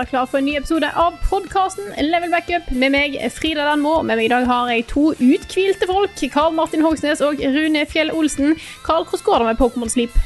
[0.00, 3.98] Var det klar for en ny episode av podkasten Level Backup med meg, Frida Danmo.
[4.00, 6.22] Med meg i dag har jeg to uthvilte folk.
[6.32, 8.54] Karl Martin Hogsnes og Rune Fjell Olsen.
[8.86, 10.16] Karl, hvordan går det med Pokémon Sleep?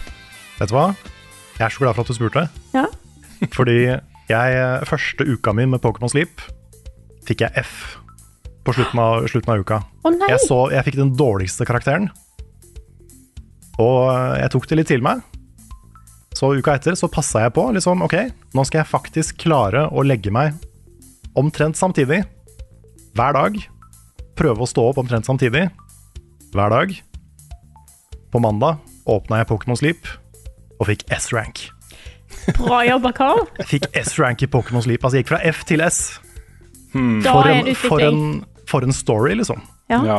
[0.60, 0.84] Vet du hva?
[1.56, 2.46] Jeg er så glad for at du spurte.
[2.70, 2.86] Ja.
[3.58, 3.76] Fordi
[4.30, 6.46] jeg, første uka mi med Pokémon Sleep
[7.26, 7.74] fikk jeg F
[8.62, 9.82] på slutten av, slutten av uka.
[10.06, 10.36] Nei!
[10.36, 12.12] Jeg, så, jeg fikk den dårligste karakteren,
[13.82, 14.06] og
[14.38, 15.33] jeg tok det litt til meg.
[16.34, 17.68] Så uka etter så passa jeg på.
[17.76, 18.16] liksom, ok,
[18.54, 20.56] Nå skal jeg faktisk klare å legge meg
[21.38, 22.24] omtrent samtidig.
[23.14, 23.58] Hver dag.
[24.34, 25.68] Prøve å stå opp omtrent samtidig.
[26.54, 26.94] Hver dag.
[28.34, 30.08] På mandag åpna jeg Pokémon Sleep
[30.80, 31.68] og fikk S-rank.
[32.58, 33.44] Bra jobba, Carl.
[33.60, 35.04] Jeg fikk S-rank i Pokémon Sleep.
[35.04, 36.00] Altså jeg gikk fra F til S.
[36.94, 37.20] Hmm.
[37.22, 38.24] For er en, for, en,
[38.70, 39.62] for en story, liksom.
[39.92, 40.00] Ja.
[40.06, 40.18] Ja.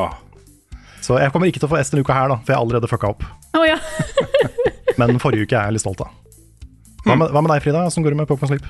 [1.03, 2.63] Så jeg kommer ikke til å få S denne uka her, da, for jeg har
[2.65, 3.27] allerede fucka opp.
[3.55, 3.77] Oh, ja.
[5.01, 6.13] Men forrige uke er jeg litt stolt av.
[7.05, 7.85] Hva med, hva med deg, Frida?
[7.85, 8.69] Hvordan går det med Pokémon Sleep?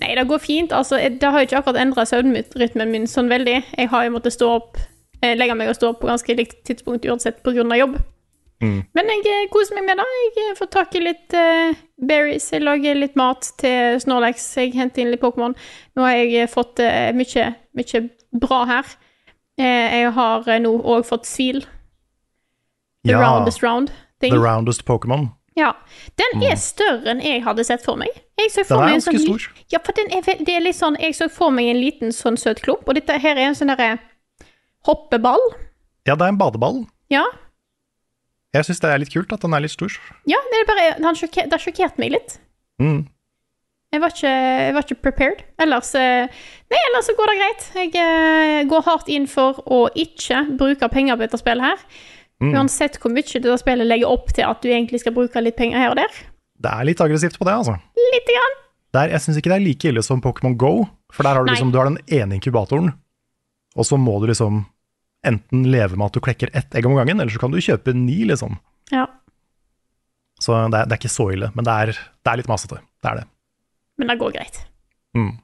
[0.00, 0.72] Nei, det går fint.
[0.74, 3.58] Altså, det har jo ikke akkurat endra søvnrytmen min sånn veldig.
[3.78, 4.80] Jeg har jo måttet stå opp,
[5.22, 7.76] eh, legge meg og stå opp på ganske likt tidspunkt uansett pga.
[7.78, 8.00] jobb.
[8.60, 8.82] Mm.
[8.92, 10.08] Men jeg eh, koser meg med det.
[10.20, 12.50] Jeg eh, får tak i litt uh, berries.
[12.52, 14.56] Jeg lager litt mat til Snorlax.
[14.56, 15.54] Jeg henter inn litt Pokémon.
[15.96, 17.46] Nå har jeg fått uh, mye,
[17.78, 18.02] mye
[18.42, 18.94] bra her.
[19.60, 21.64] Uh, jeg har nå òg fått Svil.
[23.04, 23.94] The Ja, roundest round.
[24.20, 24.34] Thing.
[24.34, 25.30] The roundest Pokémon.
[25.60, 25.74] Ja.
[26.20, 28.14] Den er større enn jeg hadde sett for meg.
[28.40, 29.64] Jeg så Den er ganske sånn, stor.
[29.72, 32.40] Ja, for den er, det er litt sånn Jeg så for meg en liten sånn
[32.40, 33.98] søt klump, og dette her er en sånn derre
[34.88, 35.42] hoppeball.
[36.08, 36.84] Ja, det er en badeball.
[37.12, 37.26] Ja.
[38.56, 39.92] Jeg syns det er litt kult at den er litt stor.
[40.26, 42.38] ja det, er bare, han sjokker, det sjokkerte meg litt.
[42.82, 43.04] Mm.
[43.90, 45.44] Jeg var ikke, jeg var ikke prepared.
[45.58, 46.30] Ellers eh,
[46.70, 47.64] Nei, ellers så går det greit.
[47.74, 52.04] Jeg eh, går hardt inn for å ikke bruke penger på dette spillet her.
[52.40, 52.54] Mm.
[52.56, 55.82] Uansett hvor mye det spillet legger opp til at du egentlig skal bruke litt penger
[55.82, 56.20] her og der.
[56.60, 57.76] Det er litt aggressivt på det, altså.
[58.14, 58.56] Lite grann.
[58.96, 60.72] Der, jeg syns ikke det er like ille som Pokémon Go,
[61.14, 62.90] for der har du liksom, du har den ene inkubatoren,
[63.76, 64.64] og så må du liksom
[65.26, 67.94] enten leve med at du klekker ett egg om gangen, eller så kan du kjøpe
[67.94, 68.56] ni, liksom.
[68.90, 69.04] Ja.
[70.40, 71.92] Så det er, det er ikke så ille, men det er,
[72.24, 72.80] det er litt masete.
[73.04, 73.26] Det er det.
[74.00, 74.62] Men det går greit.
[75.16, 75.34] Mm.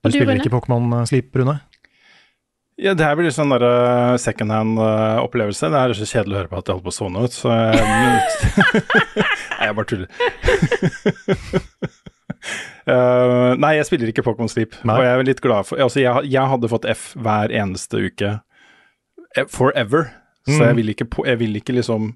[0.00, 0.40] Du du, spiller Rune?
[0.40, 1.58] ikke Pokémon Sleep, Rune?
[2.80, 5.68] Ja, det her blir sånn der uh, second hand-opplevelse.
[5.72, 7.52] det er så kjedelig å høre på at jeg holder på å sovne ut, så
[7.52, 7.80] jeg
[9.60, 10.08] Nei, jeg bare tuller.
[12.88, 14.96] uh, nei, jeg spiller ikke Pokémon Sleep, Nei.
[14.96, 18.36] og jeg er litt glad for Altså, jeg, jeg hadde fått F hver eneste uke
[19.46, 20.08] forever, forever,
[20.48, 20.62] så Mm.
[20.64, 22.06] jeg vil ikke, jeg vil ikke liksom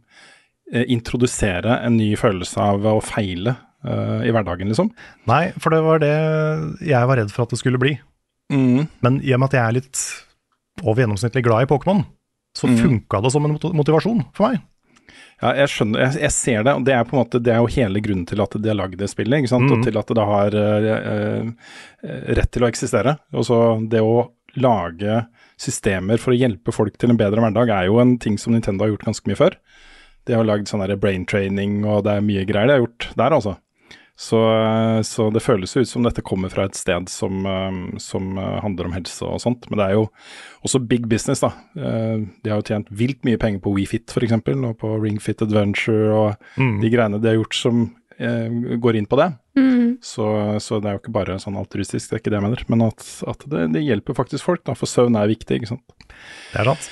[0.73, 3.53] eh, introdusere en ny følelse av å feile
[3.85, 4.89] eh, i hverdagen, liksom.
[5.29, 6.15] Nei, for det var det
[6.89, 7.93] jeg var redd for at det skulle bli.
[8.51, 8.89] Mm.
[9.05, 10.01] Men i og med at jeg er litt
[10.83, 12.05] over gjennomsnittlig glad i Pokémon,
[12.57, 12.79] så Mm.
[12.79, 14.61] funka det som en motivasjon for meg.
[15.43, 17.59] Ja, jeg skjønner, jeg, jeg ser det, og det er på en måte, det er
[17.59, 19.73] jo hele grunnen til at de har lagd det spillet, ikke sant, Mm.
[19.79, 21.49] og til at det har eh,
[22.05, 23.19] eh, rett til å eksistere.
[23.35, 23.59] Og så
[23.89, 25.27] det å lage
[25.59, 28.85] systemer for å hjelpe folk til en bedre hverdag er jo en ting som Nintendo
[28.85, 29.57] har gjort ganske mye før.
[30.27, 33.31] De har lagd sånn brain training, og det er mye greier de har gjort der,
[33.31, 33.57] altså.
[34.15, 34.39] Så,
[35.03, 38.61] så det føles jo ut som dette kommer fra et sted som, eh, som eh,
[38.63, 39.67] handler om helse og sånt.
[39.71, 40.05] Men det er jo
[40.65, 41.51] også big business, da.
[41.75, 46.15] Eh, De har jo tjent vilt mye penger på WeFit f.eks., og på RingFit Adventure
[46.15, 46.81] og Mm.
[46.81, 47.83] de greiene de har gjort som
[48.21, 49.33] eh, går inn på det.
[49.59, 49.99] Mm.
[50.03, 50.25] Så,
[50.63, 52.63] så det er jo ikke bare sånn altruistisk, det er ikke det jeg mener.
[52.71, 55.99] Men at, at det, det hjelper faktisk folk, da, for søvn er viktig, ikke sant.
[56.55, 56.87] Det er sant.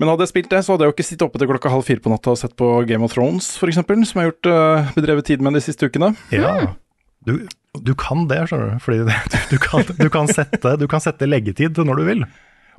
[0.00, 1.84] Men hadde jeg spilt det, så hadde jeg jo ikke sittet oppe til klokka halv
[1.86, 4.88] fire på natta og sett på Game of Thrones, f.eks., som jeg har gjort, eh,
[4.96, 6.10] bedrevet tid med de siste ukene.
[6.34, 6.56] Ja.
[7.24, 7.36] Du,
[7.78, 8.82] du kan det, skjønner du.
[8.82, 12.04] Fordi det, du, du, kan, du, kan sette, du kan sette leggetid til når du
[12.10, 12.26] vil.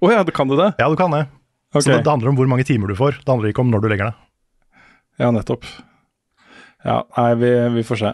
[0.04, 0.74] Å ja, kan du det?
[0.82, 1.26] Ja, du kan det.
[1.72, 1.88] Okay.
[1.88, 3.22] Så det, det handler om hvor mange timer du får.
[3.24, 4.22] Det handler ikke om når du legger deg.
[5.24, 5.68] Ja, nettopp.
[6.86, 8.12] Ja, nei, vi, vi får se.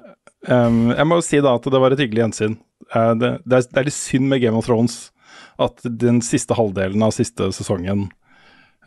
[0.48, 2.56] Um, jeg må jo si da at det var et hyggelig gjensyn.
[2.94, 5.04] Uh, det, det, er, det er litt synd med Game of Thrones
[5.62, 8.08] at den siste halvdelen av siste sesongen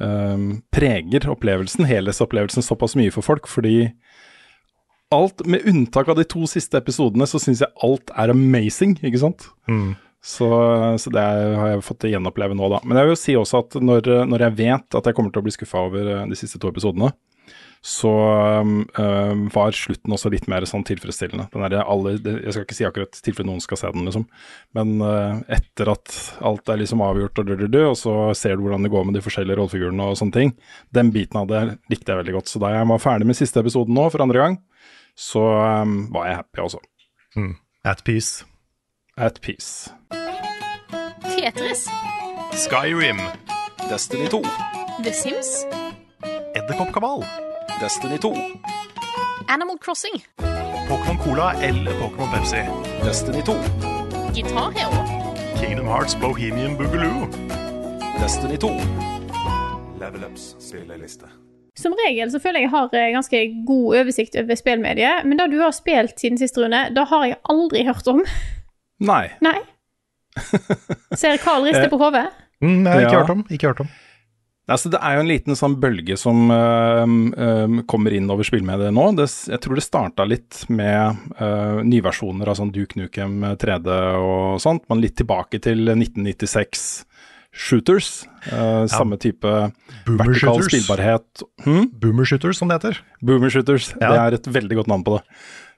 [0.01, 3.51] eh, preger opplevelsen, helhetsopplevelsen, såpass mye for folk.
[3.51, 3.91] Fordi
[5.15, 9.23] alt, med unntak av de to siste episodene, så syns jeg alt er amazing, ikke
[9.23, 9.47] sant?
[10.25, 10.49] Så,
[10.97, 12.81] så det har jeg fått gjenoppleve nå, da.
[12.83, 15.43] Men jeg vil jo si også at når, når jeg vet at jeg kommer til
[15.43, 17.13] å bli skuffa over eh, de siste to episodene,
[17.85, 18.11] så
[18.65, 18.87] um,
[19.53, 21.51] var slutten også litt mer sånn tilfredsstillende.
[21.53, 24.25] Den der alle, jeg skal ikke si akkurat tilfelle noen skal se den, liksom,
[24.79, 26.15] men uh, etter at
[26.49, 29.25] alt er liksom avgjort og død, og så ser du hvordan det går med de
[29.27, 30.55] forskjellige rollefigurene og sånne ting,
[30.97, 32.55] den biten av det likte jeg veldig godt.
[32.55, 34.59] Så da jeg var ferdig med siste episoden nå, for andre gang,
[35.13, 35.45] så
[35.85, 36.85] um, var jeg happy også.
[37.85, 38.49] At peace.
[39.21, 39.93] At peace.
[41.37, 41.85] Tetris.
[42.57, 43.21] Skyrim.
[43.91, 44.43] Destiny 2.
[45.05, 45.67] The Sims.
[46.57, 47.44] Edderkoppkabal.
[47.81, 48.35] Destiny 2.
[49.49, 50.25] Animal Crossing.
[50.89, 52.63] Pokémon Cola eller Pokémon Pepsi.
[53.05, 53.53] Destiny 2.
[54.35, 55.25] Guitar Hero.
[55.61, 57.27] Kingdom Hearts Bohemian Boogaloo.
[58.21, 58.69] Destiny 2.
[60.01, 61.27] Level Ups spilleliste.
[61.79, 65.51] Som regel så føler jeg jeg har eh, ganske god oversikt over spillmediet, men det
[65.51, 68.23] du har spilt siden sist, Rune, det har jeg aldri hørt om.
[69.03, 69.25] Nei.
[69.43, 69.59] Nei.
[71.21, 72.29] Ser Carl riste på hodet.
[72.63, 73.47] Nei, jeg har ikke hørt om.
[73.51, 73.91] Ikke hørt om.
[74.65, 78.95] Altså, det er jo en liten sånn bølge som uh, uh, kommer inn over spillmediet
[78.97, 79.11] nå.
[79.19, 84.63] Det, jeg tror det starta litt med uh, nyversjoner av sånn Duke Nukem 3D og
[84.65, 87.05] sånt, men litt tilbake til 1996
[87.55, 88.25] shooters.
[88.51, 90.73] øh, Samme type Boomer vertikal shooters.
[90.73, 91.45] spillbarhet.
[91.63, 91.85] Hmm?
[92.03, 92.99] Boomer shooters, som det heter.
[93.23, 94.09] Boomer shooters, Ja.
[94.11, 95.23] det er et veldig godt navn på det.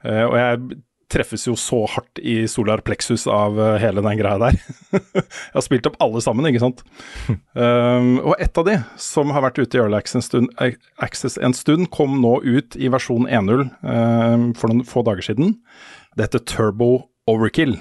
[0.06, 0.78] Uh, og jeg
[1.12, 4.58] treffes jo så hardt i solar plexus av eh, hele den greia der.
[4.96, 6.82] jeg har spilt opp alle sammen, ikke sant.
[7.54, 10.78] um, og et av de som har vært ute i Early Access en stund, eh,
[11.02, 15.58] Access en stund kom nå ut i versjon 1.0 um, for noen få dager siden.
[16.16, 16.90] Det heter Turbo
[17.30, 17.76] Overkill.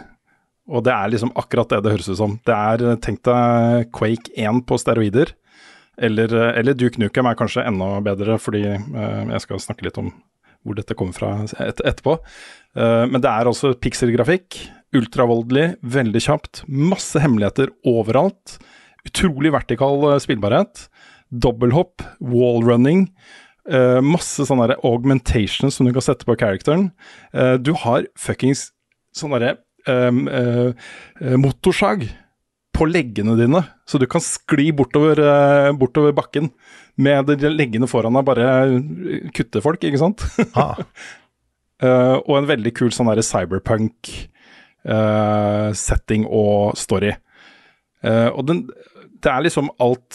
[0.70, 2.38] Og det er liksom akkurat det det høres ut som.
[2.46, 5.34] Det er, eh, tenk deg Quake 1 på steroider.
[5.96, 10.10] Eller, eller Duke Nukem er kanskje enda bedre, fordi uh, jeg skal snakke litt om
[10.66, 12.18] hvor dette kommer fra et, etterpå.
[12.76, 14.60] Uh, men det er altså pikselgrafikk,
[14.96, 18.58] ultravoldelig, veldig kjapt, masse hemmeligheter overalt.
[19.06, 20.88] Utrolig vertikal uh, spillbarhet.
[21.30, 23.08] Dobbelhopp, wallrunning.
[23.66, 26.90] Uh, masse sånne augmentations som du kan sette på characteren.
[27.34, 28.70] Uh, du har fuckings
[29.16, 29.56] sånn derre
[29.88, 30.72] um, eh,
[31.22, 32.08] eh, motorsag
[32.76, 36.52] på leggene dine, så du kan skli bortover, eh, bortover bakken
[36.96, 40.20] med det leggende foran deg, bare eh, kutte folk, ikke sant?
[40.56, 40.76] Ah,
[41.84, 47.12] uh, og en veldig kul sånn derre cyberpunk-setting og story.
[48.06, 48.58] Uh, og den,
[49.24, 50.12] det er liksom alt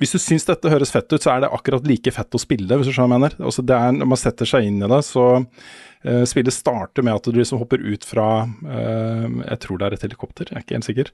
[0.00, 2.76] Hvis du syns dette høres fett ut, så er det akkurat like fett å spille,
[2.76, 3.36] hvis du skjønner hva jeg mener.
[3.46, 7.14] Altså det er, når man setter seg inn i det, så uh, Spillet starter med
[7.14, 10.62] at du liksom hopper ut fra eh, Jeg tror det er et helikopter, jeg er
[10.64, 11.06] ikke helt sikker.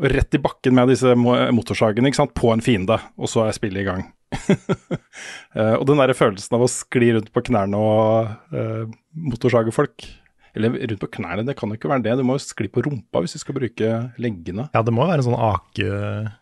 [0.00, 2.96] Og rett i bakken med disse mo- motorsagene, ikke sant, på en fiende.
[3.20, 4.06] Og så er spillet i gang.
[4.32, 8.84] uh, og den der følelsen av å skli rundt på knærne og uh,
[9.18, 10.06] motorsage folk
[10.54, 12.14] Eller rundt på knærne, det kan jo ikke være det.
[12.18, 13.90] Du må jo skli på rumpa hvis du skal bruke
[14.22, 14.68] leggene.
[14.74, 15.90] ja, det må være en sånn ake...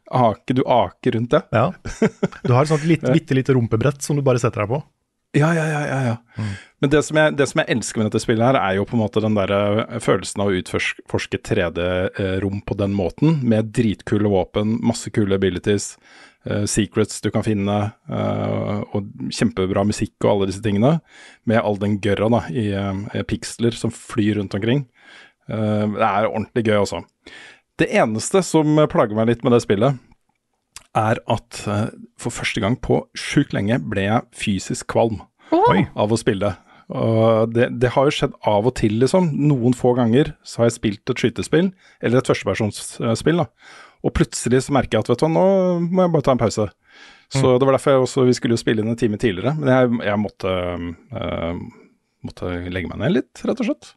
[0.09, 1.43] Ake, du aker rundt det.
[1.53, 1.67] Ja.
[2.47, 4.79] Du har et sånt litt, bitte lite rumpebrett som du bare setter deg på.
[5.37, 5.81] Ja, ja, ja.
[5.87, 6.45] ja, ja.
[6.81, 8.97] Men det som, jeg, det som jeg elsker med dette spillet, her er jo på
[8.97, 14.31] en måte den der eh, følelsen av å utforske 3D-rom på den måten, med dritkule
[14.33, 15.97] våpen, masse kule abilities,
[16.49, 17.77] uh, secrets du kan finne,
[18.09, 20.97] uh, og kjempebra musikk og alle disse tingene,
[21.51, 24.87] med all den gørra da, i uh, piksler som flyr rundt omkring.
[25.49, 27.03] Eh, det er ordentlig gøy, altså.
[27.79, 29.99] Det eneste som plager meg litt med det spillet,
[30.97, 31.89] er at eh,
[32.21, 35.23] for første gang på sjukt lenge ble jeg fysisk kvalm
[35.55, 35.85] Oi.
[35.97, 36.55] av å spille.
[36.89, 39.29] Og det, det har jo skjedd av og til, liksom.
[39.51, 43.49] Noen få ganger så har jeg spilt et skytespill, eller et førstepersonsspill, da.
[44.07, 45.47] Og plutselig så merker jeg at vet du hva, nå
[45.85, 46.69] må jeg bare ta en pause.
[47.29, 49.53] Så det var derfor jeg også, vi skulle jo spille inn en time tidligere.
[49.59, 50.55] Men jeg, jeg måtte,
[51.21, 51.63] øh,
[52.25, 53.91] måtte legge meg ned litt, rett og slett.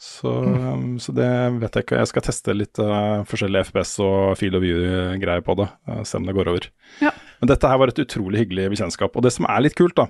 [0.00, 1.28] Så, um, så det
[1.60, 1.98] vet jeg ikke.
[2.00, 5.68] Jeg skal teste litt uh, forskjellige FPS og field of view-greier på det.
[5.84, 6.70] Uh, se om det går over.
[7.04, 7.12] Ja.
[7.42, 9.12] Men dette her var et utrolig hyggelig bekjentskap.
[9.12, 10.08] Og det som er litt kult, da,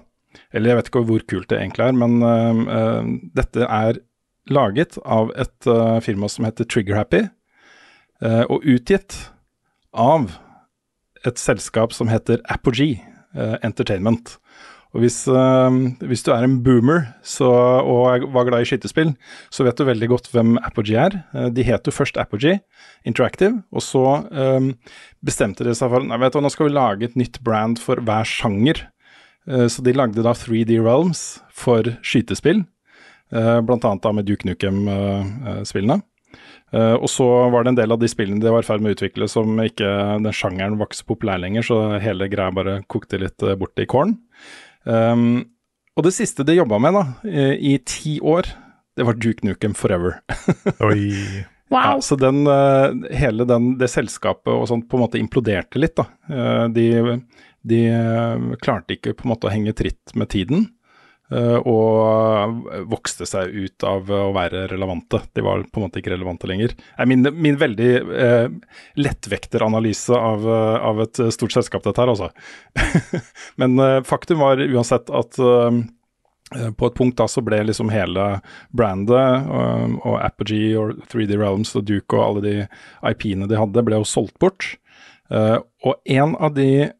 [0.52, 3.04] eller jeg vet ikke hvor kult det egentlig er, men uh,
[3.36, 4.00] dette er
[4.50, 7.24] laget av et uh, firma som heter Trigger Happy,
[8.24, 9.16] uh, og utgitt
[9.90, 10.36] av
[11.26, 13.02] et selskap som heter Apogee
[13.62, 14.38] Entertainment.
[14.90, 15.20] Og hvis,
[16.02, 19.12] hvis du er en boomer så, og var glad i skytespill,
[19.54, 21.18] så vet du veldig godt hvem Apogee er.
[21.54, 22.58] De het jo først Apogee
[23.06, 24.02] Interactive, og så
[25.22, 28.88] bestemte de seg for du, nå skal vi lage et nytt brand for hver sjanger.
[29.50, 32.62] Uh, så de lagde da 3D Realms for skytespill,
[33.30, 33.60] bl.a.
[33.62, 36.00] blant annet da med Duke Nukem-spillene.
[36.70, 38.92] Eh, og så var det en del av de spillene de var i ferd med
[38.92, 39.88] å utvikle som ikke
[40.22, 43.82] den sjangeren var ikke så populær lenger, så hele greia bare kokte litt eh, bort
[43.82, 44.16] i kålen.
[44.86, 45.42] Um,
[45.98, 48.48] og det siste de jobba med da, i, i ti år,
[48.96, 50.20] det var Duke Nukem Forever.
[50.86, 51.10] Oi.
[51.70, 55.98] Ja, så den, eh, hele den, det selskapet og sånt på en måte imploderte litt,
[55.98, 56.06] da.
[56.30, 56.86] Eh, De,
[57.66, 60.66] de eh, klarte ikke på en måte å henge tritt med tiden,
[61.32, 65.22] eh, og vokste seg ut av å være relevante.
[65.36, 66.74] De var på en måte ikke relevante lenger.
[67.06, 67.92] Min, min veldig
[68.26, 68.48] eh,
[69.00, 72.30] lettvekteranalyse av, eh, av et stort selskap, dette her, altså.
[73.60, 75.80] Men eh, faktum var uansett at eh,
[76.56, 78.26] Eh, På et punkt da så ble liksom hele
[78.74, 82.54] brandet og, og Apogee og 3D Realms og Duke og alle de
[83.12, 84.72] IP-ene de hadde, ble jo solgt bort.
[85.30, 86.96] Eh, og en av de eh,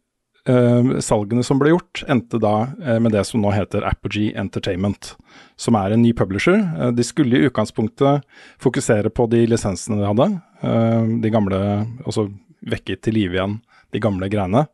[1.04, 5.14] salgene som ble gjort, endte da eh, med det som nå heter Apogee Entertainment,
[5.60, 6.56] som er en ny publisher.
[6.56, 8.24] Eh, de skulle i utgangspunktet
[8.62, 10.28] fokusere på de lisensene de hadde,
[10.64, 11.60] eh, de gamle,
[12.06, 12.30] altså
[12.60, 13.60] vekke til live igjen
[13.92, 14.66] de gamle greiene.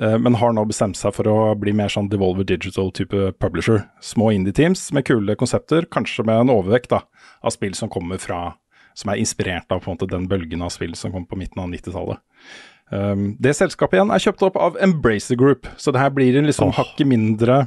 [0.00, 3.84] Eh, men har nå bestemt seg for å bli mer sånn Devolver Digital-type publisher.
[4.04, 7.02] Små indie-teams med kule konsepter, kanskje med en overvekt da,
[7.42, 8.56] av spill som kommer fra
[9.00, 11.60] Som er inspirert av på en måte den bølgen av spill som kom på midten
[11.62, 12.18] av 90-tallet.
[12.90, 16.48] Um, det selskapet igjen er kjøpt opp av Embracer Group, så det her blir en
[16.48, 17.60] liksom hakket mindre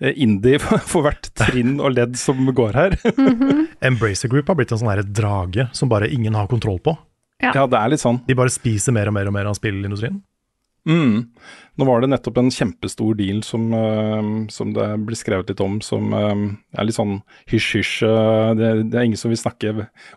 [0.00, 2.96] eh, indie for, for hvert trinn og ledd som går her.
[3.88, 6.96] Embracer Group har blitt en sånn her drage som bare ingen har kontroll på.
[7.42, 7.52] Ja.
[7.52, 8.22] ja, det er litt sånn.
[8.28, 10.20] De bare spiser mer og mer og mer av spillindustrien.
[10.86, 11.26] Mm.
[11.76, 15.80] Nå var det nettopp en kjempestor deal som, uh, som det blir skrevet litt om,
[15.84, 16.44] som uh,
[16.78, 17.18] er litt sånn
[17.50, 17.96] hysj-hysj.
[18.06, 19.74] Uh, det, det er ingen som vil snakke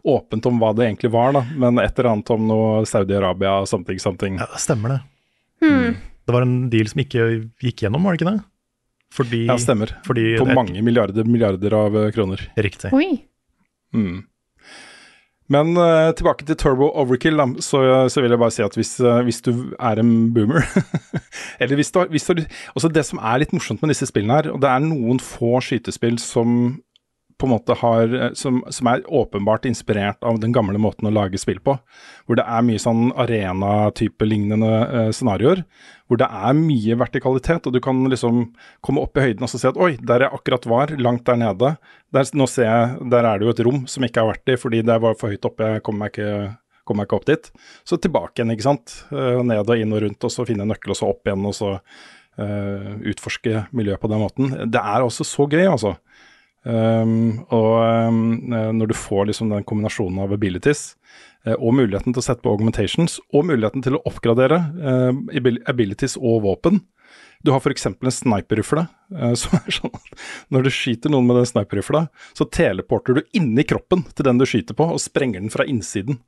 [0.08, 4.00] åpent om hva det egentlig var, da, men et eller annet om noe Saudi-Arabia, something,
[4.00, 4.38] something.
[4.40, 5.02] Ja, stemmer det.
[5.66, 5.98] Mm.
[6.30, 7.28] Det var en deal som ikke
[7.66, 8.40] gikk gjennom, var det ikke det?
[9.18, 9.96] Fordi, Ja, stemmer.
[10.06, 12.44] Fordi På det- mange milliarder, milliarder av kroner.
[12.56, 12.94] Riktig.
[12.94, 13.24] Oi.
[13.94, 14.24] Mm.
[15.50, 19.22] Men uh, tilbake til Turbo Overkill, så, så vil jeg bare si at hvis, uh,
[19.26, 20.62] hvis du er en boomer
[21.62, 22.44] Eller hvis du, hvis du
[22.76, 25.58] altså Det som er litt morsomt med disse spillene her, og det er noen få
[25.66, 26.80] skytespill som
[27.40, 31.14] på en måte har, eh, som, som er åpenbart inspirert av den gamle måten å
[31.14, 31.78] lage spill på.
[32.28, 35.64] Hvor det er mye sånn arena-type lignende eh, scenarioer.
[36.10, 38.50] Hvor det er mye vertikalitet, og du kan liksom
[38.86, 41.76] komme opp i høyden og si at oi, der jeg akkurat var, langt der nede,
[42.16, 44.52] der, nå ser jeg, der er det jo et rom som jeg ikke har vært
[44.52, 46.56] i fordi det var for høyt oppe, jeg kommer meg ikke,
[46.90, 47.52] kom meg ikke opp dit.
[47.88, 49.02] Så tilbake igjen, ikke sant.
[49.14, 51.46] Eh, ned og inn og rundt, og så finne en nøkkel, og så opp igjen,
[51.48, 54.56] og så eh, utforske miljøet på den måten.
[54.72, 55.96] Det er også så gøy, altså.
[56.68, 57.74] Um, og
[58.10, 58.22] um,
[58.76, 60.98] når du får liksom den kombinasjonen av abilities
[61.48, 66.18] uh, og muligheten til å sette på augmentations, og muligheten til å oppgradere uh, abilities
[66.20, 66.82] og våpen.
[67.40, 67.88] Du har f.eks.
[67.88, 68.84] en sniperrifle,
[69.16, 73.24] uh, som er sånn at når du skyter noen med den sniperrifla, så teleporter du
[73.40, 76.20] inni kroppen til den du skyter på, og sprenger den fra innsiden.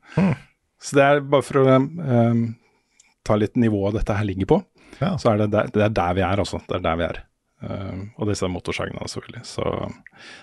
[0.82, 2.46] Så det er bare for å um,
[3.22, 4.62] ta litt nivået dette her ligger på,
[4.98, 5.12] Ja.
[5.20, 6.58] så er det der, det er der vi er, altså.
[6.66, 7.20] Det er der vi er.
[7.62, 9.44] Eh, og disse motorsagene, selvfølgelig.
[9.46, 9.66] Så,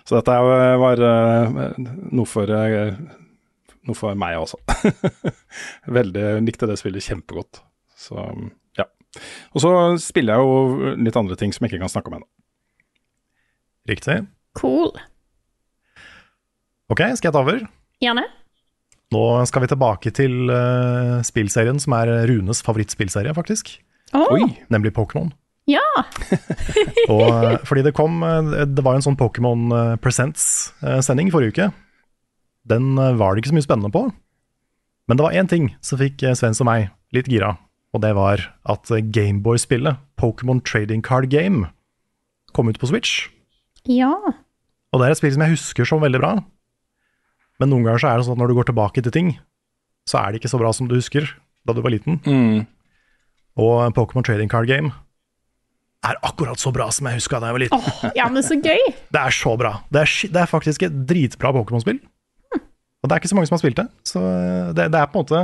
[0.07, 1.59] så dette er- var uh,
[2.15, 2.95] noe for uh,
[3.89, 4.59] noe for meg også.
[5.99, 7.61] Veldig likte det spillet kjempegodt.
[7.99, 8.15] Så
[8.79, 8.85] ja.
[9.55, 9.71] Og så
[10.03, 12.29] spiller jeg jo litt andre ting som jeg ikke kan snakke om ennå.
[13.89, 14.19] Riktig.
[14.59, 14.91] Cool.
[16.89, 17.63] Ok, skal jeg ta over?
[18.01, 18.23] Gjerne.
[19.13, 23.71] Nå skal vi tilbake til eh, spillserien som er Runes favorittspillserie, faktisk.
[24.13, 24.27] Oh.
[24.35, 24.43] Oi!
[24.73, 25.31] Nemlig Pokémon.
[25.69, 25.85] Ja.
[27.13, 31.69] Og, eh, fordi det kom eh, Det var en sånn Pokémon eh, Presents-sending forrige uke.
[32.69, 34.03] Den var det ikke så mye spennende på.
[35.09, 37.55] Men det var én ting som fikk Svens og meg litt gira,
[37.97, 41.71] og det var at Gameboy-spillet Pokémon Trading Card Game
[42.53, 43.23] kom ut på Switch.
[43.89, 44.11] Ja.
[44.93, 46.33] Og det er et spill som jeg husker som veldig bra.
[47.57, 49.31] Men noen ganger så er det sånn at når du går tilbake til ting,
[50.05, 51.25] så er det ikke så bra som du husker
[51.65, 52.21] da du var liten.
[52.29, 52.67] Mm.
[53.57, 54.93] Og Pokémon Trading Card Game
[56.07, 57.81] er akkurat så bra som jeg huska da jeg var liten.
[57.81, 58.79] Oh, ja, men så gøy.
[59.13, 59.73] Det er så bra.
[59.91, 61.99] Det er, det er faktisk et dritbra Pokémon-spill.
[62.99, 63.87] Og det er ikke så mange som har spilt det.
[64.07, 65.43] Så eh, det, det er på en måte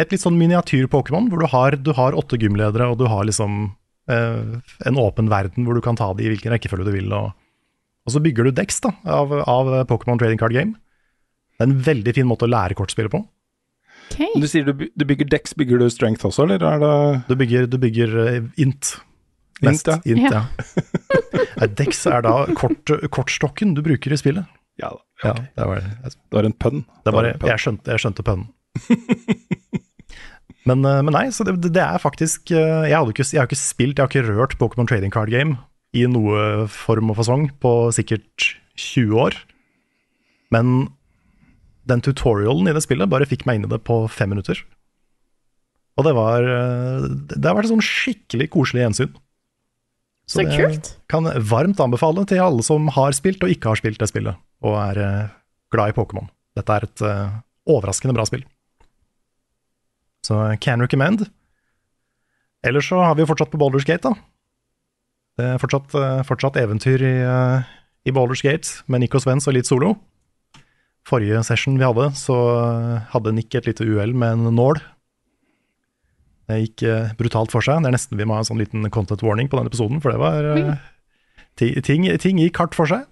[0.00, 3.74] et litt sånn miniatyr-Pokémon, hvor du har, du har åtte gymledere, og du har liksom
[4.08, 4.54] eh,
[4.88, 7.12] en åpen verden hvor du kan ta de i hvilken rekkefølge du vil.
[7.12, 7.34] Og,
[8.08, 10.78] og så bygger du Dex da, av, av Pokémon Trading Card Game.
[11.52, 13.20] Det er en veldig fin måte å lære kortspillet på.
[14.12, 14.32] Okay.
[14.40, 16.94] Du sier du, du bygger Dex, bygger du Strength også, eller er det
[17.28, 18.40] Du bygger, du bygger eh,
[19.60, 19.84] int.
[19.84, 19.98] Int, ja.
[20.04, 20.44] int, Ja.
[21.60, 21.66] ja.
[21.78, 24.48] Dex er da kort, kortstokken du bruker i spillet.
[24.80, 25.02] Ja da.
[25.22, 26.80] Ja, det var, Det var en pønn.
[27.04, 27.50] Det var, det var en pønn.
[27.52, 28.48] jeg skjønte, jeg skjønte pønnen.
[30.68, 33.50] men, eh, men nei, så det, det er faktisk eh, Jeg, hadde ikke, jeg har
[33.50, 35.60] ikke spilt, jeg har ikke rørt Pokémon Trading Card Game
[35.92, 39.36] i noe form og fasong på sikkert 20 år.
[40.54, 40.88] Men
[41.88, 44.58] den tutorialen i det spillet bare fikk meg inn i det på fem minutter.
[46.00, 49.12] Og det var eh, Det har vært et sånn skikkelig koselig gjensyn.
[50.28, 50.90] Så det kult.
[51.10, 54.78] Kan varmt anbefale til alle som har spilt og ikke har spilt det spillet, og
[54.78, 55.32] er eh,
[55.74, 56.30] glad i Pokémon.
[56.56, 58.42] Dette er et uh, overraskende bra spill.
[60.22, 61.24] Så can recommend.
[62.62, 64.12] Ellers så har vi jo fortsatt på Baldur's Gate, da.
[65.40, 67.64] Det er fortsatt, uh, fortsatt eventyr i, uh,
[68.04, 69.96] i Baldur's Gate med Nick og Svens og litt solo.
[71.08, 74.78] Forrige session vi hadde, så eh, hadde Nick et lite uhell med en nål.
[76.50, 77.82] Det gikk uh, brutalt for seg.
[77.84, 80.10] Det er nesten vi må ha en sånn liten content warning på den episoden, for
[80.14, 80.72] det var uh,
[81.60, 83.06] ti- ting, ting gikk hardt for seg.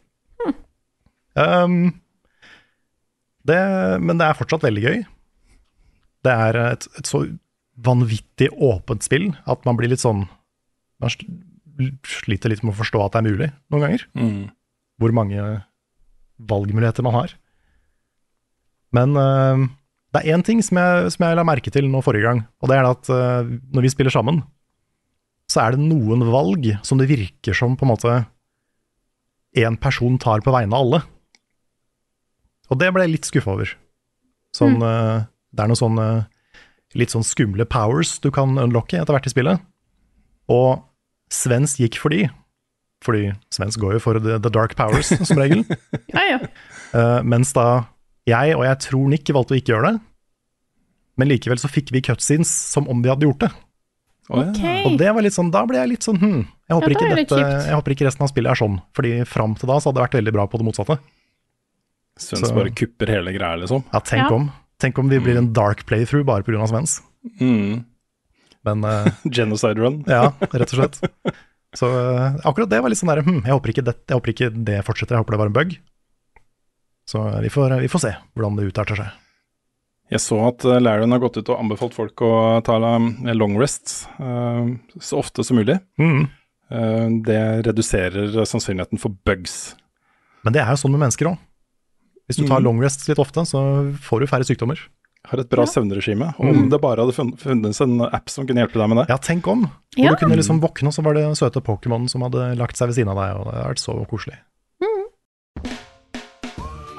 [1.38, 2.00] Um,
[3.46, 3.60] det,
[4.02, 4.98] men det er fortsatt veldig gøy.
[6.26, 7.22] Det er et, et så
[7.80, 10.26] vanvittig åpent spill at man blir litt sånn
[11.00, 11.08] Man
[12.04, 14.02] sliter litt med å forstå at det er mulig noen ganger.
[14.18, 14.42] Mm.
[15.00, 15.44] Hvor mange
[16.50, 17.32] valgmuligheter man har.
[18.92, 19.62] Men eh,
[20.10, 22.70] det er én ting som jeg, som jeg la merke til nå forrige gang, og
[22.70, 24.40] det er at uh, når vi spiller sammen,
[25.50, 28.16] så er det noen valg som det virker som på en måte
[29.58, 31.00] én person tar på vegne av alle.
[32.70, 33.72] Og det ble jeg litt skuffa over.
[34.54, 36.06] Sånn, eh, det er noen sånne
[36.98, 39.62] litt sånn skumle powers du kan unlocke etter hvert i spillet.
[40.50, 40.82] Og
[41.30, 42.28] Svens gikk for de,
[43.04, 45.64] fordi Svens går jo for the, the dark powers, som regel.
[46.14, 46.38] Ja, ja.
[46.90, 47.86] Uh, mens da
[48.30, 50.00] jeg, og jeg tror Nick, valgte å ikke gjøre det.
[51.20, 53.50] Men likevel så fikk vi cutscenes som om vi hadde gjort det.
[54.30, 54.84] Okay.
[54.86, 57.38] Og det var litt sånn, da ble jeg litt sånn hm, jeg håper, Ja, dette,
[57.66, 58.76] jeg håper ikke resten av spillet er sånn.
[58.94, 60.96] Fordi fram til da så hadde det vært veldig bra på det motsatte.
[62.20, 63.82] Svens Så- bare kupper hele greia, liksom.
[63.92, 64.34] Ja, tenk Ja.
[64.36, 64.50] om.
[64.78, 66.62] Tenk om vi blir en dark playthrough bare pga.
[66.70, 67.00] Svens.
[67.40, 67.84] Mm.
[68.64, 70.04] Men uh, Genocide run.
[70.06, 71.00] ja, rett og slett.
[71.78, 74.32] Så uh, akkurat det var litt sånn der, hm, jeg, håper ikke det, jeg håper
[74.32, 75.76] ikke det fortsetter, jeg håper det var en bug.
[77.10, 79.10] Så eh, vi får, vi får se hvordan det utarter seg.
[80.10, 82.30] Jeg så at Larion har gått ut og anbefalt folk å
[82.66, 84.66] ta um, long rest uh,
[84.98, 85.76] så ofte som mulig.
[86.02, 86.24] Mm.
[87.26, 87.36] Det
[87.66, 89.74] reduserer sannsynligheten for bugs.
[90.46, 91.38] Men det er jo sånn med mennesker òg.
[92.30, 92.64] Hvis du tar Mm.
[92.68, 93.60] long rests litt ofte, så
[94.06, 94.78] får du færre sykdommer.
[95.26, 96.28] Har et bra søvnregime.
[96.38, 96.70] Om Mm.
[96.70, 99.08] det bare hadde funn- funnes en app som kunne hjelpe deg med det.
[99.10, 99.66] Ja, tenk om.
[99.96, 100.10] Hvor Ja.
[100.10, 102.94] du kunne liksom våkne, og så var det søte Pokémon som hadde lagt seg ved
[102.96, 104.38] siden av deg, og det hadde vært så koselig.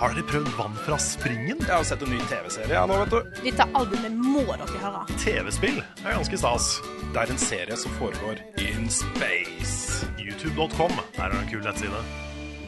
[0.02, 1.60] Har dere prøvd vann fra springen?
[1.62, 3.36] Jeg har sett en ny TV-serie ja, nå, vet du.
[3.44, 5.02] Dette albumet må dere høre.
[5.22, 6.70] TV-spill er ganske stas.
[7.14, 10.08] Det er en serie som foregår in space.
[10.18, 12.00] YouTube.com er en kul nettside.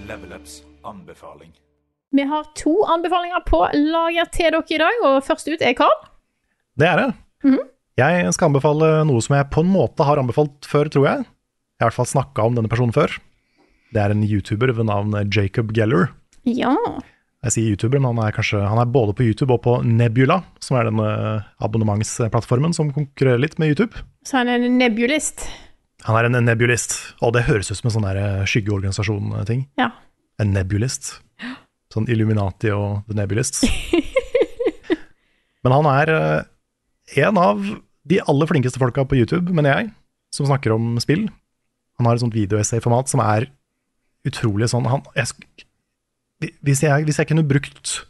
[0.05, 1.49] Level Ups anbefaling.
[2.13, 5.95] Vi har to anbefalinger på lager til dere i dag, og først ut er Carl.
[6.77, 7.07] Det er det.
[7.47, 7.63] Mhm.
[7.97, 11.25] Jeg skal anbefale noe som jeg på en måte har anbefalt før, tror jeg.
[11.25, 13.17] Jeg har i hvert fall snakka om denne personen før.
[13.89, 16.11] Det er en YouTuber ved navn Jacob Geller.
[16.45, 16.77] Ja.
[17.43, 20.39] Jeg sier YouTuber, men han er, kanskje, han er både på YouTube og på Nebula,
[20.63, 23.99] som er den eh, abonnementsplattformen som konkurrerer litt med YouTube.
[24.23, 25.43] Så han er en nebulist.
[26.07, 29.65] Han er en nebulist, og det høres ut som en sånn eh, skyggeorganisasjon-ting.
[29.81, 29.89] Ja.
[30.39, 31.17] En nebulist.
[31.91, 33.67] Sånn Illuminati og The Nebulists.
[35.67, 37.59] Men han er eh, en av
[38.07, 39.91] de aller flinkeste folka på YouTube, mener jeg,
[40.31, 41.27] som snakker om spill.
[41.99, 43.49] Han har et sånt videoessay-format som er
[44.27, 45.35] utrolig sånn han, jeg,
[46.65, 48.03] hvis, jeg, hvis jeg kunne brukt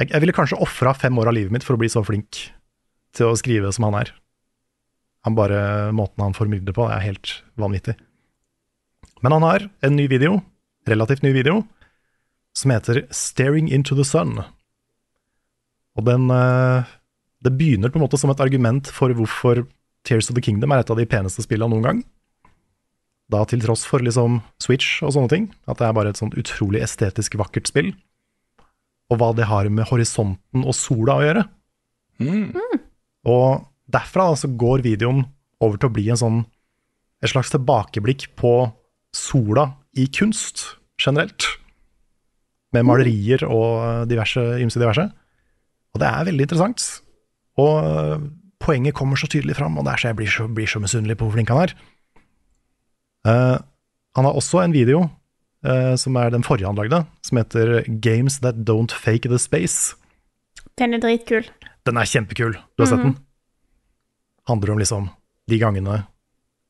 [0.00, 2.42] Jeg, jeg ville kanskje ofra fem år av livet mitt for å bli så flink
[3.16, 4.10] til å skrive som han er.
[5.24, 7.96] Han bare, Måten han formidler på, er helt vanvittig.
[9.24, 10.42] Men han har en ny video,
[10.86, 11.62] relativt ny video,
[12.56, 14.44] som heter 'Staring into the Sun'.
[15.96, 16.84] Og den eh,
[17.42, 19.66] Det begynner på en måte som et argument for hvorfor
[20.04, 22.04] Tears of the Kingdom er et av de peneste spillene noen gang.
[23.32, 26.36] Da til tross for liksom Switch og sånne ting, at det er bare et sånt
[26.38, 27.90] utrolig estetisk vakkert spill.
[29.10, 31.46] Og hva det har med horisonten og sola å gjøre.
[33.26, 35.24] Og derfra da, så går videoen
[35.62, 36.40] over til å bli en sånn
[37.24, 38.52] et slags tilbakeblikk på
[39.16, 41.48] sola i kunst generelt.
[42.76, 45.06] Med malerier og diverse, ymse diverse.
[45.94, 46.84] Og det er veldig interessant.
[47.56, 48.26] Og øh,
[48.60, 51.16] poenget kommer så tydelig fram, og det er så jeg blir så, blir så misunnelig
[51.16, 51.76] på hvor flink han er.
[53.26, 53.56] Eh,
[54.16, 55.02] han har også en video,
[55.66, 59.96] uh, som er den forrige han lagde, som heter Games That Don't Fake The Space.
[60.80, 61.44] Den er dritkul.
[61.84, 62.56] Den er kjempekul.
[62.56, 63.18] Du har sett den?
[64.48, 65.10] Handler om liksom
[65.50, 65.98] de gangene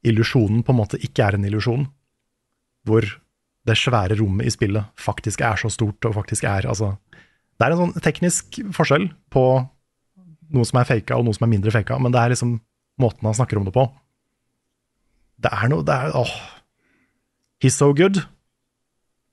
[0.07, 1.87] illusjonen på en måte ikke er en illusjon.
[2.87, 3.07] Hvor
[3.67, 6.97] det svære rommet i spillet faktisk er så stort og faktisk er altså
[7.57, 9.43] Det er en sånn teknisk forskjell på
[10.53, 12.59] noe som er faka og noe som er mindre faka, men det er liksom
[13.01, 13.87] måten han snakker om det på.
[15.43, 16.33] Det er noe Det er åh.
[17.63, 18.23] He's so good.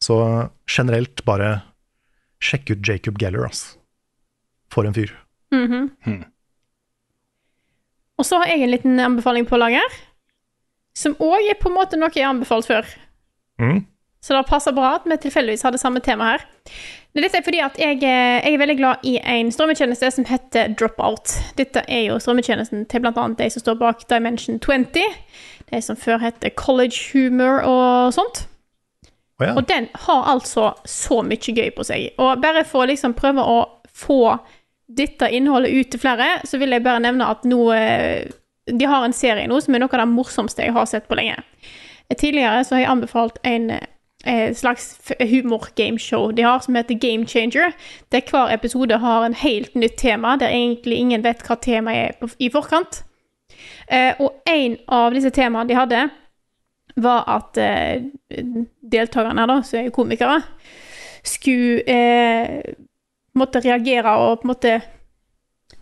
[0.04, 0.16] Så
[0.68, 1.62] generelt bare
[2.44, 3.78] sjekk ut Jacob Geller, ass.
[4.72, 5.12] For en fyr.
[5.54, 5.92] Mhm.
[6.04, 6.24] Hmm.
[8.20, 9.96] Og så har jeg en liten anbefaling på lager,
[10.96, 12.86] som òg er på en måte noe jeg har anbefalt før.
[13.60, 13.86] Mm.
[14.24, 16.46] Så det passer bra at vi tilfeldigvis hadde samme tema her.
[17.14, 20.26] Men Dette er fordi at jeg, eh, jeg er veldig glad i en strømmetjeneste som
[20.26, 21.34] heter Dropout.
[21.58, 23.28] Dette er jo strømmetjenesten til bl.a.
[23.38, 25.04] de som står bak Dimension 20.
[25.72, 28.48] De som før het College Humor og sånt.
[29.40, 29.54] Oh, ja.
[29.56, 32.12] Og den har altså så mye gøy på seg.
[32.22, 34.38] Og bare for å liksom prøve å få
[34.88, 38.30] dette innholdet ut til flere, så vil jeg bare nevne at nå eh,
[38.68, 41.18] De har en serie nå som er noe av det morsomste jeg har sett på
[41.20, 41.40] lenge.
[42.10, 47.28] Eh, Tidligere så har jeg anbefalt en eh, slags humor-gameshow de har, som heter Game
[47.28, 47.74] Changer.
[48.12, 52.38] Der hver episode har en helt nytt tema, der egentlig ingen vet hva temaet er
[52.40, 53.04] i forkant.
[53.88, 56.04] Eh, og en av disse temaene de hadde,
[57.04, 58.06] var at eh,
[58.94, 60.42] deltakerne da, som er komikere,
[61.24, 62.74] skulle eh,
[63.40, 64.74] måtte reagere og på en måte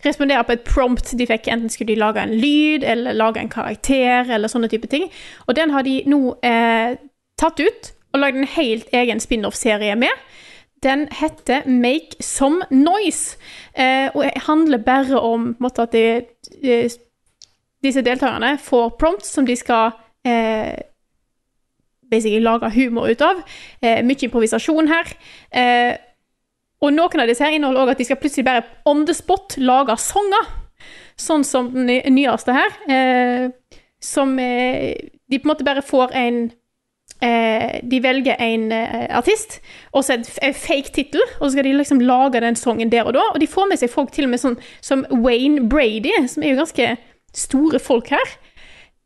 [0.02, 1.48] respondere på et prompt de fikk.
[1.52, 5.08] Enten skulle de lage en lyd eller lage en karakter eller sånne type ting.
[5.46, 6.96] Og den har de nå eh,
[7.38, 10.12] tatt ut og lagd en helt egen spin-off-serie med.
[10.82, 13.38] Den heter Make Some Noise,
[13.78, 16.26] eh, og handler bare om måte, at de,
[16.62, 16.90] eh,
[17.82, 19.92] disse deltakerne får prompts som de skal
[20.28, 20.78] eh,
[22.10, 23.42] basically lage humor ut av.
[23.80, 25.12] Eh, mye improvisasjon her.
[25.50, 25.92] Eh,
[26.82, 29.56] og noen av disse her inneholder òg at de skal plutselig bare on the spot
[29.62, 30.50] lage sanger.
[31.20, 32.74] Sånn som den nyeste her.
[32.90, 34.96] Eh, som eh,
[35.30, 36.40] De på en måte bare får en
[37.22, 39.60] eh, De velger en eh, artist,
[39.92, 43.14] og så en fake tittel, og så skal de liksom lage den sangen der og
[43.14, 43.28] da.
[43.30, 46.52] Og de får med seg folk til og med sånn som Wayne Brady, som er
[46.52, 46.90] jo ganske
[47.36, 48.34] store folk her.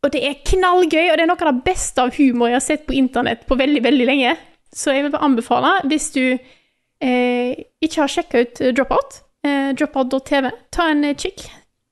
[0.04, 2.64] Og det er knallgøy, og det er noe av det beste av humor jeg har
[2.64, 4.36] sett på internett på veldig, veldig lenge.
[4.72, 9.70] Så jeg vil bare anbefale, hvis du eh, ikke har sjekka ut eh, Dropout, eh,
[9.78, 11.46] dropout.tv, ta en eh, kikk.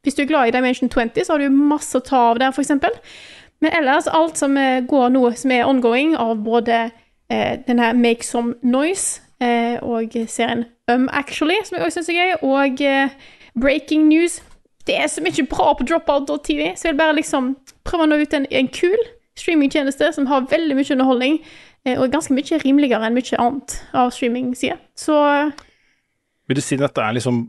[0.04, 2.52] Hvis du er glad i Dimension 20, så har du masse å ta av der,
[2.52, 2.74] f.eks.
[3.64, 6.84] Men ellers, alt som eh, går nå, som er ongoing, av både
[7.32, 12.18] eh, denne Make Some Noise eh, og serien Um Actually, som jeg også syns er
[12.20, 12.82] gøy, og
[13.56, 14.42] Breaking News.
[14.84, 17.54] Det er så mye bra på dropout.tv, så jeg vil bare liksom
[17.88, 18.98] prøve å nå ut en, en kul
[19.38, 21.40] streamingtjeneste som har veldig mye underholdning,
[21.96, 24.78] og er ganske mye rimeligere enn mye annet av streaming-sida.
[24.96, 25.18] Så
[26.48, 27.42] Vil du si at dette er liksom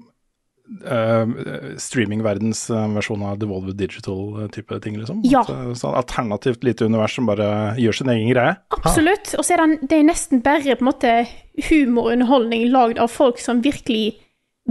[0.84, 2.66] uh, streamingverdens
[2.98, 5.22] versjon av Devolver Digital-type ting, liksom?
[5.30, 5.46] Ja.
[5.46, 8.58] At, sånn alternativt lite univers som bare gjør sin egen greie?
[8.76, 9.36] Absolutt.
[9.38, 11.16] Og så er det, det er nesten bare på en måte
[11.70, 14.18] humorunderholdning lagd av folk som virkelig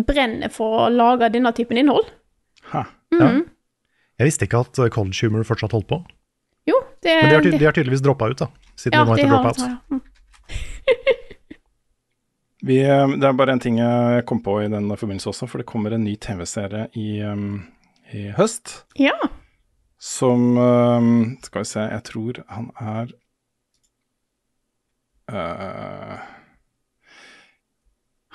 [0.09, 2.11] brenner for å lage denne typen innhold.
[2.75, 2.85] Ha.
[3.15, 3.31] Ja.
[4.19, 6.01] Jeg visste ikke at eh, College Humor fortsatt holdt på.
[6.69, 8.49] Jo, det Men de har, ty de har tydeligvis droppa ut, da.
[8.79, 9.59] Siden ja, de har har, Dropout.
[9.61, 9.77] ja.
[9.91, 10.03] Mm.
[12.65, 15.61] Vi, uh, det er bare en ting jeg kom på i den forbindelse også, for
[15.61, 17.67] det kommer en ny TV-serie i, um,
[18.13, 18.85] i høst.
[18.97, 19.13] ja.
[20.01, 23.13] som um, Skal vi se, jeg tror han er
[25.29, 26.34] uh,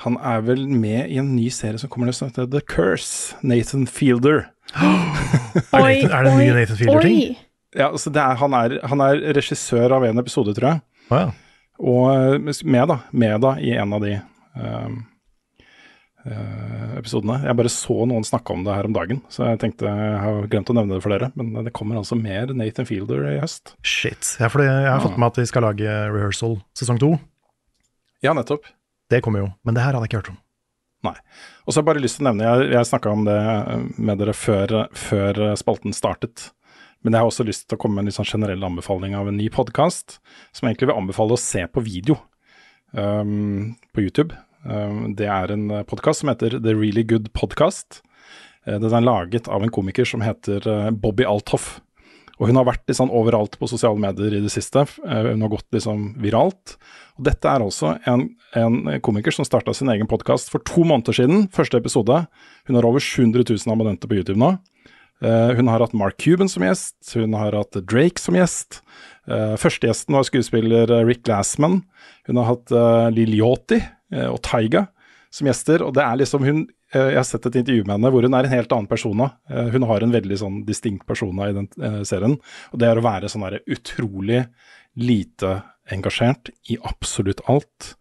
[0.05, 3.35] Han er vel med i en ny serie som kommer som heter The Curse.
[3.43, 4.47] Nathan Fielder.
[5.73, 7.37] Er det, er det en ny Nathan Fielder-ting?
[7.73, 10.81] Ja, altså det er, han, er, han er regissør av en episode, tror jeg.
[11.09, 11.29] Oh, ja.
[11.79, 12.05] Og
[12.37, 14.13] uh, med, da, med da i en av de
[14.53, 14.95] um,
[16.27, 17.39] uh, episodene.
[17.45, 20.49] Jeg bare så noen snakke om det her om dagen, så jeg tenkte jeg har
[20.53, 21.31] glemt å nevne det for dere.
[21.39, 23.75] Men det kommer altså mer Nathan Fielder i høst.
[23.81, 24.35] Shit.
[24.41, 27.15] Ja, for jeg har fått med at de skal lage Rehearsal sesong to.
[28.25, 28.69] Ja, nettopp.
[29.09, 30.39] Det kommer jo, men det her hadde jeg ikke hørt om.
[31.07, 31.15] Nei.
[31.63, 33.37] Og så har jeg bare lyst til å nevne, jeg, jeg snakka om det
[33.97, 36.49] med dere før, før spalten startet.
[37.01, 39.39] Men jeg har også lyst til å komme med en sånn generell anbefaling av en
[39.39, 40.19] ny podkast,
[40.51, 42.17] som egentlig vil anbefale å se på video
[42.91, 44.35] um, på YouTube.
[44.67, 48.01] Um, det er en podkast som heter The Really Good Podcast.
[48.65, 51.79] Eh, Den er laget av en komiker som heter eh, Bobby Althoff.
[52.39, 54.85] Og hun har vært sånn overalt på sosiale medier i det siste.
[55.03, 56.77] Eh, Hun har gått liksom viralt.
[57.19, 61.17] Og dette er også en, en komiker som starta sin egen podkast for to måneder
[61.19, 61.49] siden.
[61.51, 62.21] Første episode.
[62.69, 64.53] Hun har over 700 000 abonnenter på YouTube nå.
[65.19, 68.79] Eh, hun har hatt Mark Cuban som gjest, hun har hatt Drake som gjest.
[69.29, 71.81] Førstegjesten første gjesten var skuespiller eh, Rick Glassman.
[72.25, 74.87] Hun har hatt eh, og Taiga
[75.29, 75.83] som gjester.
[75.85, 78.33] Og det er liksom hun eh, Jeg har sett et intervju med henne hvor hun
[78.33, 79.19] er en helt annen person.
[79.21, 82.37] Uh, hun har en veldig sånn distinkt persona i den eh, serien.
[82.73, 84.45] Og det er å være sånn derre utrolig
[84.97, 85.61] lite
[85.93, 87.93] engasjert i absolutt alt.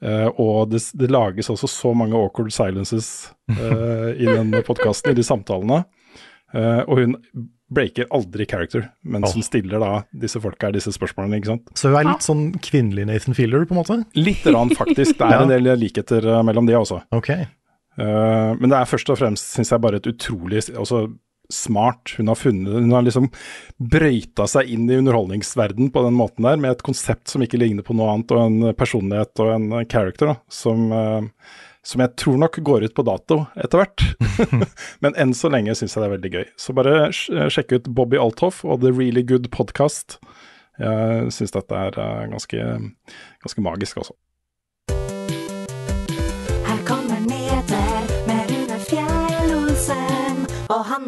[0.00, 5.18] Eh, og det, det lages også så mange awkward silences eh, i den podkasten, i
[5.18, 5.82] de samtalene.
[6.56, 7.16] Eh, og hun
[7.70, 9.36] breaker aldri character mens Åh.
[9.38, 9.90] hun stiller da
[10.24, 11.68] disse folka disse spørsmålene, ikke sant.
[11.78, 13.98] Så hun er litt sånn kvinnelig Nathan Fielder, på en måte?
[14.18, 15.14] Litt rann, faktisk.
[15.20, 15.42] Det er Ja.
[15.44, 17.02] en del likheter eh, mellom de også.
[17.14, 17.30] Ok.
[18.00, 21.04] Eh, men det er først og fremst, syns jeg, bare et utrolig altså,
[21.50, 23.26] smart Hun har funnet Hun har liksom
[23.90, 27.84] brøyta seg inn i underholdningsverden på den måten der, med et konsept som ikke ligner
[27.86, 31.26] på noe annet, og en personlighet og en character da, som, uh,
[31.82, 34.04] som jeg tror nok går ut på dato etter hvert.
[35.02, 36.46] men enn så lenge syns jeg det er veldig gøy.
[36.60, 40.20] Så bare sj- sjekk ut Bobby Althoff og The Really Good Podcast.
[40.80, 42.66] Jeg syns dette er eh, ganske,
[43.42, 44.14] ganske magisk også.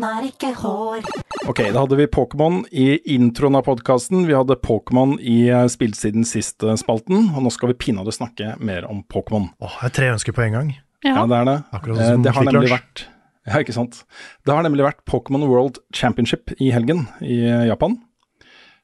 [0.03, 1.05] Og er ikke hår.
[1.51, 4.27] Ok, da hadde vi Pokémon i introen av podkasten.
[4.27, 9.03] Vi hadde Pokémon i spillsiden siste sist-spalten, og nå skal vi pinadø snakke mer om
[9.07, 9.49] Pokémon.
[9.63, 10.73] Åh, det er tre ønsker på en gang.
[11.03, 11.27] Ja, Ja.
[11.27, 11.59] det er det.
[11.73, 13.07] Akkurat Eh, som det har nemlig vært
[13.45, 14.05] Ja, ikke sant.
[14.47, 17.99] Det har nemlig vært Pokémon World Championship i helgen i eh, Japan.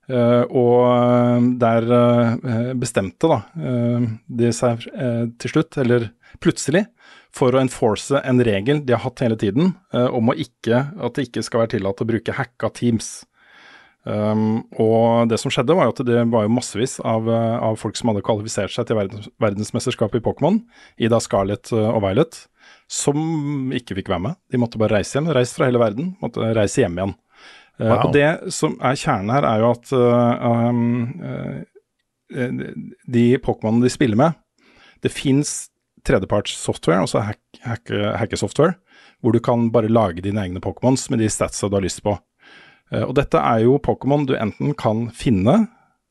[0.08, 6.06] Uh, og eh, der uh, bestemte da uh, de seg eh, til slutt, eller
[6.40, 6.86] plutselig,
[7.34, 11.28] for å enforce en regel de har hatt hele tiden, eh, om ikke, at det
[11.28, 13.26] ikke skal være tillatt å bruke hacka teams.
[14.08, 17.76] Um, og det som skjedde, var jo at det var jo massevis av, eh, av
[17.76, 20.62] folk som hadde kvalifisert seg til verdens, verdensmesterskapet i Pokémon,
[20.96, 22.38] i da Scarlett eh, og Violet,
[22.88, 23.18] som
[23.74, 24.38] ikke fikk være med.
[24.48, 25.28] De måtte bare reise hjem.
[25.36, 27.16] Reist fra hele verden, måtte reise hjem igjen.
[27.78, 28.06] Eh, Wow.
[28.08, 31.60] og det som er kjernen her, er jo at uh, um, uh,
[33.06, 34.34] de Pokémonene de spiller med,
[35.04, 35.68] det fins
[36.08, 38.76] tredjeparts software, altså hack, hack, hackesoftware,
[39.22, 42.16] hvor du kan bare lage dine egne Pokémons med de statsa du har lyst på.
[42.92, 45.60] Eh, Og dette er jo Pokémon du enten kan finne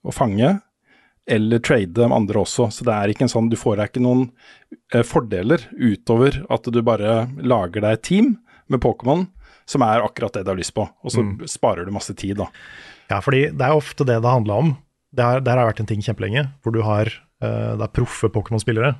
[0.05, 0.57] og fange,
[1.27, 2.69] eller trade med andre også.
[2.71, 4.27] Så det er ikke en sånn, du får deg ikke noen
[4.95, 8.35] eh, fordeler utover at du bare lager deg et team
[8.71, 9.25] med Pokémon
[9.67, 12.45] som er akkurat det du har lyst på, og så sparer du masse tid, da.
[13.11, 14.69] Ja, fordi det er ofte det det handla om.
[15.11, 18.29] Det har, der har vært en ting kjempelenge, hvor du har eh, det er proffe
[18.31, 18.93] Pokémon-spillere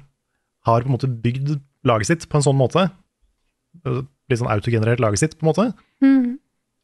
[0.67, 2.89] har på en måte bygd laget sitt på en sånn måte.
[3.85, 5.65] eh, Litt sånn autogenerert laget sitt, på en måte.
[6.03, 6.39] Mm.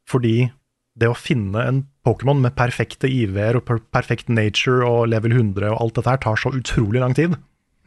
[0.08, 0.50] Fordi
[0.96, 5.68] det å finne en Pokémon med perfekte IV-er og per perfekt nature og level 100
[5.74, 7.34] og alt dette her tar så utrolig lang tid.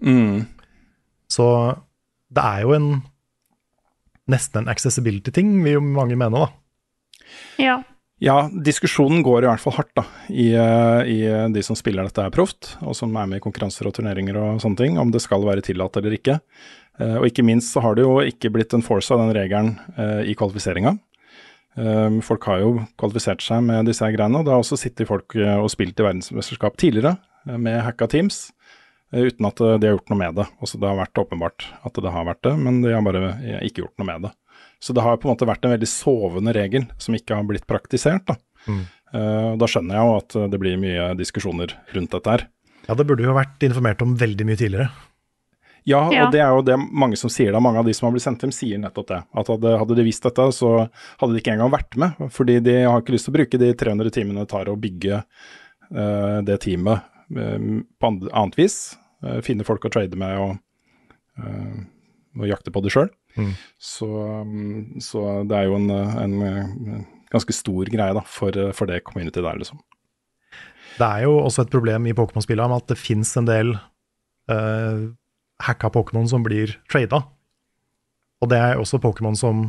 [0.05, 0.45] Mm.
[1.31, 1.47] Så
[2.29, 2.89] det er jo en
[4.27, 6.49] nesten en accessibility-ting, vil jo mange mene, da.
[7.62, 7.77] Ja.
[8.17, 10.03] Ja, diskusjonen går i hvert fall hardt da,
[10.34, 11.17] i, eh, i
[11.53, 14.62] de som spiller dette her proft, og som er med i konkurranser og turneringer og
[14.63, 16.39] sånne ting, om det skal være tillatt eller ikke.
[16.97, 19.75] Eh, og ikke minst så har det jo ikke blitt en force av den regelen
[20.01, 20.95] eh, i kvalifiseringa.
[21.77, 25.10] Eh, folk har jo kvalifisert seg med disse her greiene, og det har også sittet
[25.10, 28.47] folk eh, og spilt i verdensmesterskap tidligere eh, med hacka teams,
[29.13, 30.49] eh, uten at eh, de har gjort noe med det.
[30.65, 33.62] Også det har vært åpenbart at det har vært det, men de har bare eh,
[33.69, 34.34] ikke gjort noe med det.
[34.79, 37.67] Så det har på en måte vært en veldig sovende regel som ikke har blitt
[37.69, 38.27] praktisert.
[38.29, 38.37] Da,
[39.15, 42.47] Eh, da skjønner jeg jo at eh, det blir mye diskusjoner rundt dette her.
[42.87, 44.89] Ja, det burde jo vært informert om veldig mye tidligere.
[45.87, 46.25] Ja, Ja.
[46.25, 47.61] og det er jo det mange som sier da.
[47.63, 49.21] Mange av de som har blitt sendt hjem, sier nettopp det.
[49.39, 50.71] At hadde, hadde de visst dette, så
[51.21, 52.27] hadde de ikke engang vært med.
[52.35, 55.21] Fordi de har ikke lyst til å bruke de 300 timene det tar å bygge
[55.23, 57.07] uh, det teamet
[57.39, 58.97] uh, på annet vis.
[59.47, 60.51] Finne folk å trade med og,
[61.41, 61.79] eh,
[62.37, 63.07] og jakte på det sjøl.
[63.38, 63.54] Mm.
[63.89, 64.10] Så,
[65.06, 68.89] så det er jo en, eh, en eh, ganske stor greie da, for, eh, for
[68.89, 69.80] det community der, liksom.
[70.97, 73.76] Det er jo også et problem i Pokémon-spillene med at det fins en del
[74.50, 75.04] uh,
[75.62, 77.19] hacka Pokémon som blir trada.
[78.41, 79.67] Og det er også Pokémon som,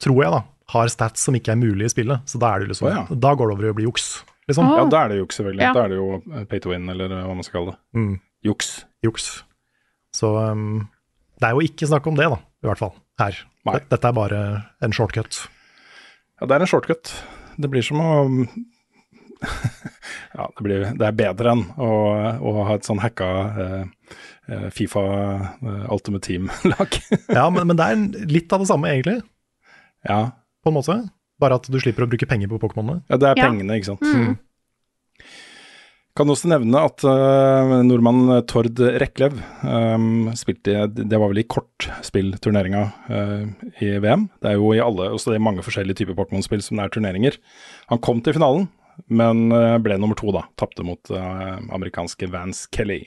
[0.00, 0.40] tror jeg, da,
[0.72, 2.24] har stats som ikke er mulig i spillet.
[2.28, 3.04] Så da er det liksom, oh, ja.
[3.08, 4.08] da går det over i å bli juks,
[4.50, 4.68] liksom.
[4.68, 4.80] Å.
[4.80, 5.64] Ja, da er det juks, selvfølgelig.
[5.64, 5.74] Ja.
[5.76, 7.80] Da er det jo eh, pay to win, eller eh, hva man skal kalle det.
[7.98, 8.14] Mm,
[8.48, 8.72] Juks.
[9.04, 9.30] juks.
[10.14, 10.86] Så um,
[11.38, 13.38] det er jo ikke snakk om det, da, i hvert fall her.
[13.68, 13.78] Nei.
[13.90, 14.40] Dette er bare
[14.84, 15.40] en shortcut.
[16.40, 17.10] Ja, det er en shortcut.
[17.58, 18.10] Det blir som å
[20.34, 21.88] Ja, det, blir, det er bedre enn å,
[22.42, 23.28] å ha et sånn hacka
[23.64, 23.84] eh,
[24.50, 25.02] eh, Fifa
[25.62, 26.98] eh, Ultimate Team-lag.
[27.38, 29.20] Ja, men, men det er litt av det samme, egentlig,
[30.08, 30.20] ja.
[30.64, 30.98] på en måte.
[31.38, 33.04] Bare at du slipper å bruke penger på Pokémonene.
[33.10, 33.46] ja, det er Ja.
[33.48, 34.02] pengene, ikke sant.
[34.06, 34.34] Mm.
[36.18, 41.46] Kan også nevne at uh, nordmann Tord Reklev um, spilte i- Det var vel i
[41.46, 43.44] kortspillturneringa uh,
[43.84, 44.24] i VM.
[44.42, 46.94] Det er jo i alle, også det er mange forskjellige typer Pokémon-spill som det er
[46.96, 47.38] turneringer.
[47.92, 48.66] Han kom til finalen,
[49.14, 50.42] men eh, ble nummer to, da.
[50.58, 53.04] Tapte mot uh, amerikanske Vance Kelly.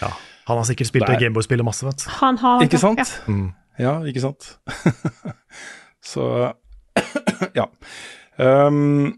[0.00, 0.08] Ja.
[0.48, 2.08] Han har sikkert spilt Det Gameboy-spillet masse, vet du.
[2.22, 3.02] Han har Ikke sant?
[3.04, 3.28] Ja.
[3.28, 3.50] Mm.
[3.78, 4.54] Ja, ikke sant.
[6.14, 6.30] så
[7.60, 7.68] ja.
[8.40, 9.12] Um,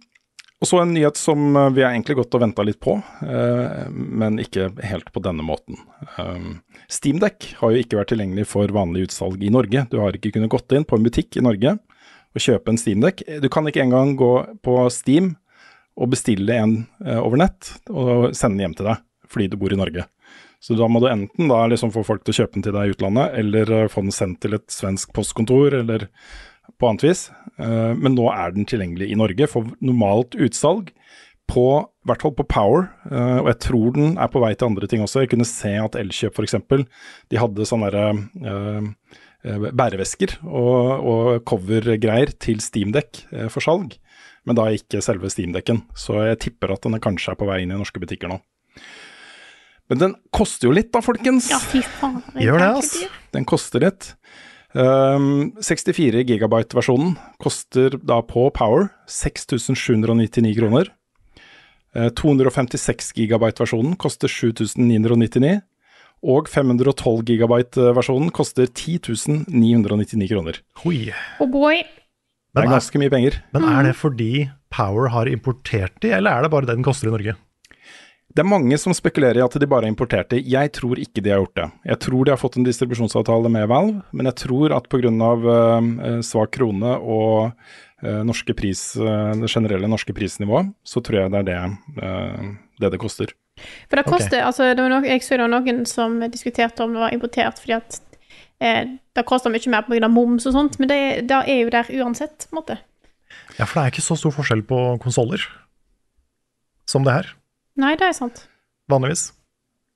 [0.56, 3.88] og så en nyhet som eh, vi har egentlig gått og venta litt på, eh,
[3.92, 5.76] men ikke helt på denne måten.
[6.16, 9.84] Um, Steamdeck har jo ikke vært tilgjengelig for vanlig utsalg i Norge.
[9.92, 13.20] Du har ikke kunnet gått inn på en butikk i Norge og kjøpe en Steamdeck.
[13.42, 14.32] Du kan ikke engang gå
[14.64, 15.34] på Steam
[15.96, 19.72] og bestille en eh, over nett og sende den hjem til deg fordi du bor
[19.74, 20.06] i Norge.
[20.62, 22.88] Så da må du enten da liksom få folk til å kjøpe den til deg
[22.88, 26.06] i utlandet, eller få den sendt til et svensk postkontor, eller
[26.80, 27.26] på annet vis.
[27.58, 30.92] Eh, men nå er den tilgjengelig i Norge for normalt utsalg
[31.46, 34.72] på, i hvert fall på Power, eh, og jeg tror den er på vei til
[34.72, 35.22] andre ting også.
[35.24, 36.58] Jeg kunne se at Elkjøp f.eks.
[37.30, 38.08] de hadde sånne derre
[38.50, 43.94] eh, bærevesker og, og covergreier til Steamdekk for salg,
[44.42, 45.84] men da ikke selve Steamdekken.
[45.94, 48.40] Så jeg tipper at den kanskje er på vei inn i norske butikker nå.
[49.86, 51.46] Men den koster jo litt da, folkens.
[51.52, 52.18] Ja, fy faen.
[52.42, 53.18] Gjør det, dyr.
[53.36, 54.16] Den koster litt.
[54.76, 60.90] Um, 64 gigabyte-versjonen koster da på Power 6799 kroner.
[61.96, 65.62] Uh, 256 gigabyte-versjonen koster 7999.
[66.26, 70.60] Og 512 gigabyte-versjonen koster 10.999 kroner.
[70.84, 71.08] Oi.
[71.40, 71.80] Oh boy.
[71.80, 73.40] Det er er, ganske mye penger.
[73.52, 74.30] men er det fordi
[74.72, 77.36] Power har importert de, eller er det bare det den koster i Norge?
[78.36, 80.42] Det er mange som spekulerer i at de bare har importert det.
[80.44, 81.66] Jeg tror ikke de har gjort det.
[81.88, 85.08] Jeg tror de har fått en distribusjonsavtale med Valve, men jeg tror at pga.
[85.16, 87.54] Uh, svak krone og
[88.04, 92.54] uh, norske pris, uh, det generelle norske prisnivået, så tror jeg det er det uh,
[92.80, 93.32] det, det koster.
[93.88, 96.84] For det koster, koster altså, det var noe, Jeg så det var noen som diskuterte
[96.84, 98.00] om det var importert fordi at
[98.60, 98.82] eh,
[99.16, 100.10] det koster mye mer pga.
[100.12, 100.98] moms og sånt, men det,
[101.30, 102.78] det er jo der uansett, på en måte.
[103.56, 105.42] Ja, for det er ikke så stor forskjell på konsoller
[106.86, 107.32] som det her,
[107.80, 108.46] Nei, det er sant.
[108.90, 109.30] vanligvis.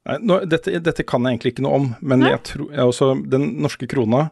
[0.09, 2.33] Nei, nå, dette, dette kan jeg egentlig ikke noe om, men Nei.
[2.35, 4.31] jeg tror jeg også, den norske krona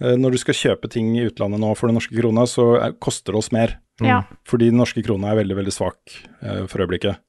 [0.00, 2.96] eh, Når du skal kjøpe ting i utlandet nå for den norske krona, så er,
[2.96, 3.76] koster det oss mer.
[4.02, 4.22] Ja.
[4.48, 6.00] Fordi den norske krona er veldig, veldig svak
[6.42, 7.20] uh, for øyeblikket.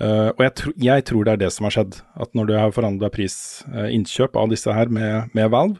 [0.00, 2.00] Uh, og jeg, tro, jeg tror det er det som har skjedd.
[2.18, 3.36] At når du har forhandla pris,
[3.68, 5.78] uh, innkjøp av disse her med, med Valve,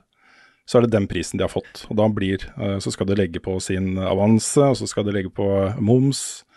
[0.64, 1.84] så er det den prisen de har fått.
[1.90, 5.12] Og da blir eh, Så skal de legge på sin avanse, og så skal de
[5.16, 5.46] legge på
[5.78, 6.53] moms, eh,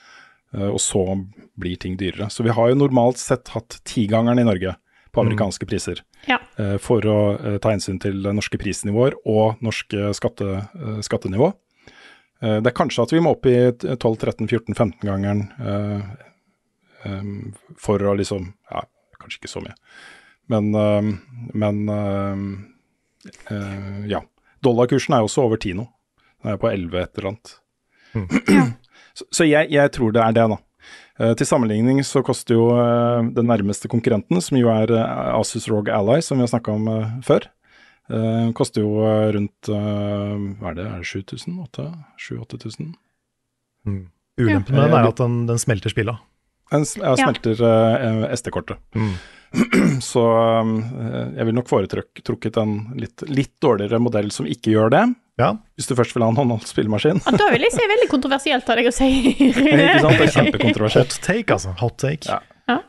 [0.53, 1.01] og så
[1.59, 2.29] blir ting dyrere.
[2.31, 4.75] Så vi har jo normalt sett hatt tigangeren i Norge
[5.11, 6.01] på amerikanske priser.
[6.27, 6.37] Ja.
[6.59, 11.51] eh, For å eh, ta hensyn til norske prisnivåer og norske skatte, eh, skattenivå.
[12.41, 16.01] Eh, Det er kanskje at vi må opp i 12-13-14-15-gangeren eh,
[17.09, 18.83] em, for å liksom Ja,
[19.19, 19.75] kanskje ikke så mye.
[20.47, 21.11] Men, eh,
[21.53, 22.43] men eh,
[23.51, 24.21] eh, ja.
[24.63, 25.87] Dollarkursen er jo også over 10 nå.
[26.43, 27.57] Den er på 11 et eller annet.
[29.17, 30.57] Så så jeg, jeg tror det er det, da.
[31.17, 35.65] Uh, til sammenligning så koster jo uh, den nærmeste konkurrenten, som jo er uh, Asus
[35.71, 36.89] ROG Ally, som vi har snakka om
[37.25, 37.47] før,
[38.13, 39.01] eh, koster jo
[39.35, 41.57] rundt Hva er det, er det 7000?
[41.73, 42.93] 7000-8000?
[44.37, 46.19] Ulempen med den er at den, den smelter spilla.
[46.71, 47.65] Den Jeg smelter
[48.37, 48.77] SD-kortet.
[50.03, 55.03] Så eh, jeg vil nok foretrukket en litt, litt dårligere modell som ikke gjør det.
[55.37, 55.51] Ja.
[55.77, 57.21] Hvis du først vil ha en håndholdt spillemaskin.
[57.25, 59.11] Ja, da vil jeg si veldig kontroversielt av deg å si.
[59.35, 60.17] ikke sant?
[60.17, 61.13] Det er kjempekontroversielt.
[61.13, 61.75] Hot take, altså.
[61.81, 62.39] Hot take.
[62.67, 62.81] Ja.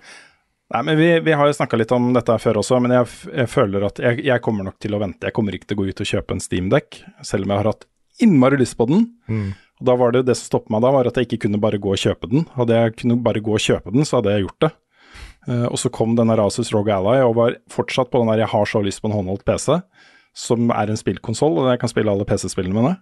[0.69, 3.49] Nei, men Vi, vi har jo snakka litt om dette før også, men jeg, jeg
[3.53, 5.29] føler at jeg, jeg kommer nok til å vente.
[5.29, 7.71] Jeg kommer ikke til å gå ut og kjøpe en Steam-dekk, selv om jeg har
[7.73, 7.89] hatt
[8.25, 9.07] innmari lyst på den.
[9.31, 9.53] Mm.
[9.79, 11.81] Og da var det det som stoppet meg da, var at jeg ikke kunne bare
[11.81, 12.45] gå og kjøpe den.
[12.57, 14.73] Hadde jeg kunne bare gå og kjøpe den, så hadde jeg gjort det.
[15.49, 18.53] Eh, og så kom denne Rasus ROG Ally og var fortsatt på den der 'jeg
[18.53, 19.83] har så lyst på en håndholdt PC',
[20.35, 22.97] som er en spillkonsoll, og jeg kan spille alle PC-spillene mine.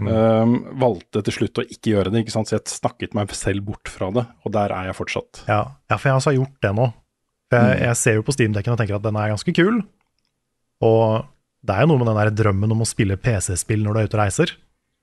[0.00, 0.46] Eh,
[0.80, 4.10] valgte til slutt å ikke gjøre det, ikke så jeg snakket meg selv bort fra
[4.10, 5.44] det, og der er jeg fortsatt.
[5.48, 6.92] Ja, ja, for jeg har gjort det nå.
[7.50, 9.82] Jeg, jeg, jeg ser jo på Steam-dekken og tenker at den er ganske kul.
[10.80, 11.26] Og
[11.66, 14.08] det er jo noe med den der drømmen om å spille PC-spill når du er
[14.08, 14.54] ute og reiser.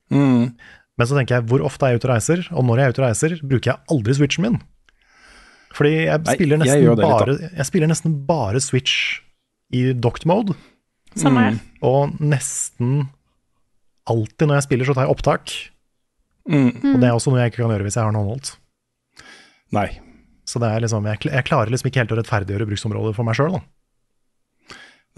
[0.10, 0.56] Mm.
[0.98, 2.48] Men så tenker jeg, hvor ofte er jeg ute og reiser?
[2.56, 4.58] Og når jeg er ute og reiser, bruker jeg aldri Switchen min.
[5.78, 8.98] Fordi jeg Nei, spiller jeg nesten, litt, bare, jeg spiller nesten bare Switch
[9.78, 10.56] i docked mode.
[11.18, 11.60] Samme her.
[11.86, 13.08] Og nesten
[14.08, 15.54] alltid når jeg spiller, så tar jeg opptak.
[16.48, 16.72] Mm.
[16.96, 18.54] Og det er også noe jeg ikke kan gjøre hvis jeg har noe håndholdt.
[19.76, 19.88] Nei.
[20.48, 23.38] Så det er liksom, jeg, jeg klarer liksom ikke helt å rettferdiggjøre bruksområdet for meg
[23.38, 23.58] sjøl.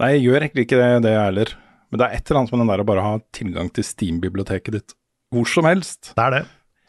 [0.00, 1.52] Nei, jeg gjør egentlig ikke det, det jeg heller.
[1.90, 4.76] Men det er et eller annet med den der å bare ha tilgang til Steam-biblioteket
[4.76, 4.96] ditt
[5.30, 6.40] hvor som helst, Det er det.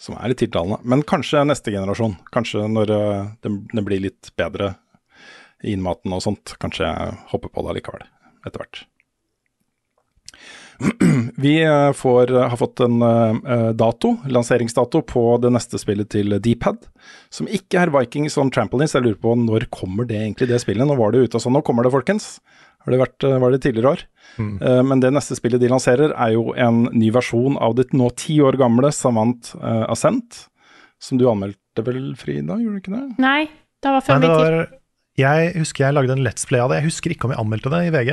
[0.01, 0.81] Som er litt tiltalende.
[0.83, 2.15] Men kanskje neste generasjon.
[2.33, 4.73] Kanskje når eh, det, blir litt bedre
[5.61, 6.55] i innmaten og sånt.
[6.61, 8.07] Kanskje jeg hopper på det allikevel,
[8.47, 8.81] etter hvert.
[11.45, 16.87] Vi eh, får, har fått en eh, dato, lanseringsdato på det neste spillet til Dpad,
[17.29, 18.97] som ikke er Vikings on Trampolines.
[18.97, 20.87] Jeg lurer på når kommer det egentlig, det spillet?
[20.89, 22.33] Nå var det ute og sånn, nå kommer det, folkens.
[22.81, 24.03] Har det vært, eh, var det tidligere år?
[24.39, 28.09] Eh, Men det neste spillet de lanserer, er jo en ny versjon av ditt nå
[28.15, 30.47] ti år gamle Savant uh, Ascent,
[30.99, 33.19] som du anmeldte vel, Frida, gjorde du ikke det?
[33.21, 33.49] Nei,
[33.81, 34.77] det var før min tid.
[35.17, 36.81] jeg husker jeg lagde en Let's Play av det.
[36.81, 38.11] Jeg husker ikke om jeg anmeldte det i VG.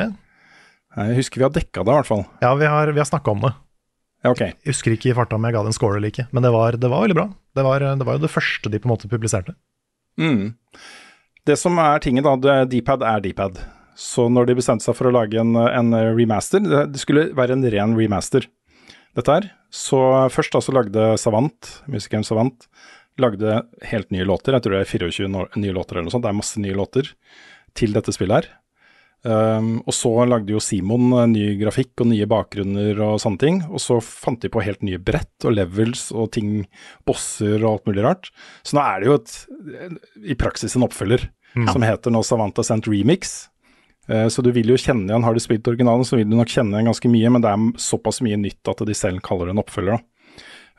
[0.98, 2.24] Jeg husker vi har dekka det, i hvert fall.
[2.42, 3.54] Ja, vi har, vi har snakka om det.
[4.24, 4.40] Ja, ok.
[4.40, 6.50] Jeg husker ikke i farta om jeg ga det en score eller ikke, men det
[6.50, 7.28] var, det var veldig bra.
[7.54, 9.54] Det var, det var jo det første de på en måte publiserte.
[10.18, 10.56] Mm.
[11.46, 13.60] Det som er tinget, da, D-pad er D-pad.
[13.98, 17.66] Så når de bestemte seg for å lage en, en remaster Det skulle være en
[17.66, 18.46] ren remaster,
[19.18, 19.48] dette her.
[19.74, 19.98] Så
[20.30, 22.68] først da så lagde Savant, musikeren Savant,
[23.18, 24.54] lagde helt nye låter.
[24.54, 25.28] Jeg tror det er 24
[25.58, 26.24] nye låter eller noe sånt.
[26.24, 27.10] Det er masse nye låter
[27.78, 28.50] til dette spillet her.
[29.26, 33.60] Um, og så lagde jo Simon eh, ny grafikk og nye bakgrunner og sånne ting.
[33.66, 36.62] Og så fant de på helt nye brett og levels og ting,
[37.08, 38.30] bosser og alt mulig rart.
[38.62, 39.34] Så nå er det jo et,
[40.22, 41.26] i praksis en oppfølger
[41.72, 43.48] som heter nå Savanta Sent Remix.
[44.08, 46.48] Eh, Så du vil jo kjenne igjen, har du spilt originalen, så vil du nok
[46.52, 49.56] kjenne igjen ganske mye, men det er såpass mye nytt at de selv kaller det
[49.56, 49.98] en oppfølger.
[49.98, 50.00] da.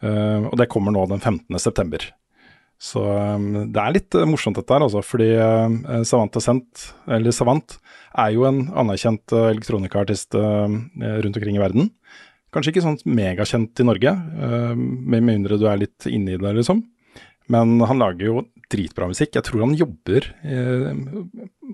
[0.02, 1.60] Eh, Og det kommer nå den 15.
[1.60, 2.00] september.
[2.80, 5.02] Så um, det er litt eh, morsomt dette her, altså.
[5.04, 5.28] Fordi
[6.08, 7.78] Savant Ascent, eller Savant,
[8.16, 11.90] er jo en anerkjent elektronikaartist rundt omkring i verden.
[12.56, 14.14] Kanskje ikke sånn megakjent i Norge,
[14.80, 16.82] med mindre du er litt inni det, liksom.
[17.52, 19.34] Men han lager jo dritbra musikk.
[19.38, 20.94] Jeg tror han jobber eh,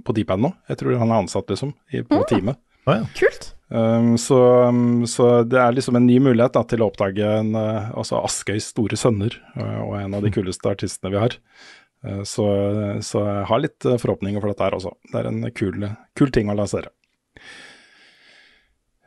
[0.06, 0.54] på Deepad nå.
[0.72, 2.62] Jeg tror han er ansatt, liksom, i, på teamet.
[3.18, 3.52] Kult.
[3.68, 4.38] Um, så,
[4.70, 8.20] um, så det er liksom en ny mulighet da, til å oppdage en, uh, altså
[8.22, 11.38] Askøys store sønner, uh, og en av de kuleste artistene vi har.
[12.06, 12.46] Uh, så,
[13.02, 14.94] så jeg har litt uh, forhåpninger for dette her også.
[15.10, 15.88] Det er en kul,
[16.18, 16.94] kul ting å lansere.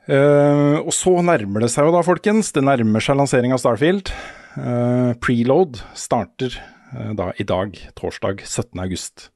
[0.09, 2.51] Uh, og så nærmer det seg jo da, folkens.
[2.57, 4.11] Det nærmer seg lansering av Starfield.
[4.59, 6.59] Uh, preload starter
[7.19, 8.81] da i dag, torsdag 17.
[8.81, 9.29] august.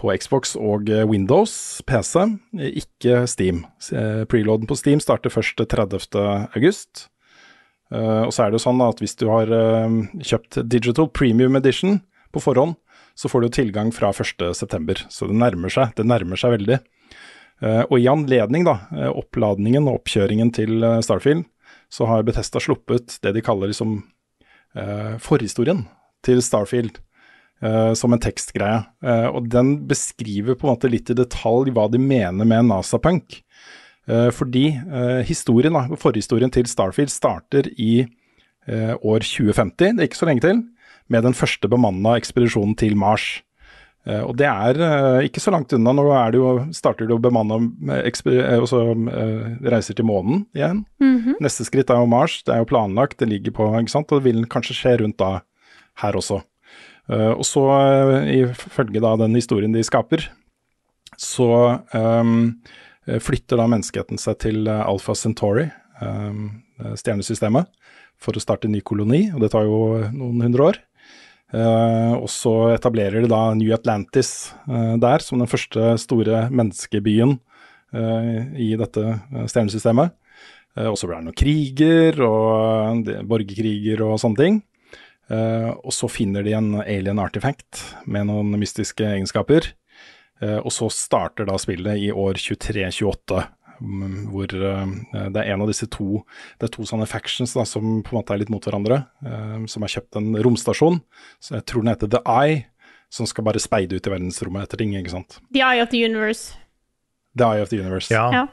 [0.00, 2.24] På Xbox og eh, Windows PC,
[2.58, 3.62] eh, ikke Steam.
[3.94, 6.00] Eh, Preloaden på Steam starter først 30.
[6.54, 7.08] august.
[7.94, 9.50] Og så er det jo sånn at hvis du har
[10.18, 12.00] kjøpt Digital Premium Edition
[12.34, 12.72] på forhånd,
[13.14, 15.04] så får du tilgang fra 1.9.
[15.12, 15.92] Så det nærmer seg.
[15.94, 16.80] Det nærmer seg veldig.
[17.92, 18.78] Og i anledning da,
[19.12, 21.44] oppladningen og oppkjøringen til Starfield,
[21.92, 24.00] så har Bethesda sluppet det de kaller liksom
[25.22, 25.84] forhistorien
[26.24, 27.00] til Starfield.
[27.64, 28.82] uh, som en tekstgreie.
[29.04, 33.40] Uh, og den beskriver på en måte litt i detalj hva de mener med NASA-punk.
[34.04, 34.66] Uh, fordi
[35.24, 38.06] historien, da, forhistorien til Starfield starter i
[38.64, 40.60] år 2050, det er ikke så lenge til,
[41.12, 43.42] med den første bemanna ekspedisjonen til Mars.
[44.08, 45.92] Og det er ikke så langt unna.
[45.92, 48.80] Nå det jo, starter det å bemanne og så
[49.68, 50.80] reiser til månen igjen.
[50.96, 51.36] Mhm.
[51.44, 54.24] Neste skritt er jo Mars, det er jo planlagt, det ligger på, ikke sant, og
[54.24, 55.42] det vil kanskje skje rundt da
[56.02, 56.40] her også.
[57.10, 60.26] Uh, og så, uh, ifølge da den historien de skaper,
[61.20, 61.50] så
[61.94, 62.56] um,
[63.04, 65.68] flytter da menneskeheten seg til Alpha Centauri,
[66.02, 66.48] um,
[66.98, 67.68] stjernesystemet,
[68.18, 70.80] for å starte en ny koloni, og det tar jo noen hundre år.
[71.54, 77.36] Uh, og så etablerer de da New Atlantis uh, der, som den første store menneskebyen
[77.94, 79.18] uh, i dette
[79.52, 80.16] stjernesystemet.
[80.74, 84.56] Og så blir det noen kriger og borgerkriger og sånne ting.
[85.30, 89.70] Uh, og så finner de en alien artifact med noen mystiske egenskaper.
[90.42, 93.38] Uh, og så starter da spillet i år 2328,
[93.80, 94.82] mm, hvor uh,
[95.32, 96.24] det er en av disse to
[96.58, 99.62] Det er to sånne factions da, som på en måte er litt mot hverandre, uh,
[99.70, 101.00] som har kjøpt en romstasjon.
[101.40, 102.66] Så jeg tror den heter The Eye,
[103.14, 105.38] som skal bare speide ut i verdensrommet etter ting, ikke sant.
[105.54, 106.58] The Eye of the Universe.
[107.38, 108.14] The Eye of the Universe.
[108.14, 108.46] Ja, Ja.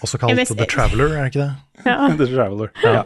[0.00, 1.54] også kalt The Traveler, er det ikke det?
[1.84, 2.08] Ja.
[2.20, 2.70] The Traveler.
[2.84, 3.02] Ja.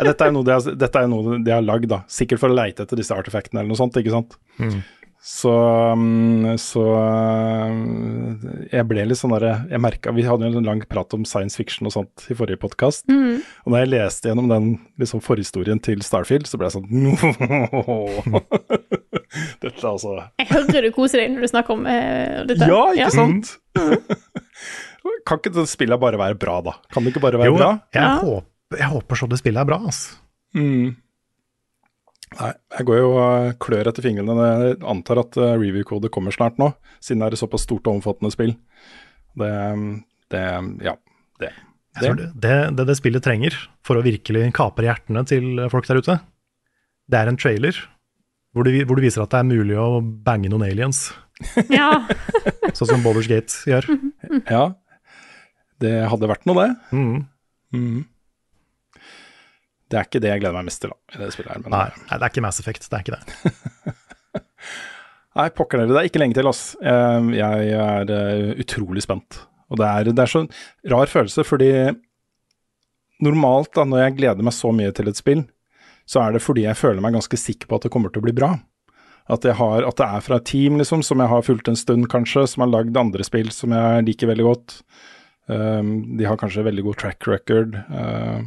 [0.00, 2.00] Ja, dette er jo noe de har, dette er noe de har lagd, da.
[2.10, 4.36] Sikkert for å leite etter disse artefaktene eller noe sånt, ikke sant.
[4.60, 4.80] Mm.
[5.20, 8.38] Så, um, så um,
[8.72, 11.60] jeg ble litt sånn derre Jeg merka Vi hadde jo en lang prat om science
[11.60, 13.04] fiction og sånt i forrige podkast.
[13.12, 13.42] Mm.
[13.66, 14.70] Og da jeg leste gjennom den
[15.00, 16.88] liksom, forhistorien til Starfield, så ble jeg sånn
[19.60, 22.64] Dette altså Jeg hører du koser deg når du snakker om uh, dette.
[22.72, 23.46] Ja, ikke sant?
[25.28, 26.72] kan ikke spillene bare være bra, da?
[26.94, 27.70] Kan det ikke bare være Jo, bra?
[27.92, 28.16] jeg, Ja.
[28.24, 28.48] håper,
[28.78, 30.18] jeg håper så det spillet er bra, altså.
[30.54, 30.92] Mm.
[32.30, 34.34] Nei, jeg går jo og klør etter fingrene.
[34.46, 36.70] Jeg antar at uh, review-kode kommer snart nå,
[37.02, 38.54] siden det er et såpass stort og omfattende spill.
[39.40, 39.50] Det,
[40.30, 40.44] det
[40.86, 40.94] ja.
[41.40, 41.50] Det.
[42.00, 43.56] Det, det, det det spillet trenger
[43.86, 46.16] for å virkelig kapre hjertene til folk der ute,
[47.10, 47.74] det er en trailer
[48.54, 51.08] hvor du, hvor du viser at det er mulig å bange noen aliens,
[51.72, 51.88] Ja.
[52.76, 53.86] sånn som Bowlers Gate gjør.
[54.50, 54.64] Ja,
[55.82, 56.70] det hadde vært noe, det.
[56.94, 57.20] Mm.
[57.74, 58.00] Mhm.
[59.90, 61.62] Det er ikke det jeg gleder meg mest til da, i det spillet her.
[61.64, 63.94] Men, Nei, nei, det er ikke Mass Effect, det er ikke det.
[65.40, 66.62] Nei, pokker dere, det er ikke lenge til, ass.
[66.82, 69.40] Eh, Jeg er eh, utrolig spent.
[69.70, 70.42] Og det er, det er så
[70.90, 71.70] rar følelse, fordi
[73.22, 75.44] normalt da, når jeg gleder meg så mye til et spill,
[76.10, 78.26] så er det fordi jeg føler meg ganske sikker på at det kommer til å
[78.26, 78.54] bli bra.
[79.30, 81.78] At, jeg har, at det er fra et team liksom, som jeg har fulgt en
[81.78, 84.80] stund, kanskje, som har lagd andre spill som jeg liker veldig godt.
[85.50, 87.78] Um, de har kanskje veldig god track record.
[87.94, 88.42] Uh,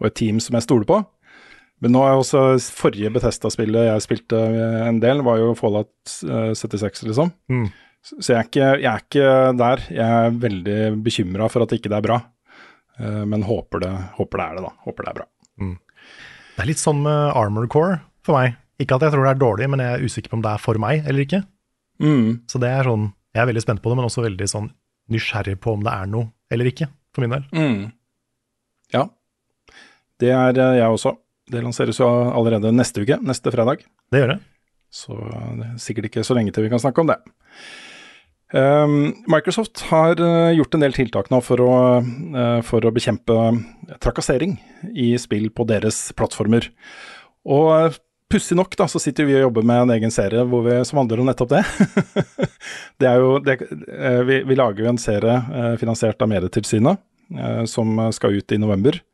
[0.00, 1.00] og et team som jeg stoler på.
[1.84, 2.40] Men nå er også
[2.72, 4.38] forrige Betesta-spillet jeg spilte
[4.86, 7.32] en del, var jo Fallout eh, 76, liksom.
[7.52, 7.66] Mm.
[8.06, 9.82] Så jeg er, ikke, jeg er ikke der.
[9.90, 12.20] Jeg er veldig bekymra for at ikke det er bra.
[13.00, 14.72] Eh, Men håper det, håper det er det, da.
[14.86, 15.26] Håper det er bra.
[16.56, 18.54] Det er litt sånn med Armor Core for meg.
[18.80, 20.62] Ikke at jeg tror det er dårlig, men jeg er usikker på om det er
[20.62, 21.42] for meg eller ikke.
[22.00, 22.30] Mm.
[22.48, 24.70] Så det er sånn, jeg er veldig spent på det, men også veldig sånn
[25.12, 27.44] nysgjerrig på om det er noe eller ikke, for min del.
[27.56, 27.84] Mm.
[28.94, 29.04] Ja.
[30.22, 31.16] Det er eh, jeg også.
[31.50, 33.84] Det lanseres jo allerede neste uke, neste fredag.
[34.10, 34.40] Det gjør det.
[34.92, 37.20] Så det er sikkert ikke så lenge til vi kan snakke om det.
[38.54, 43.34] Um, Microsoft har eh, gjort en del tiltak nå for å, eh, for å bekjempe
[43.98, 44.54] trakassering
[44.94, 46.68] i spill på deres plattformer.
[47.42, 47.98] Og
[48.30, 51.02] pussig nok da, så sitter vi og jobber med en egen serie hvor vi, som
[51.02, 51.64] handler om nettopp det.
[53.02, 53.58] det er jo, det,
[53.90, 57.02] eh, vi, vi lager jo en serie eh, finansiert av Medietilsynet
[57.34, 59.05] eh, som skal ut i november eh,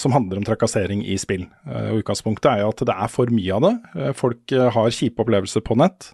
[0.00, 1.44] som handler om trakassering i spill.
[1.68, 3.74] Eh, og Utgangspunktet er jo at det er for mye av det.
[4.00, 6.10] Eh, Folk eh, har kjipe opplevelser på nett.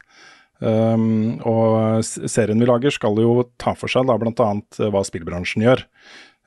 [0.61, 4.49] Um, og serien vi lager skal jo ta for seg da bl.a.
[4.93, 5.87] hva spillbransjen gjør.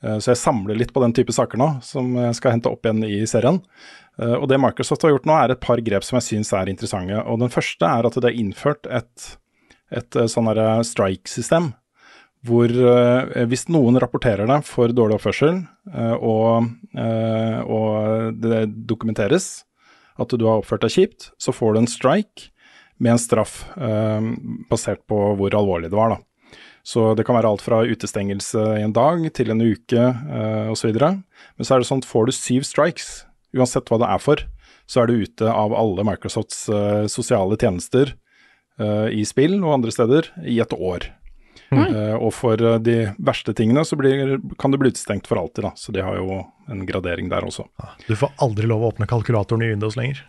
[0.04, 2.86] Eh, Så jeg samler litt på den type saker nå, som jeg skal hente opp
[2.86, 3.62] igjen i serien.
[4.22, 6.70] Eh, Og det Microsoft har gjort nå, er et par grep som jeg syns er
[6.70, 7.24] interessante.
[7.26, 9.30] Og Den første er at det er innført et,
[9.90, 10.52] et eh, sånn
[10.86, 11.72] strike-system.
[12.44, 15.62] Hvor eh, hvis noen rapporterer deg for dårlig oppførsel,
[15.94, 19.64] eh, og, eh, og det dokumenteres
[20.20, 22.50] at du har oppført deg kjipt, så får du en strike
[23.02, 23.64] med en straff
[24.70, 26.14] basert på hvor alvorlig det var.
[26.14, 26.60] da.
[26.86, 30.04] Så det kan være alt fra utestengelse i en dag til en uke
[30.70, 30.94] osv.
[31.02, 33.10] Men så er det sånn at får du syv strikes,
[33.58, 34.46] uansett hva det er for,
[34.86, 36.68] så er du ute av alle Microsofts
[37.12, 38.14] sosiale tjenester
[39.10, 41.10] i spill og andre steder i et år.
[41.74, 45.66] Eh, og for eh, de verste tingene så blir, kan du bli utestengt for alltid,
[45.68, 45.74] da.
[45.80, 47.68] Så de har jo en gradering der også.
[48.08, 50.24] Du får aldri lov å åpne kalkulatoren i Windows lenger.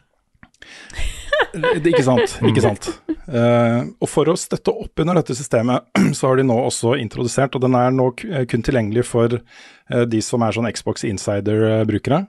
[1.54, 2.36] Det, ikke sant.
[2.42, 2.88] ikke sant.
[3.28, 5.86] Uh, og for å støtte opp under dette systemet,
[6.16, 10.22] så har de nå også introdusert, og den er nå kun tilgjengelig for uh, de
[10.24, 12.24] som er sånn Xbox Insider-brukere.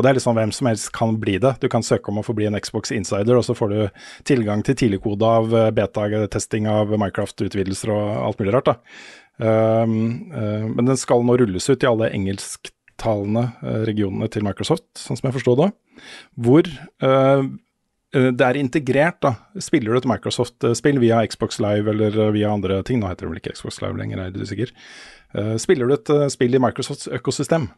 [0.00, 1.58] Og det er liksom hvem som helst kan bli det.
[1.60, 4.62] Du kan søke om å få bli en Xbox Insider, og så får du tilgang
[4.64, 8.70] til tidligkode av eh, beta-testing av Minecraft-utvidelser og alt mulig rart.
[9.40, 14.88] Um, uh, men den skal nå rulles ut i alle engelsktalende eh, regionene til Microsoft,
[15.00, 15.68] sånn som jeg forstår det.
[16.40, 17.44] Hvor eh,
[18.10, 19.34] det er integrert, da.
[19.60, 23.44] Spiller du et Microsoft-spill via Xbox Live eller via andre ting, nå heter det vel
[23.44, 24.72] ikke Xbox Live lenger, er du sikker.
[25.62, 27.68] Spiller du et spill i Microsofts økosystem,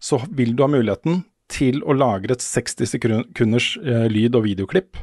[0.00, 1.20] så vil du ha muligheten
[1.52, 5.00] til å lagre et 60 sekunders eh, lyd- og videoklipp.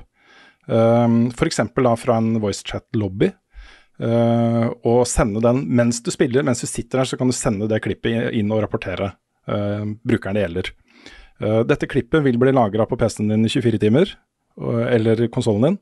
[0.70, 1.64] Um, F.eks.
[1.74, 3.32] da fra en voicechat-lobby.
[4.00, 7.68] Uh, og sende den mens du spiller, mens du sitter der, så kan du sende
[7.68, 9.12] det klippet inn og rapportere
[9.50, 10.72] uh, brukeren det gjelder.
[11.41, 14.16] Uh, dette klippet vil bli lagra på PC-en din i 24 timer,
[14.89, 15.78] eller konsollen din,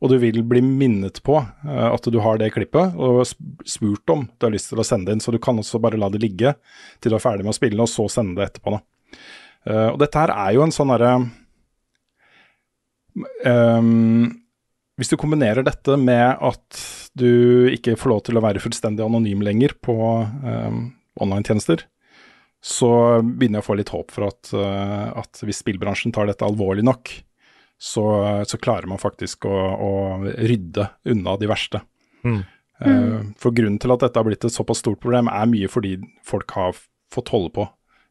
[0.00, 3.24] og du vil bli minnet på eh, at du har det klippet, og
[3.68, 5.24] spurt om du har lyst til å sende det inn.
[5.24, 6.54] Så du kan også bare la det ligge
[7.00, 8.76] til du er ferdig med å spille, og så sende det etterpå.
[8.76, 9.18] Da.
[9.68, 11.12] Eh, og dette her er jo en sånn herre
[13.44, 14.24] um,
[14.96, 16.82] Hvis du kombinerer dette med at
[17.18, 20.84] du ikke får lov til å være fullstendig anonym lenger på um,
[21.20, 21.82] online-tjenester,
[22.62, 22.92] så
[23.24, 26.84] begynner jeg å få litt håp for at, uh, at hvis spillbransjen tar dette alvorlig
[26.86, 27.12] nok,
[27.80, 28.04] så,
[28.46, 29.92] så klarer man faktisk å, å
[30.22, 31.80] rydde unna de verste.
[32.22, 32.40] Mm.
[32.80, 35.96] Uh, for grunnen til at dette har blitt et såpass stort problem, er mye fordi
[36.24, 36.78] folk har
[37.10, 37.66] fått holde på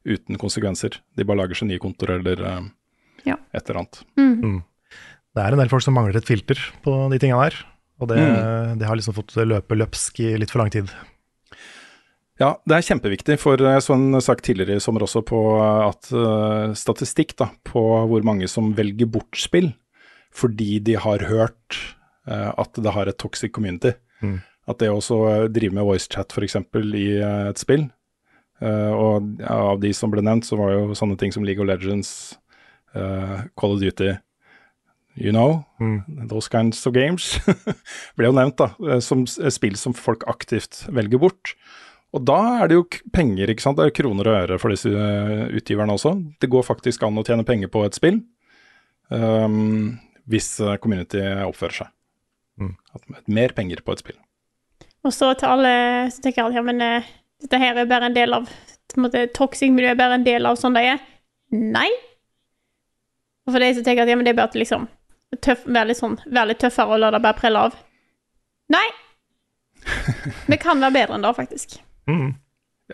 [0.08, 1.00] uten konsekvenser.
[1.18, 2.62] De bare lager seg nye kontor eller uh,
[3.28, 3.36] Ja.
[3.54, 4.02] et eller annet.
[4.18, 4.62] Mm.
[5.36, 7.56] Det er en del folk som mangler et filter på de tinga der,
[8.00, 8.80] og det, Mm.
[8.80, 10.90] det har liksom fått løpe løpsk i litt for lang tid.
[12.40, 16.08] Ja, det er kjempeviktig, for jeg så en sak tidligere i sommer også på at
[16.16, 19.74] uh, statistikk da, på hvor mange som velger bort spill
[20.32, 21.76] fordi de har hørt
[22.30, 23.92] uh, at det har et toxic community.
[24.24, 24.38] Mm.
[24.70, 26.56] At det også eh, drive med voicechat f.eks.
[26.94, 27.88] i eh, et spill.
[28.62, 31.70] Eh, og av de som ble nevnt, så var jo sånne ting som League of
[31.70, 32.38] Legends,
[32.96, 34.18] uh, Call of Duty,
[35.16, 36.28] you know, Mm.
[36.28, 37.40] those kinds of games,
[38.18, 41.54] ble jo nevnt da, eh, som spill som folk aktivt velger bort.
[42.14, 43.78] Og da er det jo penger, ikke sant.
[43.78, 46.16] Det er jo kroner og øre for disse utgiverne også.
[46.42, 48.24] Det går faktisk an å tjene penger på et spill
[49.14, 50.00] um,
[50.30, 50.48] hvis
[50.82, 51.92] community oppfører seg.
[52.60, 52.74] Mm.
[52.98, 54.18] At mer penger på et spill.
[55.06, 55.74] Og så til alle
[56.12, 56.82] som tenker at ja, men
[57.44, 58.50] dette her er bare en del av
[59.00, 61.04] måte, Toxic miljø er bare en del av sånn det er.
[61.56, 61.90] Nei.
[63.48, 64.88] Og for de som tenker at ja, men det er bare at liksom
[65.46, 67.78] tøff, være, sånn, være tøffere og la det bare prelle av.
[68.74, 68.86] Nei.
[70.50, 71.80] Vi kan være bedre enn det, faktisk.
[72.10, 72.30] Mm.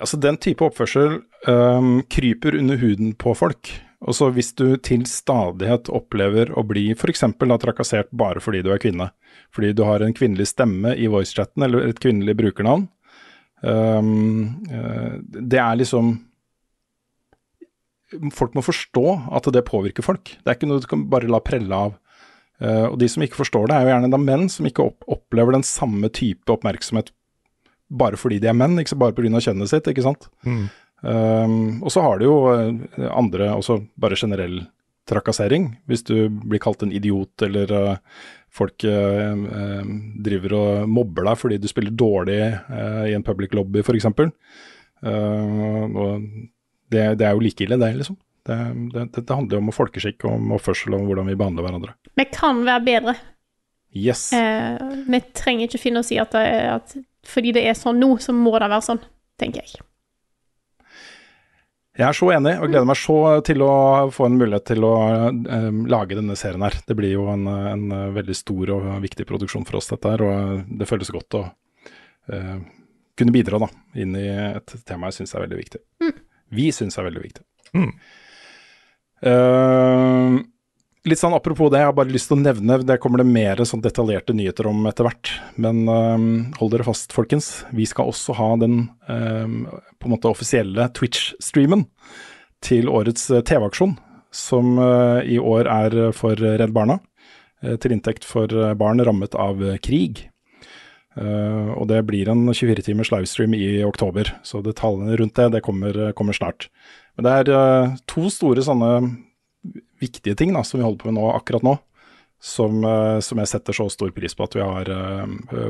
[0.02, 3.72] Altså Den type oppførsel um, kryper under huden på folk.
[4.06, 7.24] Og så hvis du til stadighet opplever å bli f.eks.
[7.64, 9.10] trakassert bare fordi du er kvinne,
[9.56, 12.86] fordi du har en kvinnelig stemme i voicechatten eller et kvinnelig brukernavn,
[13.66, 16.12] det er liksom
[18.36, 20.30] Folk må forstå at det påvirker folk.
[20.38, 21.96] Det er ikke noe du kan bare la prelle av.
[22.62, 25.10] Uh, og de som ikke forstår det, er jo gjerne da menn som ikke opp
[25.12, 27.12] opplever den samme type oppmerksomhet
[27.92, 29.42] bare fordi de er menn, ikke så bare pga.
[29.44, 30.30] kjønnet sitt, ikke sant.
[30.48, 30.64] Mm.
[31.06, 34.64] Um, og så har du jo uh, andre, også bare generell
[35.06, 35.76] trakassering.
[35.86, 38.24] Hvis du blir kalt en idiot, eller uh,
[38.56, 38.86] folk
[40.26, 44.08] driver og mobber deg fordi du spiller dårlig i en public lobby, f.eks.
[45.06, 46.24] Uh, og
[46.90, 48.18] det, det, er jo like ille, det, liksom.
[48.46, 48.58] Det,
[48.94, 51.96] det, det handler jo om folkeskikk, om oppførsel og om hvordan vi behandler hverandre.
[52.16, 53.16] Vi kan være bedre.
[53.96, 54.28] Yes.
[54.36, 56.96] Eh, vi trenger ikke finne oss i at, at,
[57.26, 59.02] fordi det er sånn nå, så må det være sånn,
[59.42, 59.82] tenker jeg.
[61.96, 63.18] Jeg er så enig, og gleder meg så
[63.48, 63.74] til å
[64.12, 64.96] få en mulighet til å
[65.32, 66.76] um, lage denne serien her.
[66.84, 67.86] Det blir jo en, en,
[68.18, 72.58] veldig stor og viktig produksjon for oss, dette her, og det føles godt å uh,
[73.16, 73.70] kunne bidra da,
[74.04, 75.82] inn i et tema jeg syns er veldig viktig.
[76.04, 76.20] Mm.
[76.60, 77.46] Vi syns er veldig viktig.
[77.80, 77.94] Mm.
[79.24, 80.44] Uh,
[81.06, 83.62] litt sånn apropos det, jeg har bare lyst til å nevne, det kommer det mer
[83.68, 85.32] sånn detaljerte nyheter om etter hvert.
[85.62, 86.28] Men um,
[86.60, 87.50] hold dere fast, folkens.
[87.76, 89.66] Vi skal også ha den um,
[90.00, 91.86] på en måte offisielle Twitch-streamen
[92.66, 93.98] til årets TV-aksjon,
[94.34, 94.80] som
[95.24, 96.98] i år er for Redd Barna.
[97.62, 100.26] til inntekt for barn rammet av krig.
[101.16, 105.62] Uh, og det blir en 24 timers livestream i oktober, så detaljene rundt det, det
[105.64, 106.68] kommer, kommer snart.
[107.16, 108.92] Men det er uh, to store sånne
[110.06, 111.76] viktige ting da, som vi holder på med nå, akkurat nå,
[112.42, 114.92] som, uh, som jeg setter så stor pris på at vi har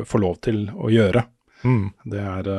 [0.05, 1.25] får lov til å gjøre.
[1.65, 1.85] Mm.
[2.11, 2.49] Det er,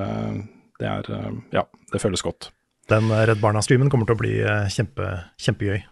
[0.81, 1.11] det er
[1.55, 2.51] Ja, det føles godt.
[2.91, 4.33] Den Redd Barna-streamen kommer til å bli
[4.73, 5.11] kjempe,
[5.43, 5.85] kjempegøy.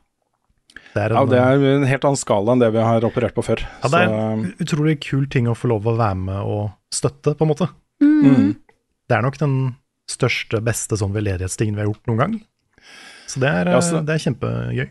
[0.95, 3.35] Det er, en, ja, det er en helt annen skala enn det vi har operert
[3.35, 3.65] på før.
[3.83, 7.35] Ja, det er en utrolig kul ting å få lov å være med og støtte,
[7.35, 7.67] på en måte.
[8.03, 8.53] Mm.
[9.11, 9.57] Det er nok den
[10.11, 12.37] største, beste sånn veldedighetstingen vi har gjort noen gang.
[13.31, 14.87] Så det er, ja, så, det er kjempegøy.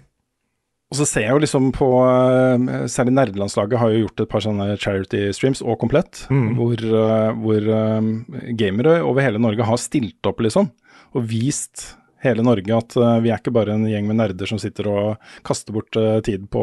[0.94, 4.44] Og så ser jeg jo liksom på eh, Særlig nerdelandslaget har jo gjort et par
[4.46, 6.52] sånne charity streams, og komplett, mm.
[6.60, 8.14] hvor, eh, hvor um,
[8.60, 10.70] gamere over hele Norge har stilt opp, liksom,
[11.18, 14.88] og vist hele Norge at vi er ikke bare en gjeng med nerder som sitter
[14.88, 15.91] og kaster bort
[16.24, 16.62] tid på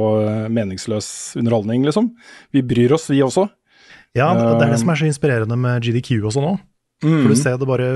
[0.48, 2.08] meningsløs underholdning, liksom.
[2.56, 3.44] Vi bryr oss, vi også.
[4.16, 6.54] Ja, det er det som er så inspirerende med GDQ også nå.
[7.04, 7.18] Mm.
[7.18, 7.90] For du ser det bare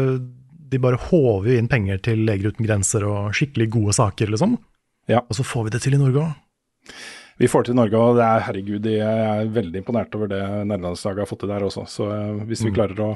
[0.72, 4.58] De bare håver jo inn penger til Leger uten grenser og skikkelig gode saker, liksom.
[5.10, 5.24] Ja.
[5.28, 6.94] Og så får vi det til i Norge òg.
[7.40, 10.30] Vi får det til i Norge, og det er herregud, jeg er veldig imponert over
[10.30, 10.40] det
[10.70, 11.86] nederlandslaget har fått til der også.
[11.90, 12.06] Så
[12.46, 12.74] hvis vi Mm.
[12.76, 13.10] klarer å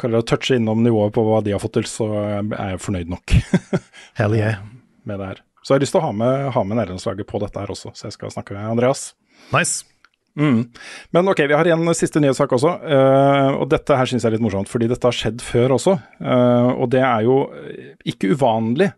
[0.00, 2.08] klarer å touche innom nivået på hva de har fått til, så
[2.56, 3.34] er jeg fornøyd nok.
[4.20, 4.62] Hell yeah.
[5.04, 5.42] med det her.
[5.62, 7.92] Så jeg har lyst til å ha med, ha med nederlandslaget på dette her også,
[7.92, 9.10] så jeg skal snakke med Andreas.
[9.52, 9.84] Nice.
[10.38, 10.70] Mm.
[11.12, 14.36] Men ok, vi har en siste nyhetssak også, uh, og dette her syns jeg er
[14.38, 15.98] litt morsomt, fordi dette har skjedd før også.
[16.22, 17.36] Uh, og det er jo
[18.08, 18.92] ikke uvanlig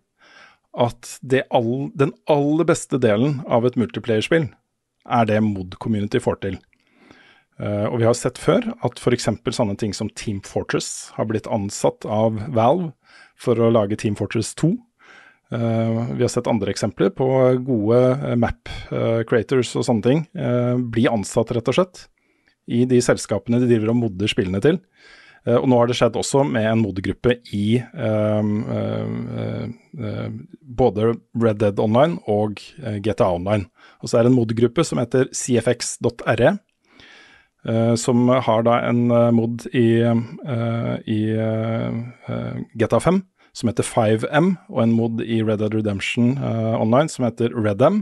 [0.72, 1.18] at
[1.52, 4.48] all, den aller beste delen av et multiplayer-spill
[5.02, 6.60] er det Mod-community får til.
[7.60, 9.28] Uh, og vi har sett før at f.eks.
[9.54, 12.90] sånne ting som Team Fortress har blitt ansatt av Valve
[13.38, 14.72] for å lage Team Fortress 2.
[15.52, 17.28] Uh, vi har sett andre eksempler på
[17.66, 18.70] gode uh, map
[19.28, 20.24] creators og sånne ting
[20.92, 22.06] bli ansatt, rett og slett,
[22.66, 24.80] i de selskapene de driver og modder spillene til.
[25.42, 27.80] Og nå har det skjedd også med en mod-gruppe i
[30.78, 32.62] både Red Dead Online og
[33.02, 33.66] GTA Online.
[33.98, 36.52] Og så er det en mod-gruppe som heter cfx.re.
[37.62, 41.20] Uh, som har da en uh, mod i, uh, i
[42.74, 43.20] GTA 5
[43.52, 47.98] som heter 5M, og en mod i Red Dead Redemption Online som heter RedM.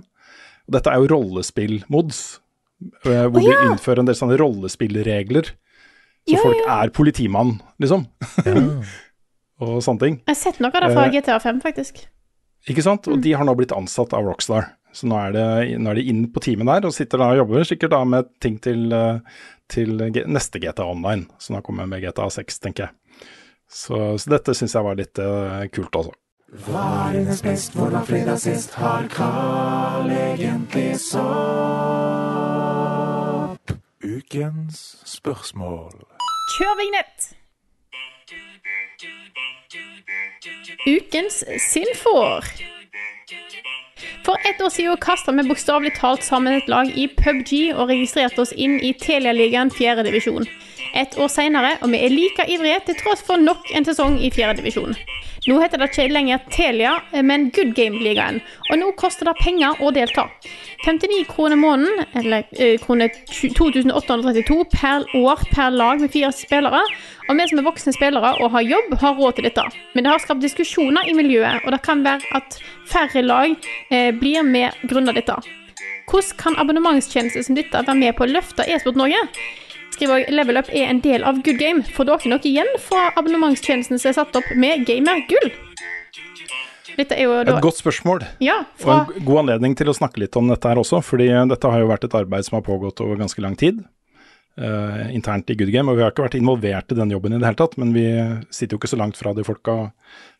[0.69, 2.21] Og dette er jo rollespillmods,
[3.03, 3.57] hvor oh, ja.
[3.59, 5.51] de innfører en del sånne rollespillregler.
[6.31, 6.67] Så jo, folk jo.
[6.73, 8.07] er politimann, liksom.
[9.61, 10.19] og sånne ting.
[10.25, 12.05] Jeg har sett noe av det fra Eh, GTA 5, faktisk.
[12.71, 13.09] Ikke sant?
[13.09, 14.73] Og de har nå blitt ansatt av Rockstar.
[14.93, 15.47] Så nå er, det,
[15.79, 18.31] nå er de inn på teamet der og sitter da og jobber sikkert da med
[18.43, 19.21] ting til, eh,
[19.71, 21.29] til neste GTA Online.
[21.39, 22.93] Så nå kommer jeg med GTA 6, tenker jeg.
[23.71, 26.11] Så, så dette syns jeg var litt uh, kult altså.
[26.67, 28.75] Hva er hennes best, hvor var fredag sist?
[28.75, 31.21] Har Carl egentlig sopp?
[34.03, 36.10] Ukens spørsmål.
[36.51, 37.27] Kjør vignett!
[40.87, 42.45] Ukens Sinfor.
[44.25, 48.43] For ett år siden kasta vi bokstavelig talt sammen et lag i PubG og registrerte
[48.43, 50.03] oss inn i Telialigaen 4.
[50.09, 50.49] divisjon.
[50.97, 54.31] Et år senere, og vi er like ivrige til tross for nok en sesong i
[54.35, 54.97] fjerdedivisjon.
[55.49, 59.89] Nå heter det ikke lenger Telia, men Good Game-ligaen, og nå koster det penger å
[59.97, 60.27] delta.
[60.85, 66.83] 59 kroner måneden, eller eh, kroner 2832 per år per lag med fire spillere.
[67.29, 69.65] Og vi som er voksne spillere og har jobb, har råd til dette.
[69.95, 72.61] Men det har skapt diskusjoner i miljøet, og det kan være at
[72.91, 73.57] færre lag
[73.89, 75.41] eh, blir med grunnet dette.
[76.11, 79.25] Hvordan kan abonnementstjenester som dette være med på å løfte e-sport Norge?
[80.01, 81.83] Skriver òg Level Up er en del av Good Game.
[81.85, 85.51] Får dere noe igjen fra abonnementstjenesten som er satt opp med Gamergull?
[86.97, 88.25] Dette er jo da Et godt spørsmål.
[88.41, 91.29] Ja, fra Og en god anledning til å snakke litt om dette her også, fordi
[91.53, 93.85] dette har jo vært et arbeid som har pågått over ganske lang tid.
[94.59, 97.41] Eh, internt i Good Game, og vi har ikke vært involvert i den jobben i
[97.41, 98.07] det hele tatt, men vi
[98.49, 99.77] sitter jo ikke så langt fra de folka,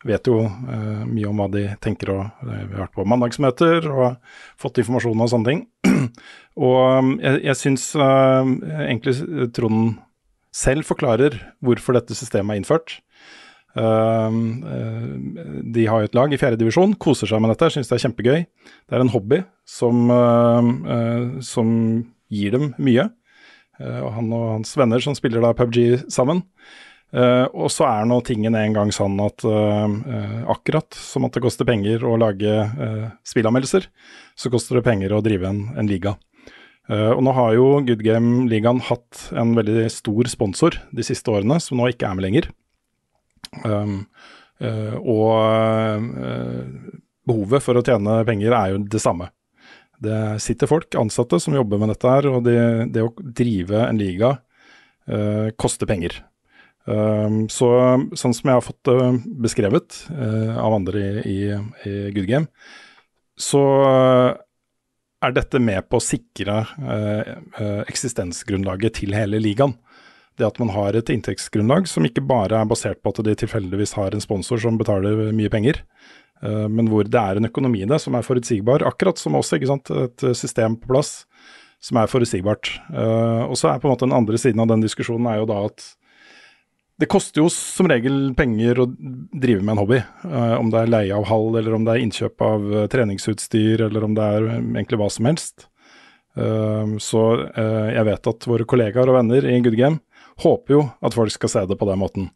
[0.07, 3.85] vet jo uh, mye om hva de tenker og eh, Vi har vært på mandagsmøter
[3.91, 4.17] og
[4.59, 5.61] fått informasjon og sånne ting.
[6.67, 8.41] og um, jeg, jeg syns uh,
[8.87, 9.15] egentlig
[9.55, 9.95] Trond
[10.51, 12.97] selv forklarer hvorfor dette systemet er innført.
[13.71, 14.31] Eh,
[15.71, 18.43] de har jo et lag i fjerdedivisjon, koser seg med dette, syns det er kjempegøy.
[18.43, 21.69] Det er en hobby som, uh, uh, som
[22.31, 23.07] gir dem mye.
[23.81, 26.45] Eh, og han og hans venner som spiller da PubG sammen.
[27.11, 29.95] Eh, og så er nå tingen en gang sånn at eh,
[30.53, 32.63] akkurat som at det koster penger å lage
[33.27, 33.89] spillanmeldelser,
[34.37, 36.15] så koster det penger å drive en, en liga.
[36.89, 41.59] Uh, og nå har jo Good Game-ligaen hatt en veldig stor sponsor de siste årene,
[41.63, 42.47] som nå ikke er med lenger.
[43.63, 43.93] Um,
[44.59, 46.89] uh, og uh,
[47.27, 49.29] behovet for å tjene penger er jo det samme.
[50.01, 52.57] Det sitter folk, ansatte, som jobber med dette her, og det,
[52.93, 54.35] det å drive en liga
[55.05, 56.23] eh, koster penger.
[56.89, 57.67] Um, så
[58.17, 58.95] sånn som jeg har fått det
[59.43, 61.41] beskrevet eh, av andre i, i,
[61.85, 62.49] i Good Game,
[63.37, 63.61] så
[65.21, 69.75] er dette med på å sikre eh, eh, eksistensgrunnlaget til hele ligaen.
[70.39, 73.93] Det at man har et inntektsgrunnlag som ikke bare er basert på at de tilfeldigvis
[73.99, 77.97] har en sponsor som betaler mye penger, eh, men hvor det er en økonomi i
[78.01, 78.81] som er forutsigbar.
[78.87, 79.91] Akkurat som også, ikke sant.
[79.93, 81.11] Et system på plass
[81.81, 82.69] som er forutsigbart.
[82.93, 85.49] Eh, og så er på en måte den andre siden av den diskusjonen er jo
[85.49, 85.87] da at
[87.01, 89.97] det koster jo som regel penger å drive med en hobby.
[89.97, 93.87] eh, om det er leie av hall, eller om det er innkjøp av eh, treningsutstyr,
[93.87, 95.65] eller om det er eh, egentlig hva som helst.
[96.37, 100.03] Eh, så eh, jeg vet at våre kollegaer og venner i Good Game
[100.45, 102.29] håper jo at folk skal se det på den måten.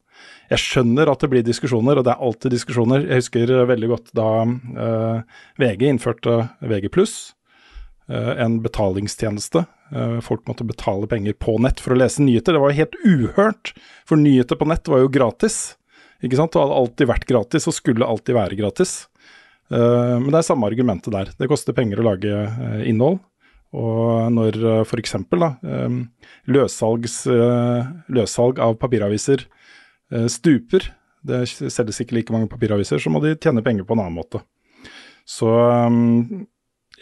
[0.52, 3.08] Jeg skjønner at det blir diskusjoner, og det er alltid diskusjoner.
[3.08, 9.66] Jeg husker eh, veldig godt da eh, VG innførte VG+, eh, en betalingstjeneste.
[9.94, 12.56] Eh, folk måtte betale penger på nett for å lese nyheter.
[12.56, 13.74] Det var helt uhørt,
[14.08, 15.76] for nyheter på nett var jo gratis.
[16.24, 16.54] Ikke sant?
[16.54, 18.98] Det hadde alltid vært gratis, og skulle alltid være gratis.
[19.74, 21.34] Eh, men det er samme argumentet der.
[21.38, 23.22] Det koster penger å lage eh, innhold.
[23.76, 24.56] Og når
[24.86, 25.18] f.eks.
[28.16, 29.44] Løssalg av papiraviser
[30.30, 30.90] stuper,
[31.26, 34.44] det selges ikke like mange papiraviser, så må de tjene penger på en annen måte.
[35.26, 36.46] Så um,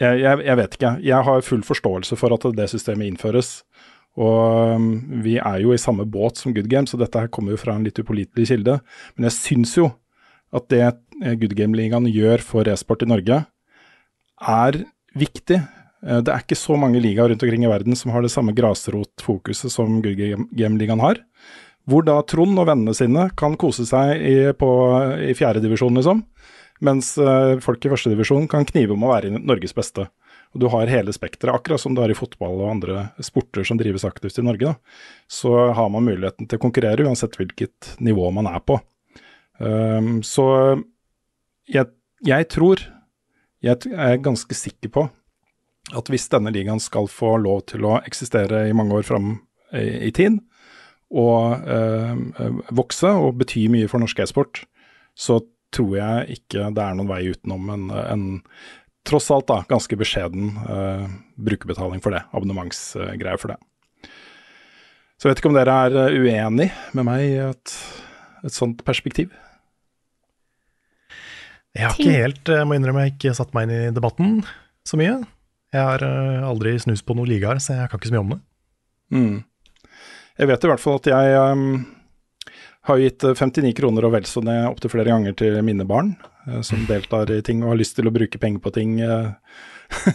[0.00, 0.92] jeg, jeg, jeg vet ikke.
[1.04, 3.58] Jeg har full forståelse for at det systemet innføres.
[4.16, 4.88] Og um,
[5.24, 7.74] vi er jo i samme båt som Good Game, så dette her kommer jo fra
[7.76, 8.78] en litt upålitelig kilde.
[9.16, 9.90] Men jeg syns jo
[10.54, 13.40] at det eh, Good Game-ligaen gjør for e-sport i Norge,
[14.38, 14.78] er
[15.18, 15.58] viktig.
[15.58, 18.54] Eh, Det er ikke så mange ligaer rundt omkring i verden som har det samme
[18.54, 21.18] grasrotfokuset som Good Game-ligaen har.
[21.90, 24.70] Hvor da Trond og vennene sine kan kose seg i, på,
[25.20, 26.22] i fjerdedivisjon, liksom.
[26.84, 30.08] Mens eh, folk i førstedivisjon kan knive om å være Norges beste.
[30.54, 33.78] Og du har hele spekteret, akkurat som du har i fotball og andre sporter som
[33.78, 34.72] drives aktivt i Norge.
[34.72, 34.74] Da.
[35.26, 38.78] Så har man muligheten til å konkurrere uansett hvilket nivå man er på.
[39.58, 40.46] Um, så
[41.70, 41.90] jeg,
[42.26, 42.82] jeg tror,
[43.64, 45.06] jeg er ganske sikker på,
[45.94, 49.34] at hvis denne ligaen skal få lov til å eksistere i mange år fram
[49.74, 50.38] i, i tid,
[51.14, 54.64] og eh, vokse og bety mye for norsk e-sport,
[55.14, 55.38] så
[55.74, 58.24] tror jeg ikke det er noen vei utenom en, en
[59.06, 61.06] tross alt da, ganske beskjeden eh,
[61.46, 63.60] brukerbetaling for det, abonnementsgreier for det.
[65.14, 67.76] Så jeg vet ikke om dere er eh, uenig med meg i et,
[68.46, 69.30] et sånt perspektiv?
[71.74, 74.36] Jeg har ikke helt, jeg må innrømme, jeg har ikke satt meg inn i debatten
[74.86, 75.16] så mye.
[75.74, 76.04] Jeg har
[76.46, 78.42] aldri snust på noen ligaer, så jeg kan ikke så mye om det.
[79.14, 79.38] Mm.
[80.38, 81.66] Jeg vet i hvert fall at jeg um,
[82.88, 86.16] har gitt eh, 59 kroner og vel så det opptil flere ganger til mine barn,
[86.48, 88.98] uh, som deltar i ting og har lyst til å bruke penger på ting.
[89.94, 90.10] Uh,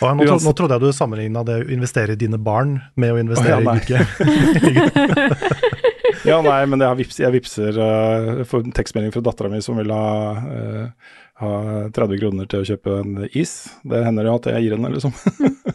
[0.00, 3.12] ja, nå, tro, nå trodde jeg du sammenligna det å investere i dine barn med
[3.12, 5.60] å investere oh, ja, i Gudke.
[6.24, 9.78] Ja, nei, men jeg, vips, jeg vipser uh, for en tekstmelding fra dattera mi som
[9.80, 10.10] vil ha,
[10.52, 11.52] eh, ha
[11.96, 13.54] 30 kroner til å kjøpe en is.
[13.88, 15.14] Det hender jo at jeg gir henne, liksom.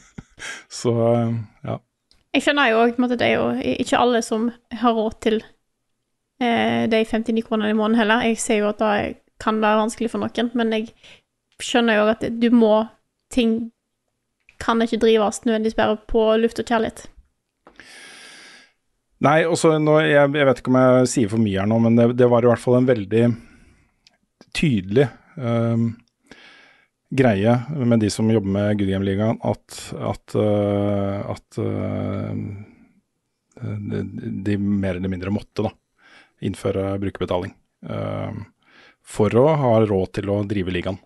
[0.81, 1.35] så eh,
[1.71, 1.79] ja.
[2.35, 5.37] Jeg skjønner jo at det er jo ikke alle som har råd til
[6.43, 8.25] eh, de 59 kronene i måneden heller.
[8.27, 10.89] Jeg ser jo at det kan være vanskelig for noen, men jeg
[11.63, 12.75] skjønner jo at du må
[13.33, 13.71] Ting
[14.61, 17.07] kan ikke drives nødvendigvis bare på luft og kjærlighet.
[19.25, 21.97] Nei, også nå, jeg, jeg vet ikke om jeg sier for mye her nå, men
[21.97, 23.23] det, det var i hvert fall en veldig
[24.55, 25.07] tydelig
[25.41, 25.89] um,
[27.15, 32.33] greie med de som jobber med Good Game Ligaen, at, at, uh, at uh,
[34.45, 35.71] de, mer eller mindre måtte da,
[36.45, 37.55] innføre brukerbetaling.
[37.87, 38.43] Uh,
[39.05, 40.97] for å ha råd til å drive ligaen.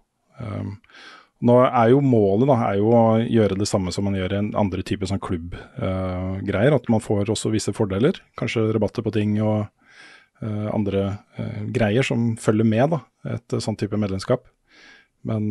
[1.44, 4.38] Nå er jo Målet da, er jo å gjøre det samme som man gjør i
[4.38, 6.78] en andre type sånn klubbgreier.
[6.78, 8.22] At man får også visse fordeler.
[8.40, 9.68] Kanskje rabatter på ting og
[10.40, 11.04] andre
[11.76, 13.02] greier som følger med da,
[13.36, 14.48] et sånn type medlemskap.
[15.28, 15.50] Men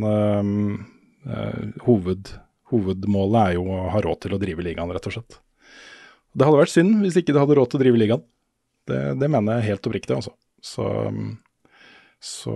[1.84, 2.30] hoved,
[2.72, 5.40] hovedmålet er jo å ha råd til å drive ligaen, rett og slett.
[6.32, 8.24] Det hadde vært synd hvis ikke det hadde råd til å drive ligaen.
[8.88, 10.32] Det, det mener jeg helt oppriktig, altså.
[10.64, 10.86] Så
[12.18, 12.52] så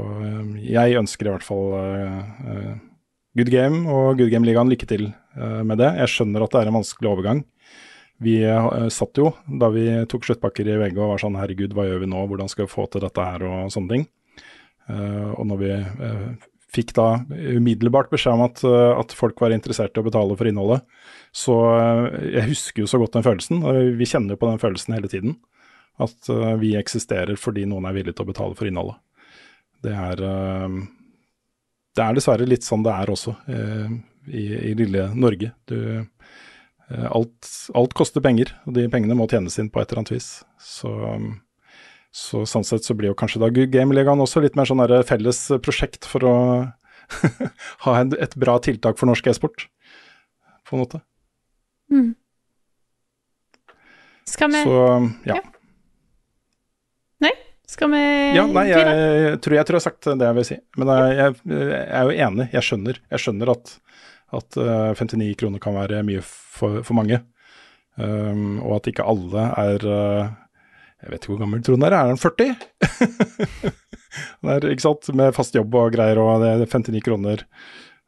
[0.59, 2.75] jeg ønsker i hvert fall uh,
[3.39, 5.09] good game og good game-ligaen lykke til
[5.39, 5.93] uh, med det.
[6.03, 7.45] Jeg skjønner at det er en vanskelig overgang.
[8.23, 11.87] Vi uh, satt jo da vi tok sluttpakker i VG og var sånn herregud, hva
[11.87, 14.09] gjør vi nå, hvordan skal vi få til dette her og sånne ting.
[14.93, 15.71] og når vi
[16.73, 20.87] fikk da umiddelbart beskjed om at, at, folk var interessert i å betale for innholdet,
[21.37, 21.57] så
[22.25, 23.61] jeg husker jo så godt den følelsen.
[23.61, 25.37] og Vi kjenner jo på den følelsen hele tiden.
[26.01, 26.29] At
[26.61, 28.97] vi eksisterer fordi noen er villig til å betale for innholdet.
[29.83, 30.79] Det er, eh,
[31.97, 33.95] det er dessverre litt sånn det er også eh,
[34.31, 35.51] i, i lille Norge.
[35.69, 40.05] Du, eh, alt, alt, koster penger, og de pengene må tjenes inn på et eller
[40.05, 40.31] annet vis.
[40.63, 40.93] Så,
[42.13, 46.09] så sånn sett så blir jo kanskje da Gameligaen også litt mer sånn felles prosjekt
[46.09, 46.35] for å
[47.87, 49.67] ha en, et bra tiltak for norsk e-sport,
[50.69, 51.01] på en måte.
[51.93, 52.13] Mm.
[54.29, 54.77] Skal vi Så
[55.29, 55.37] ja.
[55.41, 55.43] ja.
[57.73, 58.01] Skal vi
[58.37, 60.57] Ja, nei, jeg, jeg, tror, jeg tror jeg har sagt det jeg vil si.
[60.77, 62.47] Men jeg, jeg, jeg er jo enig.
[62.53, 63.75] Jeg skjønner, jeg skjønner at,
[64.37, 67.23] at 59 eh, kroner kan være mye for, for mange.
[67.97, 70.35] Um, og at ikke alle er uh,
[71.03, 71.97] Jeg vet ikke hvor gammel Trond er.
[71.99, 72.53] Er han 40?
[74.55, 75.13] er, ikke sant?
[75.19, 77.47] Med fast jobb og greier, og det er 59 kroner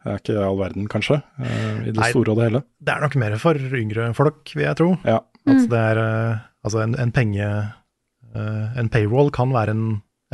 [0.04, 2.60] det er ikke all verden, kanskje, uh, i det Nei, store og det hele.
[2.76, 4.90] Det er nok mer for yngre folk, vil jeg tro.
[5.08, 5.22] Ja.
[5.48, 7.46] At det er uh, altså en, en penge
[8.34, 9.84] Eh, en payroll kan være en,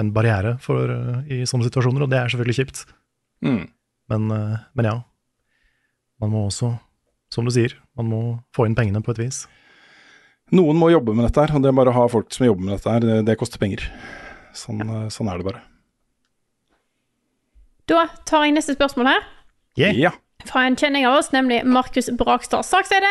[0.01, 0.91] en barriere for,
[1.29, 2.85] i sånne situasjoner, og det er selvfølgelig kjipt.
[3.45, 3.65] Mm.
[4.11, 4.29] Men,
[4.75, 4.97] men, ja.
[6.21, 6.73] Man må også,
[7.33, 8.21] som du sier, man må
[8.57, 9.45] få inn pengene på et vis.
[10.57, 12.67] Noen må jobbe med dette her, og det er bare å ha folk som jobber
[12.67, 13.87] med dette her, det, det koster penger.
[14.57, 14.83] Sånn,
[15.15, 15.63] sånn, er det bare.
[17.91, 19.25] Da tar jeg neste spørsmål her.
[19.79, 19.95] Yeah.
[19.95, 20.13] Ja.
[20.49, 23.11] Fra en kjenning av oss, nemlig Markus Brakstad Sakseide.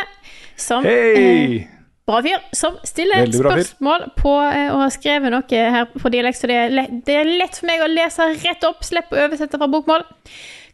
[0.59, 1.67] Som Hei!
[2.09, 6.49] bra fyr som stiller spørsmål på eh, og har skrevet noe her på dialekt, så
[6.49, 9.59] det er, lett, det er lett for meg å lese rett opp, slippe å oversette
[9.61, 10.05] fra bokmål.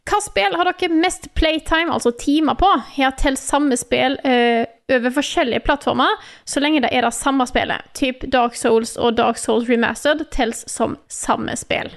[0.06, 2.70] Hva spill har dere mest playtime, altså timer, på?
[2.96, 7.86] Her til samme spill uh, over forskjellige plattformer, så lenge det er det samme spillet.
[7.98, 11.92] Typ Dark Souls og Dark Souls Remastered tels som samme spill.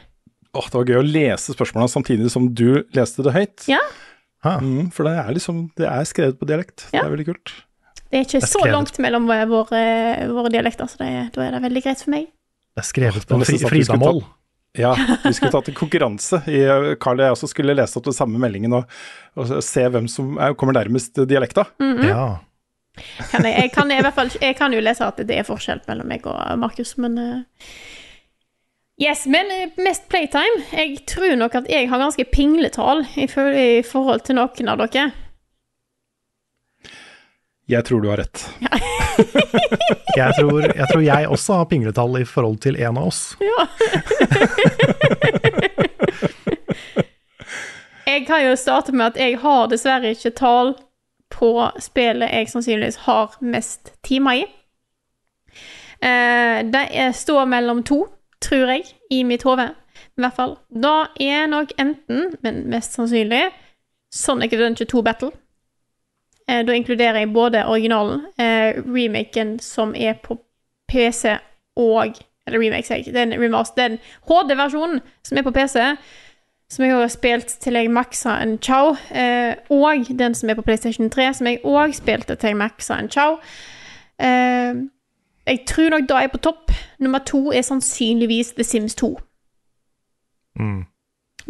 [0.54, 3.68] Åh, oh, Det var gøy å lese spørsmålene samtidig som du leste det høyt.
[3.68, 3.82] Ja.
[4.44, 6.88] Mm, for det er liksom, det er skrevet på dialekt.
[6.92, 7.02] Ja.
[7.02, 7.54] Det er veldig kult.
[8.08, 9.84] Det er ikke så langt mellom våre,
[10.32, 12.30] våre dialekter, så det, da er det veldig greit for meg.
[12.72, 14.22] Det er skrevet på fri, Fridamål.
[14.78, 14.92] Ja,
[15.24, 16.40] vi skulle tatt en konkurranse.
[16.48, 16.60] I,
[17.02, 18.98] Carl og jeg også skulle lese opp den samme meldingen og,
[19.36, 21.66] og se hvem som er, kommer nærmest dialekta.
[21.82, 22.08] Mm -hmm.
[22.08, 22.26] Ja.
[23.30, 25.80] Kan jeg, jeg, kan i hvert fall, jeg kan jo lese at det er forskjell
[25.88, 27.68] mellom meg og Markus, men uh,
[28.98, 30.64] Yes, men uh, mest playtime.
[30.72, 35.10] Jeg tror nok at jeg har ganske pingletall i, i forhold til noen av dere.
[37.68, 38.50] Jeg tror du har rett.
[40.16, 43.36] jeg, tror, jeg, tror, jeg også har pingletall i forhold til en av oss.
[43.44, 43.66] Ja.
[48.08, 50.74] jeg kan jo starte med at jeg har dessverre ikke tall
[51.30, 54.46] på spillet jeg sannsynligvis har mest timer i.
[56.02, 58.06] Eh, det står mellom to,
[58.40, 59.70] tror jeg, i mitt hode.
[60.18, 60.56] I hvert fall.
[60.70, 63.48] Da er nok enten, men mest sannsynlig,
[64.14, 65.30] Sonic Adventure 2 Battle.
[66.48, 70.38] Eh, da inkluderer jeg både originalen, eh, remaken som er på
[70.88, 71.38] PC,
[71.76, 72.14] og
[72.48, 73.12] Eller remake, sier jeg.
[73.12, 73.30] Den,
[73.76, 75.76] den HD-versjonen som er på PC,
[76.70, 80.62] som jeg har spilt til jeg maksa en chow, eh, og den som er på
[80.66, 83.38] PlayStation 3, som jeg òg spilte til jeg maksa en chow.
[84.20, 84.84] Eh,
[85.48, 86.72] jeg tror nok da er på topp.
[86.98, 89.14] Nummer to er sannsynligvis The Sims 2.
[90.60, 90.84] Mm.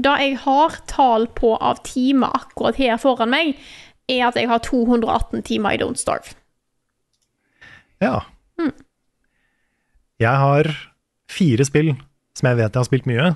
[0.05, 3.57] Da jeg har tall på av timer akkurat her foran meg,
[4.09, 6.37] er at jeg har 218 timer i Don't Starve.
[8.01, 8.21] Ja.
[8.59, 8.73] Mm.
[10.19, 10.71] Jeg har
[11.31, 11.97] fire spill
[12.39, 13.35] som jeg vet jeg har spilt mye.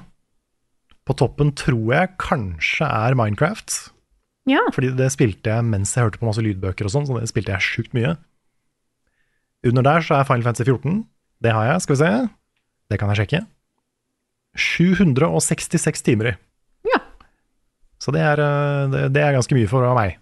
[1.08, 3.74] På toppen tror jeg kanskje er Minecraft.
[4.50, 4.60] Ja.
[4.74, 7.54] Fordi det spilte jeg mens jeg hørte på masse lydbøker og sånn, så det spilte
[7.54, 8.16] jeg sjukt mye.
[9.66, 11.04] Under der så er Final Fantasy 14.
[11.42, 12.12] Det har jeg, skal vi se.
[12.90, 13.42] Det kan jeg sjekke.
[14.78, 16.34] 766 timer i.
[16.90, 16.98] Ja.
[18.02, 20.18] Så det er, eh, det, det er ganske mye for meg.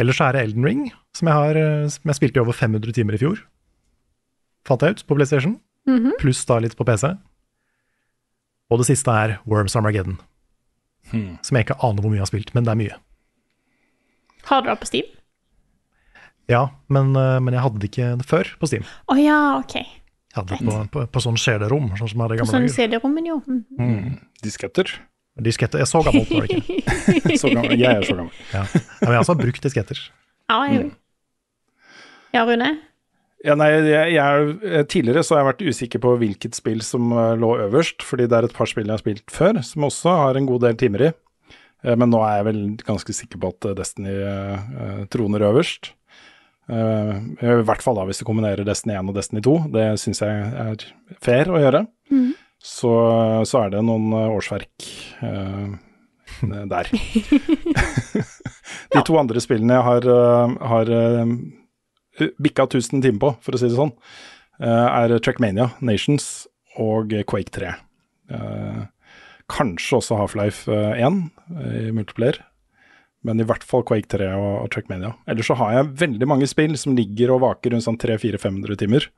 [0.00, 0.82] Ellers så er det Elden Ring,
[1.16, 3.42] som jeg, har, eh, som jeg spilte i over 500 timer i fjor.
[4.68, 5.58] Fant jeg ut på PlayStation,
[5.88, 6.12] Mhm.
[6.20, 7.14] pluss da litt på PC.
[8.70, 10.18] Og det siste er Worms Armageddon,
[11.10, 12.98] som jeg ikke aner hvor mye jeg har spilt, men det er mye.
[14.50, 15.08] Har du det på Steam?
[16.50, 18.86] Ja, men, eh, men jeg hadde det ikke før på Steam.
[19.10, 19.74] Å ja, OK.
[19.80, 22.68] Jeg hadde det på, på, på sånn CD-rom, sånn som er det gamle På sånn.
[22.74, 23.36] CD-rommen, jo.
[23.46, 23.60] Mm.
[23.78, 24.16] Mm.
[24.42, 24.90] Disketter.
[25.40, 25.82] Disketter.
[25.82, 27.36] Jeg så gammelt var det ikke.
[27.42, 27.74] Så gammel.
[27.78, 28.34] Jeg er så gammel.
[28.52, 28.62] Ja.
[28.66, 29.98] Ja, men jeg har også brukt disketter.
[30.50, 30.96] Ja, jeg Mm.
[32.34, 32.68] Ja, Rune?
[33.46, 37.08] Ja, nei, jeg, jeg, er- tidligere så har jeg vært usikker på hvilket spill som
[37.16, 40.12] eh, lå øverst, fordi det er et par spill jeg har spilt før, som også
[40.26, 41.10] har en god del timer i.
[41.86, 45.46] Eh, Men nå er jeg vel ganske sikker på at eh, Destiny eh, eh, troner
[45.48, 45.94] øverst.
[46.70, 49.54] Eh, I hvert fall da hvis du kombinerer Destiny 1 og Destiny 2.
[49.72, 50.84] Det syns jeg er
[51.24, 51.86] fair å gjøre.
[52.12, 52.34] Mm.
[52.60, 52.92] Så,
[53.48, 54.90] så er det noen eh, årsverk
[55.24, 55.72] eh,
[56.74, 56.92] der.
[58.92, 61.32] De to andre spillene jeg har, eh, har eh,
[62.18, 63.92] bikka 1000 timer på, for å si det sånn,
[64.60, 66.48] eh, er Trackmania, Nations
[66.80, 67.74] og Quake 3.
[68.30, 68.82] Eh,
[69.50, 71.18] Kanskje også Half-Life eh, 1
[71.58, 72.38] eh, i multiplayer,
[73.26, 75.14] men i hvert fall Quake 3 og, Trackmania.
[75.28, 79.08] Ellers så har jeg veldig mange spill som ligger og vaker rundt sånn 300-400-500 timer.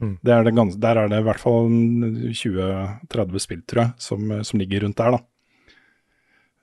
[0.00, 0.16] Mm.
[0.24, 1.70] Det er det gans der er det i hvert fall
[2.36, 5.22] 20-30 spill, tror jeg, som, som ligger rundt der, da.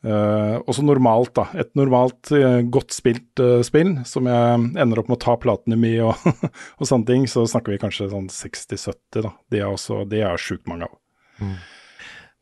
[0.04, 1.46] Uh, også normalt, da.
[1.56, 5.86] Et normalt uh, godt spilt uh, spill som jeg ender opp med å ta platinum
[5.88, 6.26] i og,
[6.80, 9.32] og sånne ting, så snakker vi kanskje sånn 60-70, da.
[9.54, 10.98] Det er også, det er sjukt mange av.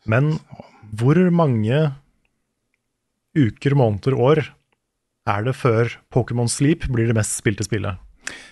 [0.10, 0.34] Men
[0.98, 1.84] hvor mange
[3.38, 4.42] uker, måneder, år
[5.30, 8.02] er det før Pokémon Sleep blir det mest spilte spillet?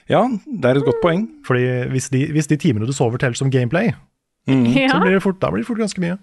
[0.10, 1.26] Ja, det er et godt poeng.
[1.46, 3.92] Fordi hvis de, hvis de timene du sover teller som gameplay,
[4.46, 4.70] mm.
[4.94, 6.18] Så blir det fort, da blir det fort ganske mye.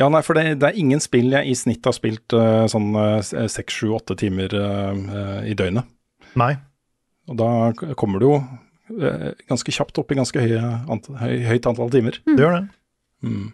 [0.00, 2.94] Ja, nei, for det, det er ingen spill jeg i snitt har spilt uh, sånn
[3.22, 5.88] seks, sju, åtte timer eh, eh, i døgnet.
[6.40, 6.54] Nei.
[7.28, 7.48] Og da
[8.00, 12.16] kommer du jo uh, ganske kjapt opp i ganske høye ant høy, høyt antall timer.
[12.24, 12.64] Det gjør det.
[13.28, 13.50] Mm.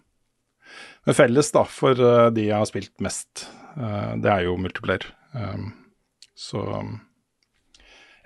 [1.09, 3.47] Men felles da, for eh, de jeg har spilt mest,
[3.80, 5.07] eh, det er jo multiplayer.
[5.32, 5.70] Um,
[6.36, 6.99] så um,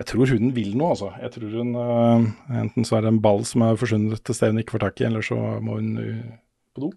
[0.00, 1.12] jeg tror hun vil noe, altså.
[1.22, 2.26] Jeg tror hun eh,
[2.62, 5.02] Enten så er det en ball som er forsvunnet til stedet hun ikke får tak
[5.02, 6.34] i, eller så må hun uh,
[6.74, 6.90] på do.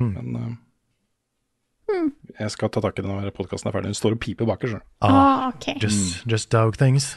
[0.00, 0.12] Mm.
[0.16, 0.58] Men
[1.90, 2.10] mm.
[2.40, 3.92] jeg skal ta tak i det når podkasten er ferdig.
[3.92, 4.80] Hun står og piper bakerst.
[4.80, 4.92] du.
[5.06, 5.76] Ah, okay.
[5.82, 7.14] Just, just dog things.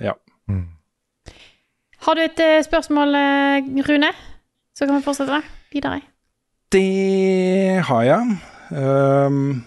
[0.00, 0.16] Ja.
[2.04, 4.10] Har du et eh, spørsmål, eh, Rune?
[4.76, 5.38] Så kan vi fortsette
[5.72, 6.02] videre.
[6.74, 8.34] Det har jeg.
[8.74, 9.62] Um,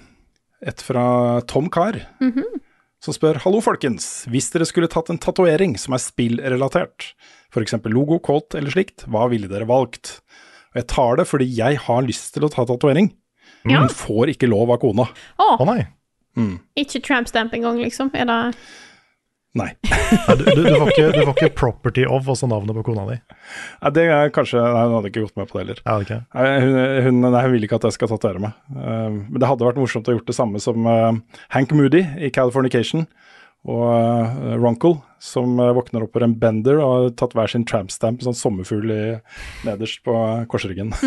[0.61, 2.59] et fra Tom Carr, -hmm.
[3.01, 4.27] som spør Hallo, folkens.
[4.29, 7.15] Hvis dere skulle tatt en tatovering som er spillrelatert,
[7.53, 7.73] f.eks.
[7.85, 10.21] logo, colt eller slikt, hva ville dere valgt?
[10.73, 13.11] Og jeg tar det fordi jeg har lyst til å ta tatovering,
[13.67, 13.79] Ja.
[13.81, 15.07] men får ikke lov av kona.
[15.39, 15.85] Å, Å nei.
[16.37, 16.59] Mm.
[16.77, 18.11] ikke tramp stamp engang, liksom?
[18.13, 18.41] Er det
[19.57, 19.71] Nei.
[20.27, 23.07] Nei, Du, du, du, får ikke, du får ikke property of også navnet på kona
[23.09, 23.15] di.
[23.81, 25.79] Nei, det er kanskje Nei, hun hadde ikke gått med på det heller.
[25.87, 26.19] Ja, okay.
[26.35, 28.53] Nei, Hun, hun, nei, hun vil ikke at jeg skal tatovere meg.
[28.69, 31.09] Uh, men det hadde vært morsomt å gjort det samme som uh,
[31.55, 33.07] Hank Moody i Californication.
[33.67, 37.65] Og uh, Ronkel, som uh, våkner opp på en bender og har tatt hver sin
[37.67, 39.01] trampstamp, sånn sommerfugl i,
[39.67, 40.15] nederst på
[40.51, 40.93] korsryggen.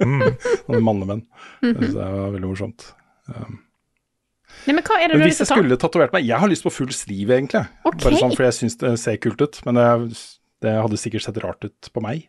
[0.00, 0.22] Mm.
[0.64, 1.18] Sånne mannemenn.
[1.60, 2.86] Det synes jeg var veldig morsomt.
[3.28, 3.58] Um,
[4.64, 5.58] Nei, men hva er det men du har hvis lyst jeg til å ta?
[5.60, 7.60] skulle tatovert meg Jeg har lyst på full sleeve, egentlig.
[7.84, 8.00] Okay.
[8.06, 9.60] Bare sånn fordi jeg syns det ser kult ut.
[9.68, 10.16] Men det,
[10.64, 12.24] det hadde sikkert sett rart ut på meg.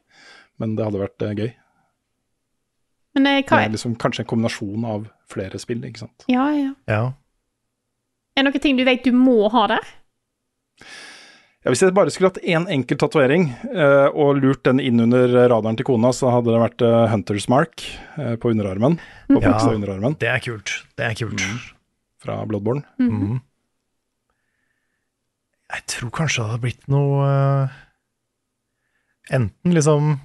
[0.60, 1.50] Men det hadde vært uh, gøy.
[3.16, 6.28] Men eh, hva Det er er liksom kanskje en kombinasjon av flere spill, ikke sant.
[6.32, 6.76] Ja, ja.
[6.92, 7.02] Ja.
[8.42, 9.90] Er det noen ting du vet du må ha der?
[11.62, 15.30] Ja, hvis jeg bare skulle hatt én enkel tatovering eh, og lurt den inn under
[15.52, 17.84] radaren til kona, så hadde det vært eh, Hunters Mark
[18.18, 18.96] eh, på underarmen.
[19.30, 19.54] På Ja.
[19.70, 20.74] underarmen Det er kult.
[20.98, 21.46] Det er kult.
[22.22, 22.82] fra Bloodborne.
[22.98, 23.38] Mhm.
[25.72, 27.78] Jeg tror kanskje det hadde blitt noe eh,
[29.38, 30.16] Enten liksom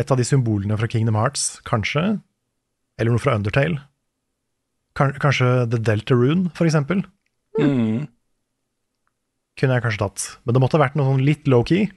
[0.00, 2.20] et av de symbolene fra Kingdom Hearts, kanskje.
[2.98, 3.78] Eller noe fra Undertale.
[4.96, 7.02] Kan- Kanskje The Delta Rune, for eksempel.
[7.60, 8.06] Mm.
[9.56, 10.24] Kunne jeg kanskje tatt.
[10.44, 11.90] Men det måtte ha vært noe sånn litt low-key,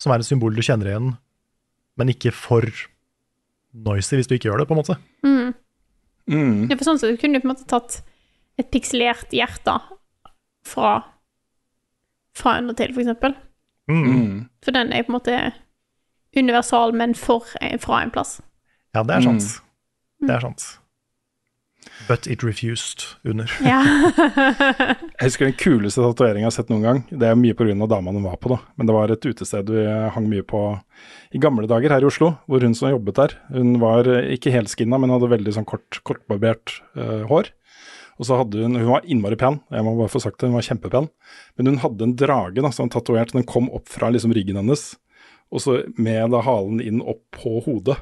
[0.00, 1.10] som er et symbol du kjenner igjen,
[1.96, 2.64] men ikke for
[3.76, 4.96] noisy hvis du ikke gjør det, på en måte.
[5.24, 5.54] Mm.
[6.28, 6.70] Mm.
[6.70, 8.00] Ja, for sånn sett kunne du på en måte tatt
[8.58, 9.76] et pikselert hjerte
[10.66, 10.94] fra
[12.36, 13.32] fra til, for eksempel.
[13.88, 14.48] Mm.
[14.64, 15.36] For den er på en måte
[16.36, 17.46] universal, men for,
[17.80, 18.40] fra en plass.
[18.94, 19.40] Ja, det er Mm.
[19.40, 19.62] sant.
[20.20, 20.78] Det er sant.
[22.08, 23.50] But it refused under.
[23.64, 23.80] Ja.
[25.16, 27.00] Jeg husker den kuleste tatoveringa jeg har sett noen gang.
[27.08, 27.74] Det er mye pga.
[27.88, 28.60] dama hun var på, da.
[28.76, 29.84] Men det var et utested vi
[30.14, 30.60] hang mye på
[31.34, 34.52] i gamle dager her i Oslo, hvor hun som jobbet der, hun var eh, ikke
[34.54, 37.50] helskinna, men hadde veldig sånn kort, kortbarbert uh, hår.
[38.16, 40.56] Og så hadde hun Hun var innmari pen, jeg må bare få sagt det, hun
[40.56, 41.08] var kjempepen.
[41.56, 44.94] Men hun hadde en drage da, som tatovert, den kom opp fra liksom ryggen hennes,
[45.52, 47.98] og så med da halen inn opp på hodet.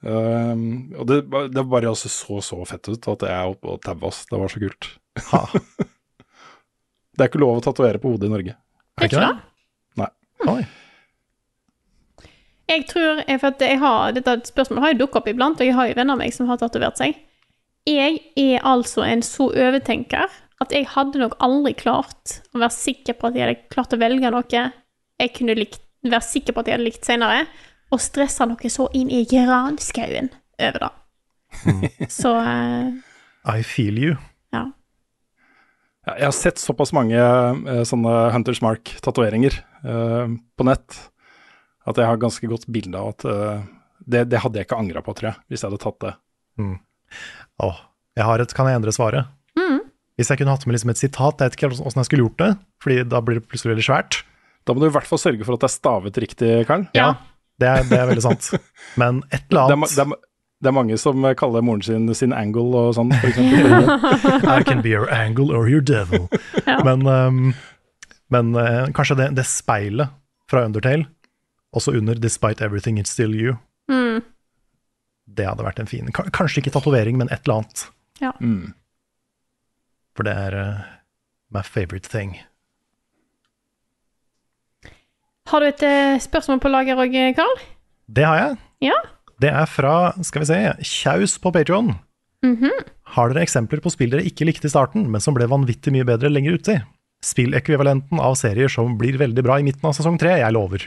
[0.00, 1.18] Um, og det,
[1.52, 4.24] det bare altså så så fett ut at jeg er og taua oss.
[4.30, 4.92] Det var så kult.
[5.30, 5.44] Ha.
[7.10, 8.52] Det er ikke lov å tatovere på hodet i Norge.
[8.96, 9.32] Er det ikke det?
[10.00, 10.06] Nei.
[10.48, 10.60] Oi.
[12.70, 15.76] Jeg tror for at jeg har, Dette spørsmålet har jo dukket opp iblant, og jeg
[15.76, 17.18] har jo venner av meg som har tatovert seg.
[17.88, 23.16] Jeg er altså en så overtenker at jeg hadde nok aldri klart å være sikker
[23.18, 24.64] på at jeg hadde klart å velge noe
[25.20, 27.44] jeg kunne likt, være sikker på at jeg hadde likt senere,
[27.90, 30.30] og stressa noe så inn i granskauen
[30.60, 30.92] over det.
[32.20, 32.90] Så uh,
[33.50, 34.18] I feel you.
[34.54, 34.68] ja.
[36.06, 40.96] Ja, jeg har sett såpass mange uh, sånne Hunters Mark-tatoveringer uh, på nett
[41.88, 43.60] at jeg har ganske godt bilde av at eh,
[44.00, 46.12] det, det hadde jeg ikke angra på, tror jeg, hvis jeg hadde tatt det.
[47.64, 47.78] Åh,
[48.18, 49.30] jeg har et, kan jeg endre svaret?
[49.58, 49.80] Mm.
[50.20, 52.42] Hvis jeg kunne hatt med liksom et sitat, jeg vet ikke åssen jeg skulle gjort
[52.42, 52.50] det,
[52.84, 54.20] fordi da blir det plutselig veldig svært.
[54.68, 56.86] Da må du i hvert fall sørge for at det er stavet riktig, Karl.
[56.96, 57.14] Ja.
[57.60, 58.50] Det er, det er veldig sant.
[59.00, 60.28] Men et eller annet det annet det, er,
[60.64, 63.90] det er mange som kaller moren sin sin angle og sånn, eksempel.
[64.58, 66.26] I can be your angle or your devil.
[66.66, 67.54] Men, um,
[68.32, 70.12] men uh, kanskje det, det speilet
[70.50, 71.06] fra Undertale,
[71.76, 73.56] også under 'Despite everything, it's still you',
[73.90, 74.20] Mm.
[75.26, 77.80] det hadde vært en fin Kanskje ikke tatovering, men et eller annet.
[78.20, 78.30] Ja.
[78.40, 78.72] Mm.
[80.14, 80.80] For det er uh,
[81.50, 82.36] my favorite thing.
[85.48, 87.56] Har du et eh, spørsmål på lager òg, Karl?
[88.10, 88.58] Det har jeg.
[88.90, 88.98] Ja.
[89.40, 91.94] Det er fra, skal vi se, Kjaus på Patreon.
[92.44, 92.84] -hmm.
[93.14, 96.04] Har dere eksempler på spill dere ikke likte i starten, men som ble vanvittig mye
[96.04, 96.76] bedre lenger uti?
[97.24, 100.86] Spillekvivalenten av serier som blir veldig bra i midten av sesong tre, jeg lover.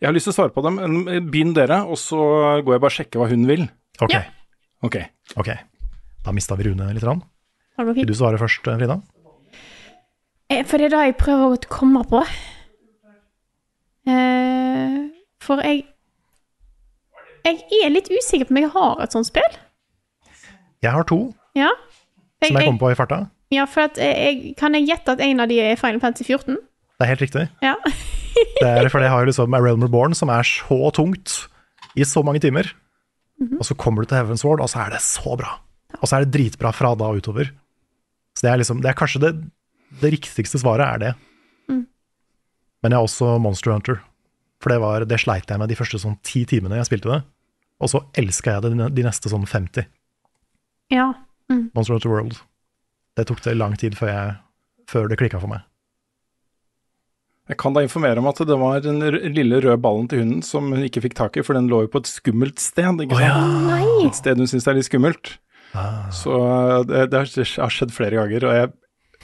[0.00, 2.76] Jeg har lyst til å svare på dem, men eh, begynn dere, og så går
[2.76, 3.68] jeg bare og sjekker hva hun vil.
[4.00, 4.22] Ok, Ja.
[4.82, 5.04] okay.
[5.36, 5.50] ok.
[6.24, 7.02] Da mista vi Rune litt.
[7.02, 7.22] Rann.
[7.78, 9.00] Vil du svare først, eh, Frida?
[10.50, 12.22] Eh, For det er det jeg prøver å komme på.
[14.06, 14.98] Eh,
[15.42, 15.84] for jeg
[17.44, 19.56] Jeg er litt usikker på om jeg har et sånt spill.
[20.82, 21.70] Jeg har to Ja.
[22.42, 23.28] Jeg, som jeg kom på i farta.
[23.52, 26.24] ja, for at eh, jeg, kan jeg gjette at en av de er Final Fantasy
[26.26, 26.56] 14?
[26.56, 27.48] Det er helt riktig.
[27.62, 27.74] Ja.
[28.62, 31.34] Det er, fordi jeg har liksom A Realm Reborn, som er så tungt
[31.98, 32.70] i så mange timer.
[33.38, 33.58] Mhm.
[33.58, 35.58] Og så kommer du til Heaven's Ward, og så er det så bra.
[36.00, 37.50] Og så er det dritbra fra da og utover.
[38.32, 39.32] Så det er liksom, det er kanskje det,
[40.00, 41.12] det riktigste svaret er det.
[42.82, 42.84] Mm.
[42.84, 44.00] Men jeg har også Monster Hunter.
[44.62, 47.20] For det, var, det sleit jeg med de første sånn ti timene jeg spilte det.
[47.82, 49.86] Og så elska jeg det de- neste sånn 50.
[50.90, 51.12] ja.
[51.74, 52.38] Monster Hunter World.
[53.16, 54.36] Det tok det lang tid før, jeg,
[54.88, 55.66] før det klikka for meg.
[57.50, 59.02] Jeg kan da informere om at det var den
[59.34, 61.90] lille røde ballen til hunden som hun ikke fikk tak i, for den lå jo
[61.92, 63.02] på et skummelt sted.
[63.04, 63.66] ikke sant?
[63.66, 64.06] Nei!
[64.06, 65.34] Et sted hun syns er litt skummelt.
[65.74, 66.06] Ah.
[66.14, 67.20] Så uh, det, det
[67.58, 68.72] har skjedd flere ganger, og jeg,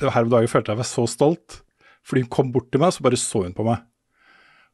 [0.02, 1.60] her om dagen følte jeg meg så stolt.
[2.08, 3.82] Fordi hun kom bort til meg, så bare så hun på meg.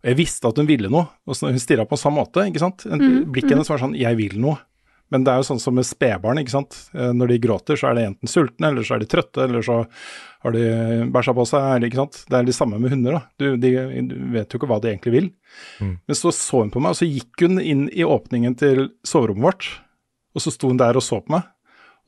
[0.04, 2.44] Og jeg visste at hun ville noe, og så hun stirra på samme måte.
[2.46, 2.84] ikke sant?
[2.86, 4.58] En, Mhm, Blikket hennes var sånn 'jeg vil noe'.
[5.12, 6.90] Men det er jo sånn som med spedbarn, ikke sant.
[6.94, 9.60] Eh, Når de gråter, så er de enten sultne, eller så er de trøtte, eller
[9.62, 9.86] så
[10.42, 12.24] har de bæsja på seg, eller ikke sant.
[12.28, 13.22] Det er det samme med hunder, da.
[13.38, 13.70] Du, de,
[14.08, 15.30] du vet jo ikke hva de egentlig vil.
[15.80, 15.98] Mm.
[16.08, 19.42] Men så så hun på meg, og så gikk hun inn i åpningen til soverommet
[19.44, 19.68] vårt,
[20.34, 21.44] og så sto hun der og så på meg.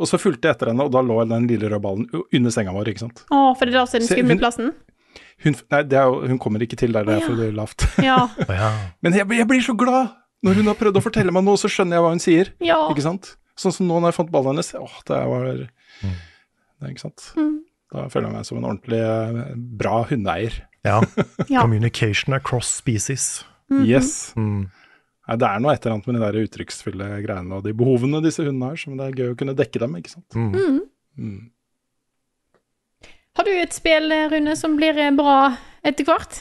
[0.00, 2.72] Og så fulgte jeg etter henne, og da lå den lille røde ballen under senga
[2.72, 3.24] vår, ikke sant.
[3.30, 4.74] Å, for det er da den skumle plassen?
[5.44, 7.84] Hun, nei, det er jo, hun kommer ikke til der det er for lavt.
[8.04, 8.22] Ja.
[8.24, 8.70] Å.
[9.04, 10.14] Men jeg, jeg blir så glad!
[10.46, 12.52] Når hun har prøvd å fortelle meg noe, så skjønner jeg hva hun sier.
[12.64, 12.78] ja.
[12.92, 13.34] Ikke sant?
[13.56, 14.68] Sånn som nå når jeg fant ballen hennes.
[14.76, 15.68] Åh, det var det,
[16.84, 17.22] er Ikke sant.
[17.40, 17.54] Mm.
[17.94, 20.58] Da føler jeg meg som en ordentlig eh, bra hundeeier.
[20.86, 21.00] ja.
[21.62, 23.44] Communication across species.
[23.72, 23.86] Mhm.
[23.88, 24.10] Yes.
[24.36, 24.66] Mm.
[25.26, 28.20] Nei, det er noe et eller annet med de der uttrykksfulle greiene og de behovene
[28.22, 30.36] disse hundene har, som det er gøy å kunne dekke dem, ikke sant.
[30.36, 31.40] Mm.
[33.36, 35.52] Har du et spill, Rune, som blir eh, bra
[35.86, 36.38] etter hvert?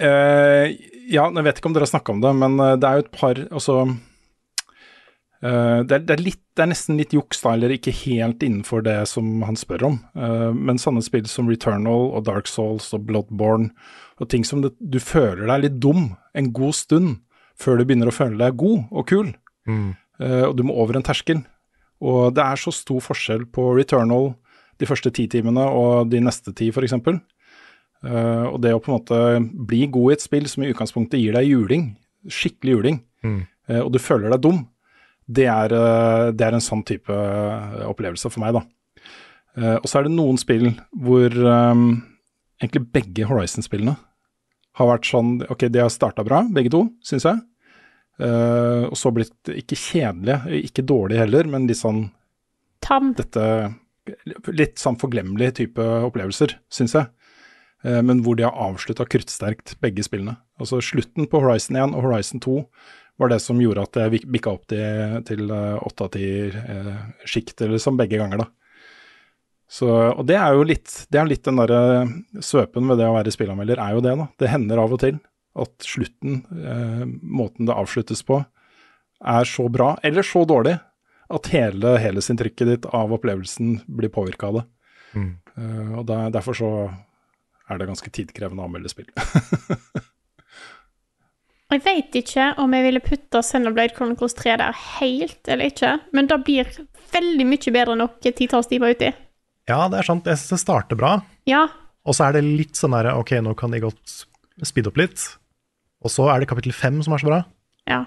[0.00, 0.66] uh,
[1.16, 3.06] ja, jeg vet ikke om dere har snakka om det, men eh, det er jo
[3.06, 7.54] et par Altså uh, det, er, det, er litt, det er nesten litt juks, da,
[7.56, 9.96] eller ikke helt innenfor det som han spør om.
[10.18, 13.72] Uh, men sånne spill som Returnal og Dark Souls og Bloodborne
[14.18, 17.20] og ting som det, du føler deg litt dum en god stund
[17.58, 19.30] før du begynner å føle deg god og kul,
[19.68, 19.90] Mm.
[20.22, 21.42] eh, og du må over en terskel.
[22.00, 24.30] Og det er så stor forskjell på Returnal
[24.78, 26.94] de første ti timene og de neste ti, f.eks.
[27.98, 29.20] Uh, og det å på en måte
[29.68, 31.92] bli god i et spill som i utgangspunktet gir deg juling,
[32.28, 33.40] skikkelig juling, Mm.
[33.70, 34.60] uh, og du føler deg dum,
[35.26, 38.62] det er, uh, det er en sånn type eh, opplevelse for meg, da.
[39.58, 41.88] Eh, og så er det noen spill hvor um,
[42.62, 43.96] egentlig begge Horizon-spillene
[44.78, 47.40] har vært sånn Ok, de har starta bra, begge to, syns jeg.
[48.22, 52.04] Eh, og så blitt ikke kjedelige, ikke dårlige heller, men litt sånn
[52.84, 53.10] Tam.
[53.18, 53.42] dette
[54.52, 57.08] Litt sånn forglemmelig type opplevelser, syns jeg.
[57.86, 60.38] Eh, men hvor de har avslutta kruttsterkt, begge spillene.
[60.58, 62.58] Altså slutten på Horizon 1 og Horizon 2
[63.18, 66.92] var det som gjorde at jeg bikka opp til, til 8 av 10 eh,
[67.26, 68.48] sjikt, eller som begge ganger, da.
[69.68, 71.80] Så, og det er jo litt, det er litt den derre
[72.40, 74.28] svøpen ved det å være spillanmelder, er jo det, da.
[74.40, 75.18] Det hender av og til
[75.58, 78.40] at slutten, eh, måten det avsluttes på,
[79.18, 80.76] er så bra, eller så dårlig,
[81.30, 84.64] at hele helhetsinntrykket ditt av opplevelsen blir påvirka av det.
[85.14, 85.30] Mm.
[85.58, 86.70] Uh, og der, derfor så
[87.68, 89.10] er det ganske tidkrevende å anmelde spill.
[91.68, 96.24] Jeg vet ikke om jeg ville putta Xenoblade Chronicles 3 der helt eller ikke, men
[96.30, 96.70] det blir
[97.12, 99.10] veldig mye bedre enn noe titalls timer uti.
[99.68, 100.24] Ja, det er sant.
[100.24, 101.10] Jeg synes det starter bra.
[101.48, 101.66] Ja,
[102.08, 104.14] Og så er det litt sånn derre Ok, nå kan de godt
[104.64, 105.20] speede opp litt.
[106.00, 107.42] Og så er det kapittel fem som er så bra.
[107.90, 108.06] ja.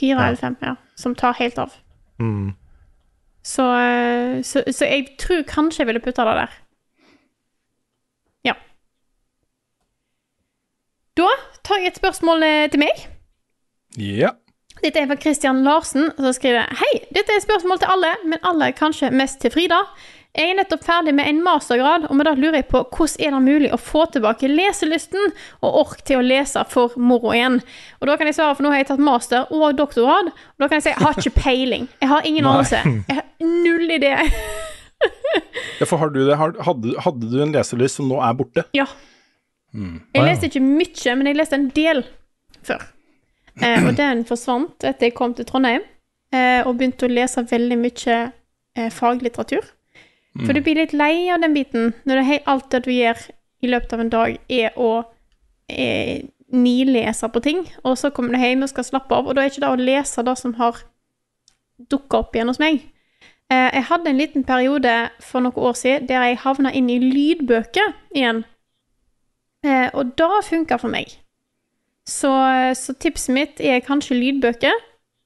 [0.00, 0.26] Fire Ja.
[0.30, 0.70] eller fem, ja.
[0.96, 1.74] Som tar helt av.
[2.18, 2.54] Mm.
[3.42, 6.52] Så, eh, så, så jeg tror kanskje jeg ville putta det der.
[8.44, 8.54] Ja.
[11.18, 11.28] Da
[11.64, 13.02] tar jeg et spørsmål eh, til meg.
[13.98, 14.30] Ja.
[14.82, 18.42] Dette er fra Christian Larsen, som skriver Hei, dette er et spørsmål til alle, men
[18.42, 19.82] aller kanskje mest til Frida.
[20.32, 23.34] Jeg er nettopp ferdig med en mastergrad, og med det lurer jeg på hvordan er
[23.34, 27.58] det mulig å få tilbake leselysten og ork til å lese for moro igjen.
[28.00, 30.70] Og da kan jeg svare, for nå har jeg tatt master og doktorgrad, og da
[30.70, 31.84] kan jeg si jeg har ikke peiling.
[32.00, 32.80] Jeg har ingen anelse.
[33.10, 34.14] Jeg har null idé.
[35.82, 36.40] ja, for har du det?
[36.40, 38.64] Hadde, hadde du en leselyst som nå er borte?
[38.72, 38.88] Ja.
[39.76, 40.00] Mm.
[40.16, 42.02] Jeg leste ikke mye, men jeg leste en del
[42.64, 42.88] før.
[43.60, 45.84] Eh, og den forsvant etter jeg kom til Trondheim
[46.32, 49.68] eh, og begynte å lese veldig mye eh, faglitteratur.
[50.36, 50.54] For Mm.
[50.54, 53.18] du blir litt lei av den biten når det, alt det du gjør
[53.62, 55.04] i løpet av en dag, er å
[55.68, 56.22] eh,
[56.52, 59.50] nilese på ting, og så kommer du hjem og skal slappe av, og da er
[59.50, 60.82] ikke det å lese det som har
[61.90, 62.80] dukka opp igjen hos meg.
[63.50, 66.98] Eh, jeg hadde en liten periode for noen år siden der jeg havna inn i
[66.98, 68.44] lydbøker igjen.
[69.64, 71.18] Eh, og det funka for meg.
[72.08, 72.32] Så,
[72.74, 74.72] så tipset mitt er kanskje lydbøker.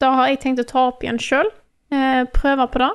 [0.01, 1.49] Da har jeg tenkt å ta opp igjen sjøl.
[1.95, 2.91] Eh, prøve på det.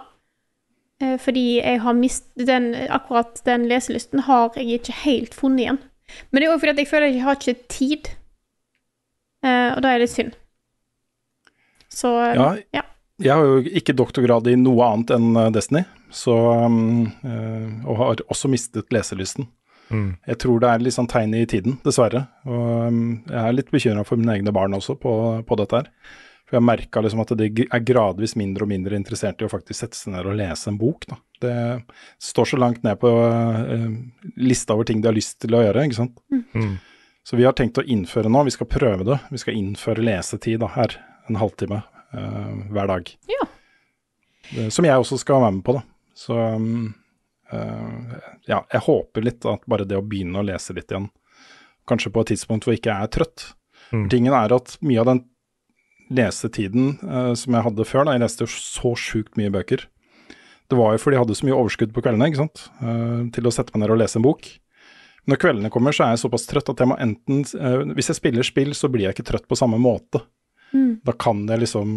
[1.02, 5.82] Eh, fordi jeg har mist den, akkurat den leselysten har jeg ikke helt funnet igjen.
[6.30, 8.14] Men det er òg fordi at jeg føler at jeg har ikke tid.
[9.42, 10.34] Eh, og da er det litt synd.
[11.92, 12.88] Så Ja, ja.
[13.22, 16.34] Jeg har jo ikke doktorgrad i noe annet enn eh, Destiny, så,
[16.66, 19.46] um, eh, og har også mistet leselysten.
[19.92, 20.16] Mm.
[20.26, 22.24] Jeg tror det er litt sånn tegn i tiden, dessverre.
[22.48, 25.14] Og um, jeg er litt bekymra for mine egne barn også på,
[25.46, 25.92] på dette her.
[26.52, 29.80] For jeg merka liksom at de er gradvis mindre og mindre interessert i å faktisk
[29.86, 31.06] sette seg ned og lese en bok.
[31.08, 31.16] Da.
[31.42, 31.54] Det
[32.20, 33.86] står så langt ned på uh,
[34.36, 36.20] lista over ting de har lyst til å gjøre, ikke sant.
[36.52, 36.74] Mm.
[37.24, 39.18] Så vi har tenkt å innføre nå, vi skal prøve det.
[39.32, 40.98] Vi skal innføre lesetid da, her,
[41.32, 43.14] en halvtime uh, hver dag.
[43.32, 43.48] Ja.
[44.52, 45.86] Det- Som jeg også skal være med på, da.
[46.20, 46.92] Så um,
[47.54, 48.20] uh,
[48.52, 51.08] ja, jeg håper litt at bare det å begynne å lese litt igjen,
[51.88, 53.48] kanskje på et tidspunkt hvor jeg ikke er trøtt.
[53.96, 54.10] Mm.
[54.12, 55.24] Tingen er at mye av den
[56.12, 59.86] lesetiden uh, som jeg hadde før, da, jeg leste jo så sjukt mye bøker.
[60.72, 63.48] Det var jo fordi jeg hadde så mye overskudd på kveldene, ikke sant, Uh, til
[63.48, 64.48] å sette meg ned og lese en bok.
[65.30, 68.18] Når kveldene kommer, så er jeg såpass trøtt at jeg må enten eh, Hvis jeg
[68.18, 70.24] spiller spill, så blir jeg ikke trøtt på samme måte.
[70.74, 70.96] Mm.
[71.06, 71.92] Da kan jeg liksom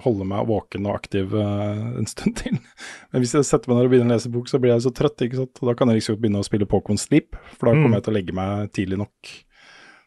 [0.00, 2.56] holde meg våken og aktiv en stund til.
[3.12, 4.94] Men hvis jeg setter meg ned og begynner å lese bok, så blir jeg så
[4.96, 5.60] trøtt, ikke sant.
[5.60, 7.82] Og da kan jeg liksom begynne å spille Pokémon Sleep, for da Mm.
[7.84, 9.34] kommer jeg til å legge meg tidlig nok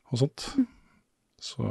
[0.10, 0.48] og sånt.
[1.46, 1.70] Så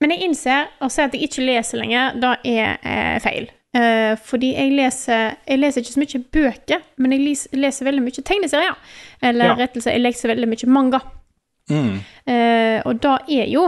[0.00, 3.48] Men jeg innser å si at jeg ikke leser lenger, da er eh, feil.
[3.74, 8.04] Eh, fordi jeg leser, jeg leser ikke så mye bøker, men jeg leser, leser veldig
[8.04, 8.76] mye tegneserier.
[9.22, 9.54] Eller Ja.
[9.58, 11.00] rettelse, jeg leser veldig mye manga.
[11.70, 11.98] mm,
[12.28, 13.66] Eh, og da er jo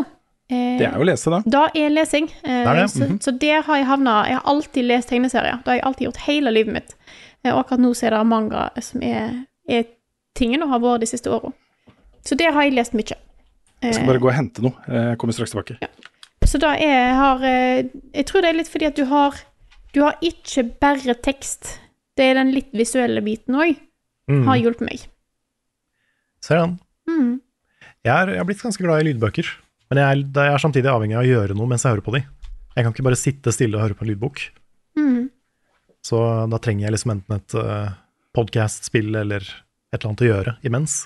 [0.51, 1.43] eh, Det er jo å lese, da.
[1.47, 2.28] Da er lesing.
[2.44, 3.19] Eh, Det er det, så, -hmm.
[3.20, 5.57] så der har jeg havna Jeg har alltid lest tegneserier.
[5.65, 6.94] Det har jeg alltid gjort hele livet mitt.
[7.44, 9.85] Eh, og akkurat nå så er det manga som er, er
[10.35, 11.52] tingen, og har vært de siste åra.
[12.24, 13.15] Så der har jeg lest mye.
[13.82, 14.73] Jeg skal Eh, bare gå og hente noe.
[14.89, 15.78] Jeg kommer straks tilbake.
[16.51, 17.86] Så da er, har eh,
[18.16, 19.36] Jeg tror det er litt fordi at du har
[19.94, 21.77] Du har ikke bare tekst.
[22.18, 23.78] Det er den litt visuelle biten òg.
[24.31, 24.44] Mm.
[24.47, 25.06] Har hjulpet meg.
[26.44, 26.77] Ser den.
[27.10, 27.32] Mm.
[28.06, 29.48] Jeg er, jeg er blitt ganske glad i lydbøker,
[29.90, 32.14] men jeg er, jeg er samtidig avhengig av å gjøre noe mens jeg hører på
[32.14, 32.22] de.
[32.77, 34.44] Jeg kan ikke bare sitte stille og høre på en lydbok.
[34.97, 35.24] Mm.
[36.06, 36.20] Så
[36.52, 37.90] da trenger jeg liksom enten et uh,
[38.36, 41.01] podkast, spill eller et eller annet å gjøre imens.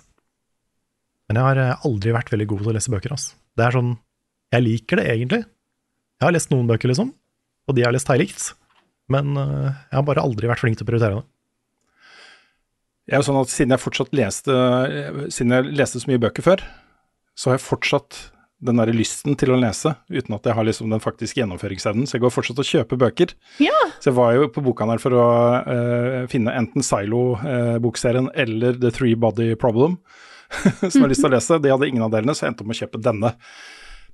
[1.28, 3.14] Men jeg har eh, aldri vært veldig god til å lese bøker.
[3.16, 3.36] Altså.
[3.56, 3.94] Det er sånn,
[4.54, 5.42] Jeg liker det egentlig.
[6.20, 7.10] Jeg har lest noen bøker, liksom,
[7.66, 8.50] og de har jeg lest høylikt.
[9.12, 11.26] Men eh, jeg har bare aldri vært flink til å prioritere det.
[13.04, 14.54] Jeg er jo sånn at siden jeg fortsatt leste
[15.28, 16.62] Siden jeg leste så mye bøker før,
[17.36, 18.20] så har jeg fortsatt
[18.64, 22.06] den der lysten til å lese, uten at jeg har liksom den faktiske gjennomføringsevnen.
[22.08, 23.34] Så jeg går fortsatt og kjøper bøker.
[23.60, 23.76] Ja.
[23.98, 25.24] Så jeg var jo på bokhandelen for å
[25.66, 29.98] uh, finne enten Silo-bokserien eller The Three Body Problem,
[30.80, 31.60] som jeg har lyst til å lese.
[31.60, 33.34] De hadde ingen av delene, så jeg endte opp med å kjøpe denne.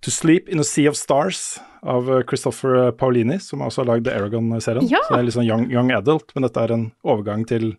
[0.01, 4.09] To Sleep in a Sea of Stars av eh, Christopher Paolini, som også har lagd
[4.09, 4.89] Aragon-serien.
[4.89, 5.03] Ja.
[5.05, 7.75] Så det er litt sånn young, young adult, men dette er en overgang til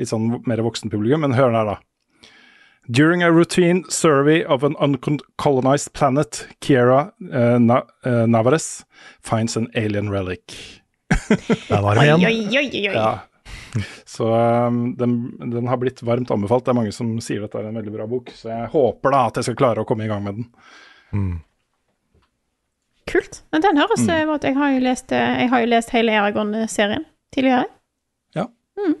[0.00, 1.24] litt sånn mer voksenpublikum.
[1.24, 1.78] Men hør her, da.
[2.84, 8.84] During a routine survey of an uncolonized planet, Kiera uh, Na uh, Navares
[9.24, 10.52] finds an alien relic.
[11.70, 12.26] Der var det oi, igjen.
[12.28, 12.92] oi, oi, oi.
[12.92, 13.14] Ja.
[14.04, 16.68] Så um, den, den har blitt varmt anbefalt.
[16.68, 19.16] Det er mange som sier at det er en veldig bra bok, så jeg håper
[19.16, 20.50] da at jeg skal klare å komme i gang med den.
[23.10, 23.42] Kult.
[23.52, 24.10] Men den høres Mm.
[24.10, 24.44] at ut.
[24.48, 27.04] Jeg har jo lest, eh, jeg har jo lest hele Eragon-serien
[27.34, 27.66] tidligere.
[28.34, 28.46] Ja.
[28.78, 28.94] Mm.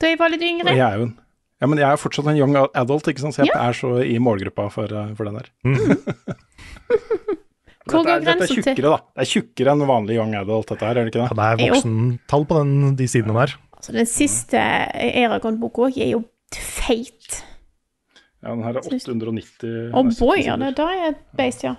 [0.00, 0.74] Da jeg var litt Og yngre.
[0.76, 1.18] jeg er jo en
[1.58, 3.32] ja, men jeg er fortsatt en young adult, ikke sant?
[3.34, 5.46] så jeg er så i målgruppa for, uh, for den her.
[7.86, 8.64] Hvor Dette er, går dette er grensen til?
[8.74, 8.98] tjukkere, da.
[9.14, 11.36] Det er tjukkere enn vanlig young adult, dette her, er det ikke Ja, det?
[11.38, 13.54] det er voksentall på den, de sidene der.
[13.78, 14.58] Altså, den siste
[15.22, 17.38] Eragon-boka er jo feit.
[18.42, 21.76] Ja, den her er 890 Å oh boy, ja, da er jeg et beist, ja.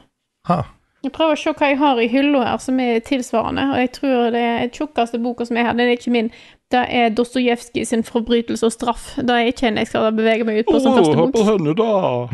[0.47, 0.61] Ha.
[1.07, 3.91] Jeg prøver å se hva jeg har i hylla her som er tilsvarende, og jeg
[3.95, 6.27] tror det er tjukkeste boka som er her, den er ikke min.
[6.67, 9.13] Det er Dostojevskij sin 'Forbrytelse og straff'.
[9.21, 11.37] Det er ikke en jeg skal bevege meg ut på som oh, første hør bok.
[11.37, 11.93] på henne, da!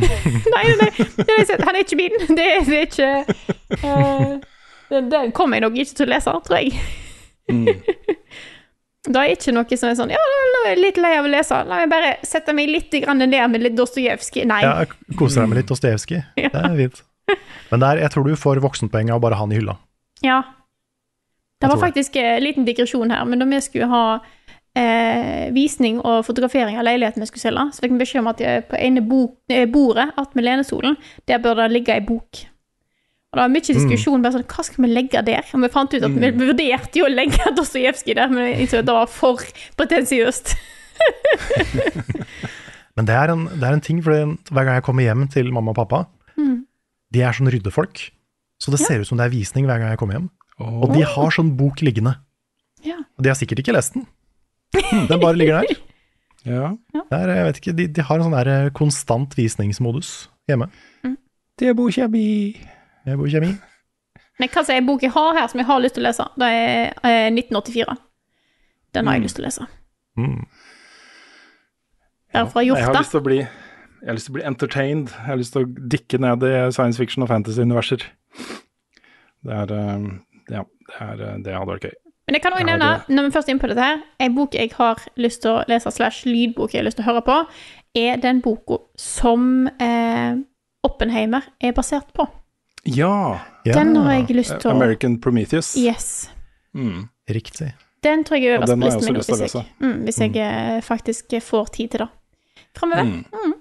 [0.55, 0.89] Nei, nei,
[1.29, 1.37] nei,
[1.67, 2.17] han er ikke min.
[2.33, 3.11] Det, det er ikke
[3.85, 4.33] uh,
[4.89, 6.73] den, den kommer jeg nok ikke til å lese, tror jeg.
[7.51, 7.69] Mm.
[9.03, 10.19] Det er ikke noe som er sånn Ja,
[10.55, 11.57] nå er jeg litt lei av å lese.
[11.67, 14.45] La meg bare sette meg litt ned med litt Dostojevskij.
[14.47, 14.61] Nei.
[14.63, 14.85] Ja,
[15.19, 16.23] koser deg med litt Dostojevskij.
[16.39, 17.03] Det er fint.
[17.71, 19.77] Men der, jeg tror du får voksenpoeng av bare ha den i hylla.
[20.23, 20.41] Ja.
[21.61, 24.17] Det var faktisk en liten digresjon her, men da vi skulle ha
[24.75, 28.41] eh, visning og fotografering av leiligheten vi skulle selge, så fikk vi beskjed om at
[28.43, 30.97] eh, på ene bo eh, bordet attmed lenestolen,
[31.29, 32.41] der bør det ligge ei bok.
[33.31, 35.47] Og det var mye diskusjon bare sånn, hva skal vi legge der?
[35.55, 38.89] Og vi fant ut at vi vurderte jo å legge Dostojevskij der, men innså at
[38.91, 39.41] det var for
[39.79, 40.53] pretensiøst.
[42.93, 45.47] Men det er en, det er en ting, for hver gang jeg kommer hjem til
[45.55, 46.63] mamma og pappa, Mm.
[47.13, 48.07] De er sånn ryddefolk.
[48.61, 50.29] Så det ser ut som det er visning hver gang jeg kommer hjem.
[50.63, 52.15] Og de har sånn bok liggende.
[52.85, 52.99] Ja.
[53.17, 54.05] Og de har sikkert ikke lest den.
[54.73, 55.75] Den bare ligger der.
[56.43, 60.09] Ja, Det er, jeg vet ikke, de, de har en sånn der eh, konstant visningsmodus
[60.51, 60.65] hjemme.
[61.55, 62.23] det er bokkjemi.
[63.07, 63.51] Jeg er bokkjemi.
[64.43, 66.25] Men hva som er bok jeg har her som jeg har lyst til å lese,
[66.43, 67.95] det er eh, 1984.
[68.97, 69.69] Den har jeg lyst til å lese.
[70.19, 70.41] Mm.
[72.33, 73.39] Det er fra Jeg har lyst til å bli
[74.03, 75.09] jeg har lyst til å bli entertained.
[75.15, 78.03] Jeg har lyst til å dikke ned i science fiction og fantasy-universer.
[79.43, 80.07] Det er eh,
[80.51, 81.93] Ja, det, er, eh, det hadde vært gøy.
[82.27, 84.35] Men jeg kan også nevne, det- når vi først er inne på dette her, en
[84.35, 87.23] bok jeg har lyst til å lese, slash lydbok jeg har lyst til å høre
[87.27, 87.37] på,
[87.95, 90.35] er den boka som eh,
[90.83, 92.27] Oppenheimer er basert på.
[92.85, 93.39] Ja!
[93.65, 95.77] Ja, Den har jeg lyst til å American Prometheus.
[95.79, 96.29] Yes.
[96.75, 97.07] Mm.
[97.29, 97.73] Riktig.
[98.03, 101.31] Den tror jeg er øverst på listen min hvis jeg, mm, hvis jeg eh, faktisk
[101.41, 102.09] får tid til det.
[102.75, 103.03] Framover.
[103.03, 103.53] Mm.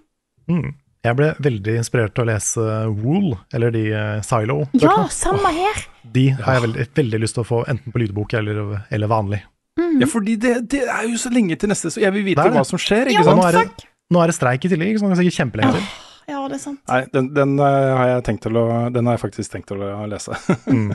[0.51, 0.73] Mm.
[1.02, 2.64] Jeg ble veldig inspirert til å lese
[3.01, 4.60] Wool, eller de uh, Silo.
[4.78, 5.81] Ja, samme her!
[6.14, 8.60] De har jeg veldig, veldig lyst til å få enten på lydbok eller,
[8.94, 9.40] eller vanlig.
[9.81, 12.52] Ja, fordi det, det er jo så lenge til neste, så jeg vil vite Det
[12.52, 12.60] det.
[12.60, 13.40] hva som skjer, Ja, sant?
[13.40, 15.90] Nå er, det, nå er det streik i tillegg, så det er sikkert kjempelenge til.
[16.31, 16.81] Ja, det er sant.
[16.86, 18.64] Nei, den, den eh, har jeg tenkt til å
[18.94, 20.39] Den har jeg faktisk tenkt til å lese.
[20.70, 20.93] Mm.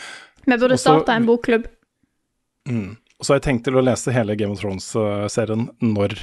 [0.48, 1.66] Vi burde starta en bokklubb.
[2.70, 2.94] Mm.
[3.18, 6.14] Så har jeg tenkt til å lese hele Game of Thrones-serien når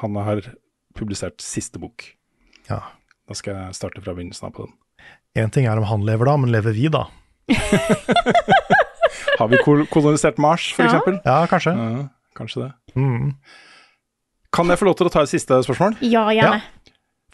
[0.00, 0.46] han har
[0.94, 2.04] publisert siste bok.
[2.70, 2.80] Ja.
[3.28, 4.74] Da skal jeg starte fra begynnelsen av på den.
[5.36, 7.06] Én ting er om han lever da, men lever vi da?
[9.38, 10.90] Har vi kol kolonisert Mars, for Ja.
[10.92, 11.18] eksempel?
[11.24, 11.72] Ja, kanskje.
[11.74, 12.08] Ja,
[12.38, 12.72] kanskje det.
[12.94, 13.34] Mm.
[14.54, 15.96] Kan jeg få lov til å ta et siste spørsmål?
[16.06, 16.62] Ja, gjerne.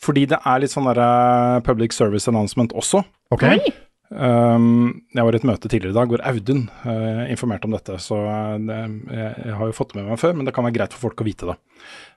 [0.01, 3.03] Fordi det er litt sånn der, public service announcement også.
[3.31, 3.59] Okay.
[3.61, 3.75] Oi!
[4.11, 7.95] Um, jeg var i et møte tidligere i dag hvor Audun uh, informerte om dette,
[8.03, 8.19] så
[8.59, 10.97] det, jeg, jeg har jo fått det med meg før, men det kan være greit
[10.97, 11.57] for folk å vite det.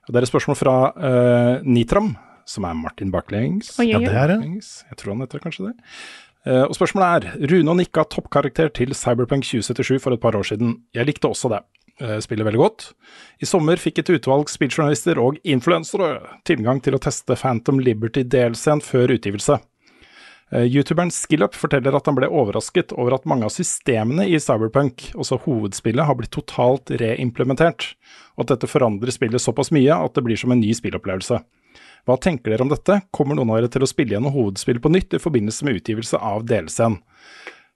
[0.04, 2.14] Og det er et spørsmål fra uh, Nitram,
[2.50, 3.70] som er Martin Baklengs.
[3.78, 4.40] Oi, Ja, det er det.
[4.42, 5.76] Jeg tror han heter kanskje det.
[6.44, 10.44] Uh, og spørsmålet er Rune og Nikka toppkarakter til Cyberpunk 2077 for et par år
[10.50, 10.80] siden.
[10.96, 11.62] Jeg likte også det.
[12.02, 12.88] Uh, spiller veldig godt.
[13.38, 19.14] I sommer fikk et utvalg spilljournalister og influensere tilgang til å teste Phantom Liberty-delscenen før
[19.14, 19.60] utgivelse.
[20.52, 25.08] Eh, Youtuberen Skillup forteller at han ble overrasket over at mange av systemene i Cyberpunk,
[25.16, 27.94] også hovedspillet, har blitt totalt reimplementert,
[28.36, 31.40] og at dette forandrer spillet såpass mye at det blir som en ny spillopplevelse.
[32.04, 33.00] Hva tenker dere om dette?
[33.16, 36.20] Kommer noen av dere til å spille gjennom hovedspillet på nytt i forbindelse med utgivelse
[36.20, 37.00] av DLC-en?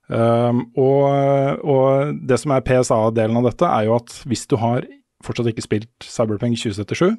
[0.09, 4.85] Um, og, og det som er PSA-delen av dette, er jo at hvis du har
[5.25, 7.17] fortsatt ikke spilt Cyberpunk 2077,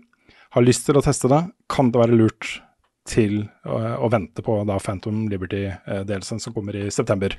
[0.54, 2.60] har lyst til å teste det, kan det være lurt
[3.10, 7.36] til å, vente på da Phantom Liberty-delelsen som kommer i september.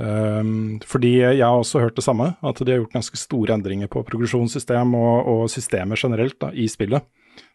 [0.00, 3.90] Um, fordi jeg har også hørt det samme, at de har gjort ganske store endringer
[3.92, 7.04] på progresjonssystem og, og systemer generelt da, i spillet,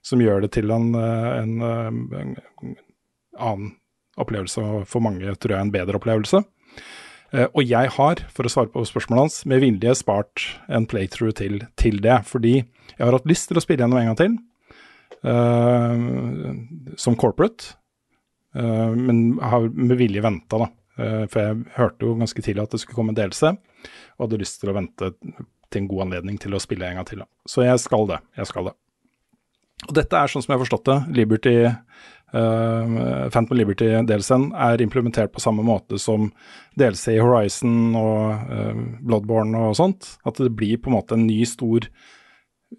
[0.05, 2.35] som gjør det til en, en, en
[3.33, 3.73] annen
[4.21, 6.43] opplevelse, for mange tror jeg en bedre opplevelse.
[7.33, 11.33] Uh, og jeg har, for å svare på spørsmålet hans, med vilje spart en playthrough
[11.39, 12.21] til, til det.
[12.29, 14.37] Fordi jeg har hatt lyst til å spille gjennom en gang til,
[17.01, 17.73] som corporate,
[18.57, 20.71] uh, men har med vilje venta, da.
[21.27, 23.49] for jeg hørte jo ganske tidlig at det skulle komme en delelse,
[24.15, 25.09] og hadde lyst til å vente
[25.67, 27.23] til en god anledning til å spille en gang til.
[27.25, 27.27] Da.
[27.49, 28.21] Så jeg skal det.
[28.39, 28.75] Jeg skal det.
[29.89, 30.99] Og dette er sånn som jeg har forstått det.
[31.19, 31.55] Liberty
[32.35, 36.31] Uh, Phantom Liberty-delsen er implementert på samme måte som
[36.75, 40.09] DLC i Horizon og uh, Bloodborne og sånt.
[40.27, 41.87] At det blir på en måte en ny stor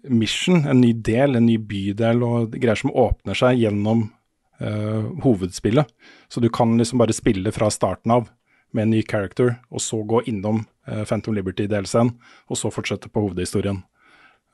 [0.09, 4.07] mission, en ny del, en ny bydel og greier som åpner seg gjennom
[4.61, 5.89] uh, hovedspillet.
[6.31, 8.27] Så du kan liksom bare spille fra starten av
[8.75, 10.65] med en ny character, og så gå innom
[11.07, 12.17] Phantom Liberty-delscenen,
[12.51, 13.79] og så fortsette på hovedhistorien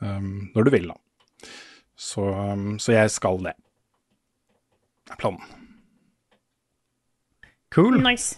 [0.01, 1.49] um, når du vil, da.
[1.97, 3.55] Så, um, så jeg skal det
[5.11, 5.41] er planen.
[7.73, 7.97] Cool.
[8.01, 8.37] Nice.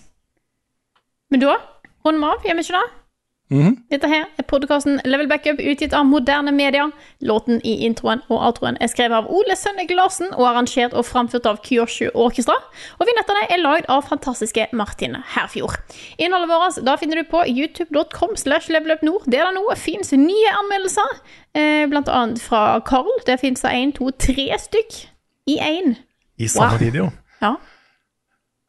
[1.29, 1.57] Men da
[2.05, 3.04] runder vi av, gjør vi ikke det?
[3.51, 3.75] Mhm.
[3.91, 6.87] Dette her er podkasten Level Backup, utgitt av Moderne Media.
[7.21, 11.45] Låten i introen og outroen er skrevet av Ole Sønnek Larsen og arrangert og framført
[11.45, 12.55] av Kyoshu Orkestra.
[12.99, 15.77] Og vignettene er lagd av fantastiske Martin Herfjord.
[16.17, 19.29] Innholdet vårt da finner du på youtube.com slash levelupnord.
[19.29, 21.13] Der det nå fins nye anmeldelser,
[21.53, 23.11] eh, blant annet fra Carl.
[23.27, 25.05] Der fins det én, to, tre stykk
[25.47, 25.95] i én.
[26.39, 26.79] I samme Wow.
[26.79, 27.11] video.
[27.41, 27.55] Ja.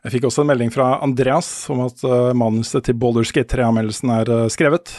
[0.06, 4.12] Jeg fikk også en melding fra Andreas om at uh, manuset til Boulderskate Gate 3-anmeldelsen
[4.14, 4.92] er uh, skrevet.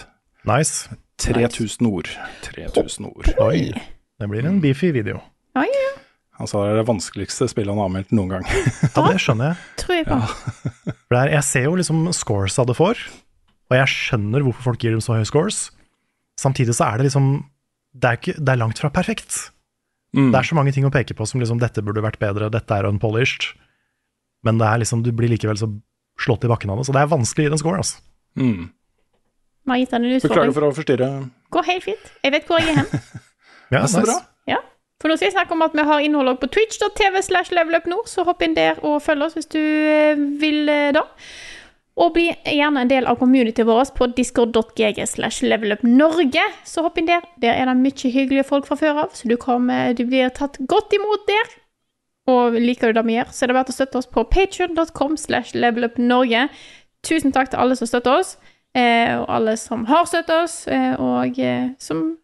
[0.43, 0.89] Nice.
[1.23, 2.09] 3000 ord.
[2.43, 3.29] 3000 ord.
[3.45, 3.69] Oi.
[4.19, 5.21] Det blir en beefy video.
[5.55, 5.93] Oi, ja,
[6.41, 8.49] Han sa det er det vanskeligste spillet han har anmeldt noen gang.
[8.97, 9.69] Ja, det skjønner jeg.
[9.79, 10.17] tror jeg på.
[10.19, 10.95] Ja.
[11.21, 13.03] er, jeg ser jo liksom scores av det får,
[13.71, 15.69] og jeg skjønner hvorfor folk gir dem så høye scores.
[16.38, 17.29] Samtidig så er det liksom
[17.95, 19.39] Det er, ikke, det er langt fra perfekt.
[20.11, 20.34] Mm.
[20.34, 22.75] Det er så mange ting å peke på som liksom dette burde vært bedre, dette
[22.75, 23.55] er unpolished.
[24.45, 25.69] Men det er liksom, du blir likevel så
[26.22, 26.88] slått i bakken av det.
[26.88, 28.01] Så det er vanskelig å gi det score, altså.
[28.38, 28.69] Mm.
[29.68, 31.09] Vi gitt den en Beklager for å forstyrre.
[31.51, 32.11] Går helt fint.
[32.23, 32.91] Jeg vet hvor jeg er hen.
[33.68, 34.14] Ja, så bra.
[34.47, 34.61] Ja.
[35.01, 38.23] For nå skal jeg snakke om at vi har innhold på twitch.tv slash levelupnord, så
[38.23, 41.03] hopp inn der og følg oss hvis du eh, vil eh, da.
[41.99, 46.45] Og bli gjerne en del av communityet vårt på discord.gg slash levelupnorge.
[46.64, 47.27] Så hopp inn der.
[47.41, 50.61] Der er det mye hyggelige folk fra før av, så du, kommer, du blir tatt
[50.69, 51.55] godt imot der.
[52.28, 55.18] Og liker du det vi gjør, så er det verdt å støtte oss på patreon.com
[55.20, 56.48] slash levelupnorge.
[57.08, 58.36] Tusen takk til alle som støtter oss,
[58.76, 62.18] eh, og alle som har støttet oss, eh, og eh, som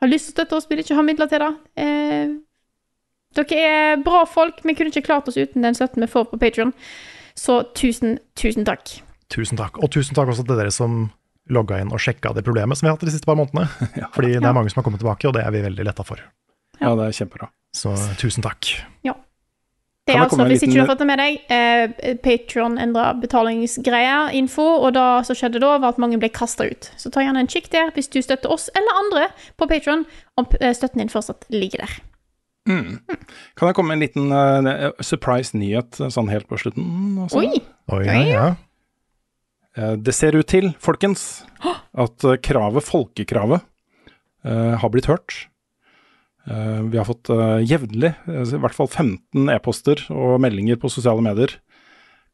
[0.00, 1.50] har lyst til å støtte oss, vil ikke ha midler til det.
[1.84, 2.32] Eh,
[3.36, 4.64] dere er bra folk.
[4.64, 6.72] Vi kunne ikke klart oss uten den støtten vi får på Patreon.
[7.38, 8.96] Så tusen, tusen takk.
[9.30, 9.78] Tusen takk.
[9.78, 11.04] Og tusen takk også til dere som
[11.50, 13.68] logga inn og sjekka det problemet som vi har hatt de siste par månedene.
[14.16, 16.22] Fordi det er mange som har kommet tilbake, og det er vi veldig letta for.
[16.80, 17.50] Ja, det er kjempebra.
[17.76, 18.72] Så tusen takk.
[20.10, 23.06] Det er altså, Hvis ikke liten- du har fått det med deg, eh, Patreon endra
[23.20, 26.90] betalingsgreier, info, og det som skjedde da, var at mange ble kasta ut.
[26.98, 30.06] Så ta gjerne en kikk der hvis du støtter oss eller andre på Patreon,
[30.36, 32.00] om eh, støtten din fortsatt ligger der.
[32.70, 36.84] Kan jeg komme med en liten uh, surprise-nyhet sånn helt på slutten?
[37.24, 37.40] også?
[37.40, 37.62] Oi!
[37.90, 38.54] Oi, ja, ja.
[39.76, 41.44] Eh, Det ser ut til, folkens,
[41.94, 43.62] at eh, kravet, folkekravet,
[44.44, 45.46] eh, har blitt hørt.
[46.48, 50.90] Eh, Vi har fått eh, jevnlig, eh, i hvert fall 15 e-poster og meldinger på
[50.90, 51.58] sosiale medier.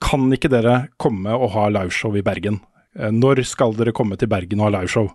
[0.00, 2.60] Kan ikke dere komme og ha liveshow i Bergen?
[2.96, 5.10] Når skal dere komme til Bergen og ha liveshow?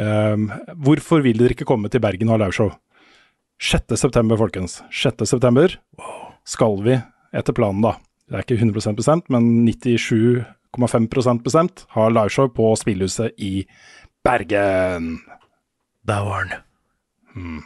[0.00, 0.36] Eh,
[0.80, 2.72] Hvorfor vil dere ikke komme til Bergen og ha liveshow?
[3.62, 3.96] 6.
[3.96, 4.80] september, folkens.
[4.90, 5.24] 6.
[5.28, 5.76] september
[6.44, 6.96] skal vi,
[7.32, 7.92] etter planen da,
[8.28, 13.66] det er ikke 100 bestemt, men 97,5% bestemt, ha liveshow på Spillhuset i
[14.24, 15.20] Bergen.
[16.08, 16.64] Der var den.
[17.34, 17.62] Hmm.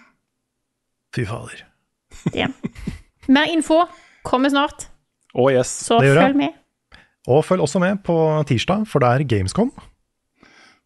[1.16, 1.64] Fy fader.
[2.36, 2.48] Ja.
[3.32, 3.82] Mer info
[4.26, 4.88] kommer snart,
[5.36, 5.68] Oh yes.
[5.86, 6.55] så Det følg med.
[7.28, 8.14] Og følg også med på
[8.48, 9.72] tirsdag, for det er Gamescom.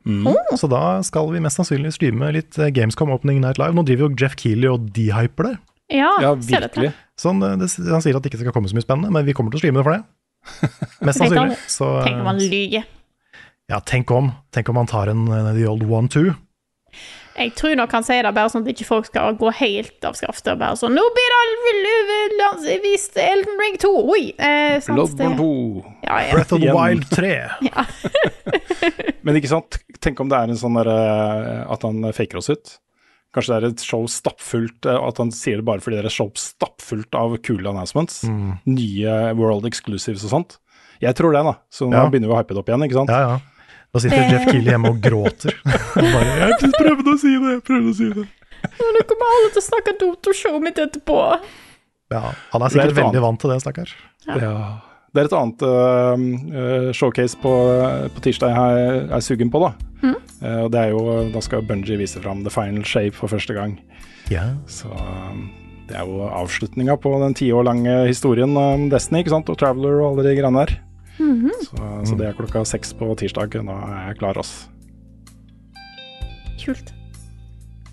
[0.08, 0.24] Mm.
[0.56, 3.74] Så da skal vi mest sannsynlig streame litt eh, Gamescom Opening Night Live.
[3.76, 5.56] Nå driver jo Jeff Keeley og dehyper det.
[5.92, 6.94] Ja, Ja, virkelig.
[7.20, 9.34] Sånn, eh, det, han sier at det ikke skal komme så mye spennende, men vi
[9.36, 10.02] kommer til å streame det for det.
[11.06, 11.58] Mest sannsynlig.
[11.68, 12.86] Så, Tenk om han lyver.
[13.68, 14.32] ja, tenk om.
[14.56, 16.32] Tenk om han tar en eh, The Old One Two.
[17.38, 20.16] Jeg tror nok han sier det bare sånn at ikke folk skal gå helt av
[20.18, 20.58] skaftet.
[20.58, 24.22] Bare sånn 'Nå blir det vist Elden Ring 2!' Oi!
[24.38, 25.84] Eh, Bloodborne 2.
[26.04, 26.32] Ja, ja.
[26.34, 27.32] Breath of the Wild 3.
[27.70, 27.84] Ja.
[29.22, 32.78] Men ikke sant, tenk om det er en sånn derre At han faker oss ut.
[33.34, 36.10] Kanskje det er et show stappfullt eh, At han sier det bare fordi det er
[36.10, 38.24] et show stappfullt av kule announcements.
[38.66, 40.58] Nye world exclusives og sånt.
[41.00, 41.54] Jeg tror det, da.
[41.72, 42.08] Så nå Ja.
[42.10, 43.08] begynner vi å hype det opp igjen, ikke sant?
[43.08, 43.38] Ja, ja.
[43.90, 45.56] Da sitter Jeff Keeley hjemme og gråter.
[45.96, 48.26] Bare, jeg prøvde å si det, jeg prøvde å si det.
[48.76, 51.18] Men Nå kommer alle til å snakke Dotto-showet mitt etterpå.
[52.10, 52.22] Ja,
[52.52, 53.92] han er sikkert er veldig vant til det, stakkar.
[54.28, 54.54] Ja.
[55.10, 57.52] Det er et annet øh, showcase på,
[58.14, 59.72] på tirsdag jeg er, er sugen på, da.
[60.04, 60.18] Mm.
[60.40, 61.00] Uh, det er jo,
[61.34, 63.74] da skal Bungie vise fram The Final Shape for første gang.
[64.30, 64.54] Yeah.
[64.70, 64.90] Så
[65.90, 69.50] det er jo avslutninga på den ti år lange historien om Destiny ikke sant?
[69.50, 70.76] og Traveler og alle de greiene der.
[71.20, 73.52] Så, så det er klokka seks på tirsdag.
[73.52, 74.54] Da er jeg klar, ass.
[76.60, 76.94] Kult.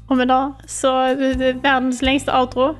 [0.07, 2.71] Og med det, så det, verdens lengste outro,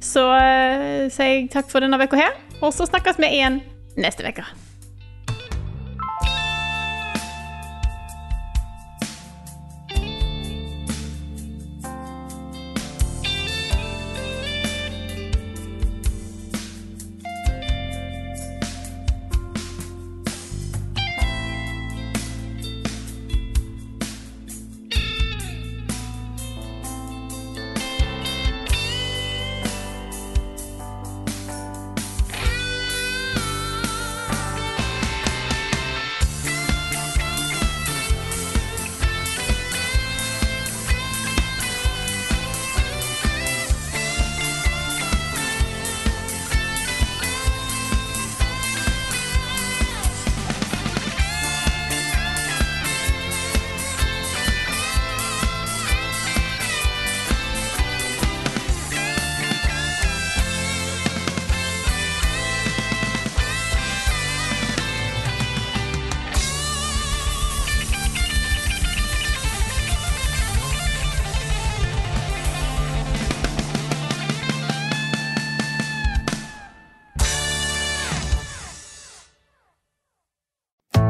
[0.00, 2.38] så eh, sier jeg takk for denne uka her.
[2.62, 3.60] Og så snakkes vi igjen
[3.98, 4.46] neste uke.